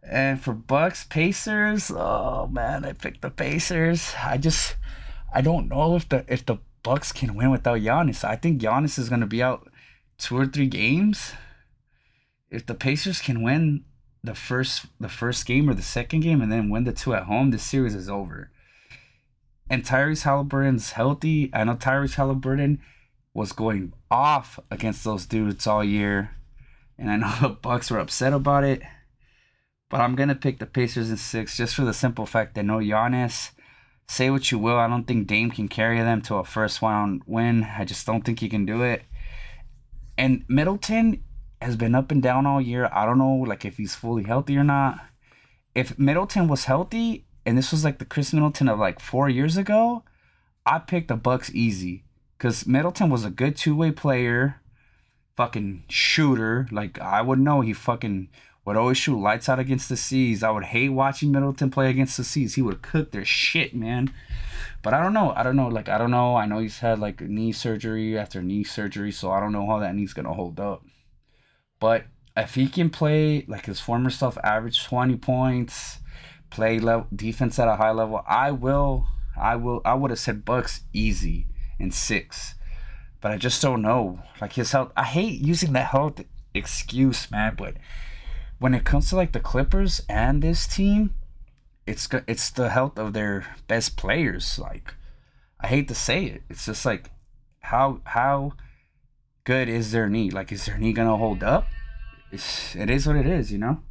And 0.04 0.40
for 0.40 0.54
Bucks 0.54 1.06
Pacers, 1.06 1.92
oh 1.96 2.50
man, 2.52 2.84
I 2.84 2.92
picked 2.92 3.22
the 3.22 3.32
Pacers. 3.32 4.14
I 4.22 4.38
just 4.38 4.76
I 5.34 5.40
don't 5.40 5.70
know 5.70 5.96
if 5.96 6.10
the 6.10 6.26
if 6.28 6.46
the 6.46 6.58
Bucks 6.84 7.12
can 7.12 7.36
win 7.36 7.52
without 7.52 7.80
Giannis. 7.80 8.24
I 8.24 8.36
think 8.36 8.62
Giannis 8.62 8.98
is 8.98 9.10
gonna 9.10 9.28
be 9.28 9.44
out 9.44 9.68
two 10.18 10.38
or 10.38 10.46
three 10.46 10.68
games. 10.68 11.34
If 12.50 12.66
the 12.66 12.76
Pacers 12.76 13.22
can 13.22 13.42
win 13.44 13.84
the 14.24 14.36
first 14.36 14.86
the 15.00 15.10
first 15.10 15.46
game 15.46 15.70
or 15.70 15.74
the 15.74 15.82
second 15.82 16.22
game 16.22 16.42
and 16.42 16.52
then 16.52 16.70
win 16.70 16.84
the 16.84 16.94
two 16.94 17.14
at 17.14 17.24
home, 17.24 17.52
this 17.52 17.64
series 17.64 17.96
is 17.96 18.10
over. 18.10 18.52
And 19.70 19.84
Tyrese 19.84 20.24
Halliburton's 20.24 20.92
healthy. 20.94 21.50
I 21.54 21.64
know 21.64 21.76
Tyrese 21.76 22.16
Halliburton 22.16 22.80
was 23.34 23.52
going 23.52 23.94
off 24.10 24.60
against 24.72 25.04
those 25.04 25.26
dudes 25.26 25.68
all 25.68 25.84
year. 25.84 26.32
And 26.98 27.12
I 27.12 27.18
know 27.18 27.34
the 27.42 27.50
Bucks 27.50 27.92
were 27.92 28.00
upset 28.00 28.34
about 28.34 28.64
it. 28.64 28.82
But 29.90 30.02
I'm 30.02 30.16
gonna 30.16 30.36
pick 30.36 30.60
the 30.60 30.66
Pacers 30.66 31.10
in 31.10 31.18
six 31.18 31.58
just 31.58 31.76
for 31.76 31.86
the 31.86 31.94
simple 31.94 32.26
fact 32.26 32.56
that 32.56 32.64
no 32.64 32.78
Giannis. 32.78 33.52
Say 34.10 34.30
what 34.30 34.52
you 34.52 34.58
will, 34.58 34.78
I 34.78 34.88
don't 34.88 35.06
think 35.06 35.28
Dame 35.28 35.52
can 35.52 35.68
carry 35.68 36.00
them 36.00 36.22
to 36.24 36.36
a 36.36 36.44
first 36.44 36.82
round 36.82 37.24
win. 37.26 37.68
I 37.78 37.84
just 37.84 38.06
don't 38.06 38.24
think 38.24 38.40
he 38.40 38.48
can 38.48 38.66
do 38.66 38.82
it. 38.82 39.04
And 40.18 40.46
Middleton 40.48 41.24
has 41.62 41.76
been 41.76 41.94
up 41.94 42.10
and 42.12 42.24
down 42.24 42.46
all 42.46 42.62
year. 42.62 42.90
I 42.94 43.06
don't 43.06 43.18
know 43.18 43.36
like 43.36 43.66
if 43.66 43.78
he's 43.78 43.96
fully 43.96 44.24
healthy 44.24 44.58
or 44.58 44.64
not. 44.64 45.02
If 45.76 46.00
Middleton 46.00 46.48
was 46.48 46.66
healthy 46.66 47.26
and 47.46 47.58
this 47.58 47.72
was 47.72 47.84
like 47.84 48.00
the 48.00 48.06
Khris 48.06 48.34
Middleton 48.34 48.70
of 48.70 48.80
like 48.80 49.00
4 49.00 49.30
years 49.30 49.58
ago, 49.58 50.04
I 50.66 50.80
picked 50.80 51.10
the 51.10 51.16
Bucks 51.16 51.52
easy 51.54 52.06
cuz 52.40 52.66
Middleton 52.66 53.10
was 53.10 53.26
a 53.26 53.30
good 53.30 53.58
two-way 53.58 53.92
player, 53.92 54.62
fucking 55.36 55.84
shooter. 55.90 56.68
Like 56.72 57.00
I 57.00 57.22
would 57.22 57.40
know 57.40 57.62
he 57.62 57.74
fucking 57.74 58.30
would 58.68 58.76
always 58.76 58.98
shoot 58.98 59.18
lights 59.18 59.48
out 59.48 59.60
against 59.60 59.88
the 59.88 59.96
C's. 59.96 60.44
I 60.44 60.50
would 60.50 60.66
hate 60.66 60.90
watching 60.90 61.32
Middleton 61.32 61.72
play 61.72 61.90
against 61.90 62.18
the 62.18 62.26
C's. 62.26 62.56
He 62.56 62.62
would 62.62 62.82
cook 62.82 63.12
their 63.12 63.24
shit, 63.24 63.74
man. 63.74 64.14
But 64.84 64.94
I 64.94 65.02
don't 65.02 65.14
know. 65.14 65.32
I 65.38 65.44
don't 65.44 65.56
know. 65.56 65.70
Like 65.70 65.88
I 65.88 65.98
don't 65.98 66.12
know. 66.12 66.36
I 66.36 66.46
know 66.48 66.60
he's 66.60 66.80
had 66.80 67.00
like 67.00 67.22
knee 67.22 67.54
surgery 67.54 68.18
after 68.18 68.42
knee 68.42 68.66
surgery, 68.66 69.14
so 69.14 69.32
I 69.32 69.40
don't 69.40 69.54
know 69.54 69.66
how 69.66 69.80
that 69.80 69.96
knee's 69.96 70.12
gonna 70.12 70.34
hold 70.34 70.60
up. 70.60 70.84
But 71.80 72.08
if 72.36 72.56
he 72.56 72.68
can 72.68 72.90
play 72.90 73.46
like 73.48 73.68
his 73.68 73.80
former 73.80 74.10
self, 74.10 74.38
average 74.44 74.84
twenty 74.84 75.16
points, 75.16 76.00
play 76.50 76.78
level 76.78 77.08
defense 77.16 77.58
at 77.60 77.70
a 77.70 77.78
high 77.78 77.92
level, 77.92 78.22
I 78.28 78.52
will. 78.52 79.08
I 79.38 79.56
will. 79.56 79.82
I 79.86 79.94
would 79.94 80.12
have 80.12 80.20
said 80.20 80.44
Bucks 80.44 80.82
easy 80.92 81.46
in 81.80 81.92
six, 81.92 82.56
but 83.22 83.32
I 83.32 83.38
just 83.38 83.62
don't 83.62 83.82
know. 83.82 84.20
Like 84.42 84.54
his 84.54 84.74
health. 84.74 84.92
I 84.98 85.06
hate 85.06 85.40
using 85.40 85.72
that 85.72 85.92
health 85.92 86.22
excuse, 86.54 87.32
man. 87.32 87.56
But 87.58 87.76
when 88.60 88.74
it 88.74 88.86
comes 88.86 89.10
to 89.10 89.16
like 89.16 89.32
the 89.32 89.40
Clippers 89.40 90.02
and 90.10 90.42
this 90.42 90.68
team, 90.68 91.14
it's 91.86 92.08
it's 92.28 92.50
the 92.50 92.70
health 92.70 92.98
of 92.98 93.14
their 93.14 93.46
best 93.68 93.98
players. 93.98 94.60
Like 94.60 94.96
I 95.60 95.68
hate 95.68 95.88
to 95.88 95.96
say 95.96 96.26
it, 96.26 96.44
it's 96.50 96.66
just 96.66 96.86
like 96.86 97.12
how 97.62 98.02
how 98.06 98.54
good 99.44 99.70
is 99.70 99.92
their 99.92 100.10
knee? 100.10 100.30
Like 100.30 100.52
is 100.52 100.66
their 100.66 100.78
knee 100.78 100.94
gonna 100.94 101.18
hold 101.18 101.44
up? 101.44 101.68
It's 102.32 102.76
it 102.76 102.90
is 102.90 103.08
what 103.08 103.16
it 103.16 103.28
is, 103.28 103.52
you 103.52 103.58
know. 103.58 103.82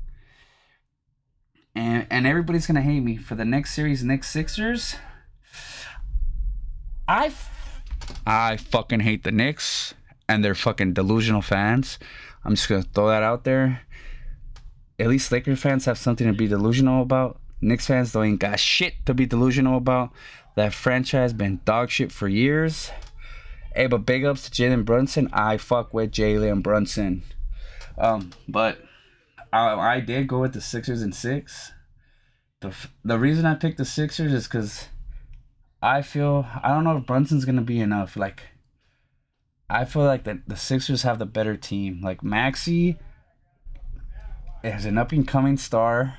And 1.74 2.06
and 2.10 2.26
everybody's 2.26 2.66
gonna 2.66 2.82
hate 2.82 3.00
me 3.00 3.16
for 3.16 3.34
the 3.34 3.44
next 3.44 3.74
series, 3.74 4.02
next 4.02 4.30
Sixers. 4.30 4.96
I 7.06 7.32
I 8.26 8.56
fucking 8.56 9.00
hate 9.00 9.22
the 9.22 9.32
Knicks 9.32 9.94
and 10.28 10.44
their 10.44 10.56
fucking 10.56 10.94
delusional 10.94 11.42
fans. 11.42 11.98
I'm 12.44 12.56
just 12.56 12.68
gonna 12.68 12.82
throw 12.82 13.08
that 13.08 13.22
out 13.22 13.44
there 13.44 13.82
at 14.98 15.08
least 15.08 15.30
Lakers 15.30 15.60
fans 15.60 15.84
have 15.84 15.98
something 15.98 16.26
to 16.26 16.32
be 16.32 16.48
delusional 16.48 17.02
about. 17.02 17.38
Knicks 17.60 17.86
fans 17.86 18.12
don't 18.12 18.24
ain't 18.24 18.40
got 18.40 18.60
shit 18.60 18.94
to 19.06 19.14
be 19.14 19.26
delusional 19.26 19.76
about. 19.76 20.10
That 20.56 20.72
franchise 20.72 21.32
been 21.32 21.60
dog 21.64 21.90
shit 21.90 22.12
for 22.12 22.28
years. 22.28 22.90
Hey, 23.74 23.86
but 23.86 24.06
big 24.06 24.24
ups 24.24 24.48
to 24.48 24.50
Jalen 24.50 24.86
Brunson. 24.86 25.28
I 25.32 25.58
fuck 25.58 25.92
with 25.92 26.12
Jalen 26.12 26.62
Brunson. 26.62 27.22
Um, 27.98 28.32
but 28.48 28.78
I, 29.52 29.74
I 29.74 30.00
did 30.00 30.28
go 30.28 30.40
with 30.40 30.54
the 30.54 30.60
Sixers 30.60 31.02
and 31.02 31.14
six. 31.14 31.72
The 32.60 32.74
the 33.04 33.18
reason 33.18 33.44
I 33.44 33.54
picked 33.54 33.76
the 33.76 33.84
Sixers 33.84 34.32
is 34.32 34.44
because 34.44 34.88
I 35.82 36.00
feel 36.00 36.46
I 36.62 36.68
don't 36.68 36.84
know 36.84 36.96
if 36.96 37.06
Brunson's 37.06 37.44
gonna 37.44 37.60
be 37.60 37.80
enough. 37.80 38.16
Like 38.16 38.42
I 39.68 39.84
feel 39.84 40.04
like 40.04 40.24
that 40.24 40.48
the 40.48 40.56
Sixers 40.56 41.02
have 41.02 41.18
the 41.18 41.26
better 41.26 41.56
team. 41.56 42.00
Like 42.02 42.22
Maxey 42.22 42.98
is 44.74 44.84
an 44.84 44.98
up 44.98 45.12
and 45.12 45.26
coming 45.26 45.56
star. 45.56 46.18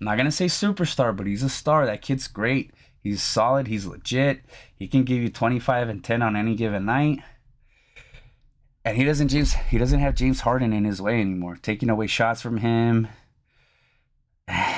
I'm 0.00 0.04
not 0.04 0.16
gonna 0.16 0.32
say 0.32 0.46
superstar, 0.46 1.16
but 1.16 1.26
he's 1.26 1.42
a 1.42 1.48
star. 1.48 1.86
That 1.86 2.02
kid's 2.02 2.26
great. 2.26 2.72
He's 3.00 3.22
solid. 3.22 3.68
He's 3.68 3.86
legit. 3.86 4.40
He 4.74 4.88
can 4.88 5.04
give 5.04 5.22
you 5.22 5.28
25 5.28 5.88
and 5.88 6.02
10 6.02 6.22
on 6.22 6.34
any 6.34 6.56
given 6.56 6.86
night. 6.86 7.20
And 8.84 8.96
he 8.96 9.04
doesn't 9.04 9.28
James 9.28 9.52
he 9.52 9.78
doesn't 9.78 10.00
have 10.00 10.14
James 10.14 10.40
Harden 10.40 10.72
in 10.72 10.84
his 10.84 11.00
way 11.00 11.20
anymore, 11.20 11.56
taking 11.56 11.90
away 11.90 12.06
shots 12.06 12.42
from 12.42 12.58
him. 12.58 13.08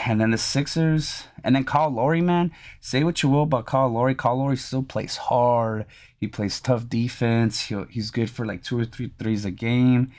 And 0.08 0.18
then 0.18 0.30
the 0.30 0.38
Sixers, 0.38 1.24
and 1.44 1.54
then 1.54 1.64
Kyle 1.64 1.90
Lowry, 1.90 2.22
man. 2.22 2.50
Say 2.80 3.04
what 3.04 3.22
you 3.22 3.28
will 3.28 3.42
about 3.42 3.66
Kyle 3.66 3.90
Lowry. 3.90 4.14
Kyle 4.14 4.38
Lowry 4.38 4.56
still 4.56 4.82
plays 4.82 5.18
hard. 5.18 5.84
He 6.16 6.26
plays 6.26 6.60
tough 6.60 6.88
defense. 6.88 7.66
He, 7.66 7.76
he's 7.90 8.10
good 8.10 8.30
for 8.30 8.46
like 8.46 8.62
two 8.62 8.80
or 8.80 8.86
three 8.86 9.12
threes 9.18 9.44
a 9.44 9.50
game. 9.50 10.12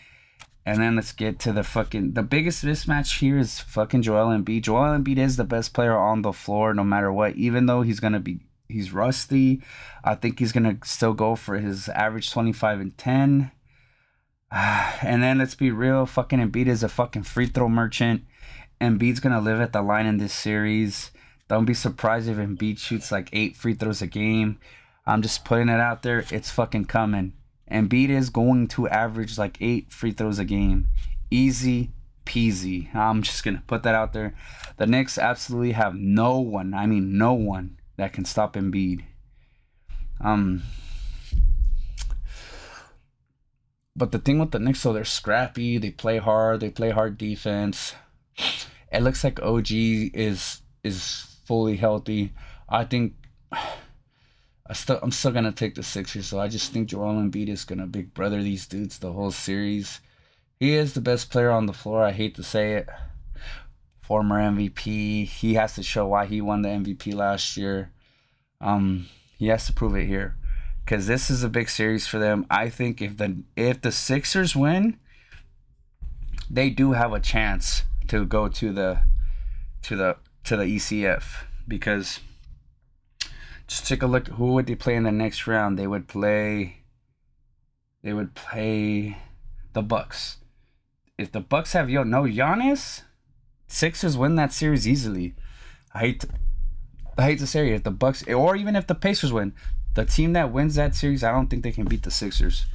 And 0.70 0.84
then 0.84 0.98
let's 0.98 1.14
get 1.14 1.40
to 1.40 1.52
the 1.52 1.64
fucking 1.64 2.14
the 2.14 2.22
biggest 2.22 2.64
mismatch 2.64 3.22
here 3.22 3.40
is 3.40 3.60
fucking 3.60 4.04
Joel 4.04 4.28
Embiid. 4.28 4.62
Joel 4.62 5.00
Embiid 5.00 5.18
is 5.18 5.36
the 5.36 5.44
best 5.44 5.74
player 5.74 5.98
on 5.98 6.22
the 6.22 6.32
floor 6.32 6.76
no 6.76 6.84
matter 6.84 7.12
what. 7.12 7.36
Even 7.38 7.66
though 7.66 7.82
he's 7.82 8.00
gonna 8.00 8.20
be 8.20 8.42
he's 8.68 8.94
rusty, 8.94 9.64
I 10.04 10.14
think 10.14 10.38
he's 10.38 10.52
gonna 10.52 10.78
still 10.84 11.16
go 11.16 11.36
for 11.36 11.58
his 11.58 11.90
average 11.90 12.30
twenty 12.30 12.54
five 12.54 12.80
and 12.80 12.96
ten. 13.00 13.52
And 15.02 15.24
then 15.24 15.40
let's 15.40 15.56
be 15.56 15.72
real, 15.72 16.06
fucking 16.06 16.40
Embiid 16.40 16.68
is 16.68 16.84
a 16.84 16.90
fucking 16.90 17.24
free 17.24 17.48
throw 17.48 17.68
merchant. 17.68 18.26
Embiid's 18.80 19.20
gonna 19.20 19.42
live 19.42 19.62
at 19.62 19.74
the 19.74 19.82
line 19.82 20.06
in 20.06 20.18
this 20.18 20.34
series. 20.34 21.10
Don't 21.48 21.66
be 21.66 21.74
surprised 21.74 22.30
if 22.30 22.38
Embiid 22.38 22.78
shoots 22.78 23.12
like 23.12 23.30
eight 23.34 23.56
free 23.56 23.74
throws 23.74 24.04
a 24.04 24.08
game. 24.08 24.60
I'm 25.08 25.24
just 25.24 25.46
putting 25.46 25.70
it 25.70 25.80
out 25.80 26.04
there. 26.04 26.26
It's 26.30 26.52
fucking 26.52 26.86
coming. 26.86 27.34
Embiid 27.72 28.10
is 28.10 28.30
going 28.30 28.68
to 28.70 28.88
average 28.90 29.38
like 29.38 29.58
eight 29.62 29.92
free 29.92 30.12
throws 30.12 30.40
a 30.40 30.46
game. 30.46 30.88
Easy 31.32 31.92
peasy. 32.26 32.94
I'm 32.96 33.22
just 33.22 33.44
going 33.44 33.58
to 33.58 33.64
put 33.64 33.84
that 33.84 33.96
out 33.96 34.14
there. 34.14 34.36
The 34.78 34.86
Knicks 34.86 35.18
absolutely 35.18 35.72
have 35.74 35.96
no 35.96 36.40
one, 36.40 36.74
I 36.74 36.86
mean, 36.86 37.18
no 37.18 37.34
one 37.34 37.80
that 37.98 38.14
can 38.14 38.26
stop 38.26 38.54
Embiid. 38.54 39.04
Um, 40.22 40.64
but 43.96 44.12
the 44.12 44.20
thing 44.20 44.40
with 44.40 44.52
the 44.52 44.60
Knicks, 44.60 44.80
so 44.80 44.94
they're 44.94 45.06
scrappy, 45.06 45.78
they 45.78 45.92
play 45.92 46.18
hard, 46.18 46.60
they 46.60 46.70
play 46.70 46.92
hard 46.92 47.18
defense. 47.18 47.96
It 48.92 49.02
looks 49.02 49.24
like 49.24 49.42
OG 49.42 49.72
is 49.72 50.62
is 50.84 51.38
fully 51.46 51.78
healthy. 51.78 52.34
I 52.70 52.86
think 52.86 53.14
I 54.70 54.74
still 54.74 55.00
I'm 55.02 55.12
still 55.12 55.32
gonna 55.32 55.52
take 55.52 55.74
the 55.74 55.84
Sixers. 55.84 56.28
So 56.28 56.40
I 56.40 56.48
just 56.48 56.72
think 56.72 56.90
Joel 56.90 57.16
Embiid 57.16 57.50
is 57.50 57.66
gonna 57.66 57.88
big 57.88 58.14
brother 58.14 58.44
these 58.44 58.68
dudes 58.68 59.00
the 59.00 59.14
whole 59.14 59.32
series. 59.32 60.00
He 60.60 60.76
is 60.76 60.94
the 60.94 61.02
best 61.02 61.32
player 61.32 61.50
on 61.50 61.66
the 61.66 61.74
floor. 61.74 62.04
I 62.04 62.12
hate 62.12 62.36
to 62.36 62.44
say 62.44 62.74
it. 62.74 62.88
Former 64.02 64.40
MVP. 64.40 65.26
He 65.26 65.56
has 65.56 65.74
to 65.76 65.84
show 65.84 66.08
why 66.08 66.26
he 66.26 66.40
won 66.40 66.62
the 66.62 66.70
MVP 66.70 67.16
last 67.16 67.58
year. 67.58 67.92
Um, 68.62 69.08
he 69.38 69.48
has 69.48 69.66
to 69.68 69.74
prove 69.74 69.96
it 69.96 70.06
here, 70.06 70.36
because 70.84 71.08
this 71.08 71.30
is 71.30 71.44
a 71.44 71.50
big 71.50 71.70
series 71.70 72.06
for 72.06 72.20
them. 72.20 72.46
I 72.50 72.70
think 72.70 73.02
if 73.02 73.18
the 73.18 73.42
if 73.56 73.82
the 73.82 73.92
Sixers 73.92 74.56
win, 74.56 75.00
they 76.50 76.70
do 76.70 76.92
have 76.92 77.14
a 77.14 77.20
chance 77.20 77.84
to 78.10 78.26
go 78.26 78.48
to 78.50 78.72
the 78.72 79.00
to 79.84 79.96
the 79.96 80.18
to 80.44 80.58
the 80.58 80.66
ECF 80.66 81.46
because 81.68 82.20
just 83.70 83.88
take 83.88 84.02
a 84.02 84.08
look. 84.08 84.28
Who 84.30 84.54
would 84.54 84.66
they 84.66 84.76
play 84.76 84.96
in 84.96 85.04
the 85.04 85.12
next 85.12 85.46
round? 85.46 85.78
They 85.78 85.86
would 85.86 86.08
play. 86.08 86.82
They 88.02 88.14
would 88.14 88.34
play 88.34 89.18
the 89.74 89.84
Bucks. 89.84 90.38
If 91.18 91.32
the 91.32 91.40
Bucks 91.40 91.74
have 91.74 91.90
yo 91.90 92.04
no 92.04 92.24
Giannis, 92.24 93.04
Sixers 93.68 94.18
win 94.18 94.36
that 94.36 94.52
series 94.52 94.88
easily. 94.88 95.36
I 95.94 96.00
hate. 96.00 96.22
To, 96.22 96.30
I 97.18 97.24
hate 97.24 97.40
to 97.40 97.48
say 97.48 97.70
it. 97.70 97.76
If 97.76 97.84
the 97.84 97.92
Bucks 97.92 98.28
or 98.28 98.56
even 98.56 98.76
if 98.76 98.88
the 98.88 98.96
Pacers 98.96 99.32
win, 99.32 99.54
the 99.94 100.04
team 100.04 100.34
that 100.34 100.52
wins 100.52 100.76
that 100.76 100.96
series, 100.96 101.24
I 101.24 101.32
don't 101.32 101.48
think 101.48 101.62
they 101.62 101.72
can 101.72 101.86
beat 101.86 102.02
the 102.02 102.12
Sixers. 102.12 102.66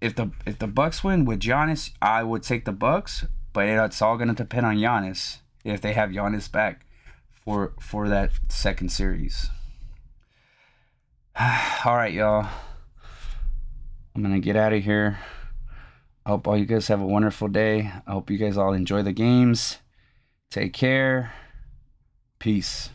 If 0.00 0.16
the 0.16 0.32
if 0.44 0.58
the 0.58 0.66
Bucks 0.66 1.04
win 1.04 1.24
with 1.24 1.40
Giannis, 1.40 1.92
I 2.02 2.24
would 2.24 2.42
take 2.42 2.64
the 2.64 2.72
Bucks, 2.72 3.26
but 3.52 3.68
it's 3.68 4.02
all 4.02 4.16
gonna 4.16 4.34
depend 4.34 4.66
on 4.66 4.76
Giannis 4.76 5.38
if 5.64 5.80
they 5.80 5.92
have 5.92 6.10
Giannis 6.10 6.50
back 6.50 6.84
for 7.44 7.74
for 7.78 8.08
that 8.08 8.32
second 8.48 8.90
series. 8.90 9.50
all 11.84 11.94
right, 11.94 12.12
y'all. 12.12 12.48
I'm 14.14 14.22
going 14.22 14.34
to 14.34 14.40
get 14.40 14.56
out 14.56 14.72
of 14.72 14.82
here. 14.82 15.20
I 16.26 16.30
hope 16.30 16.48
all 16.48 16.58
you 16.58 16.66
guys 16.66 16.88
have 16.88 17.00
a 17.00 17.06
wonderful 17.06 17.46
day. 17.46 17.92
I 18.08 18.10
hope 18.10 18.28
you 18.28 18.38
guys 18.38 18.56
all 18.56 18.72
enjoy 18.72 19.02
the 19.02 19.12
games. 19.12 19.78
Take 20.50 20.72
care. 20.72 21.32
Peace. 22.40 22.90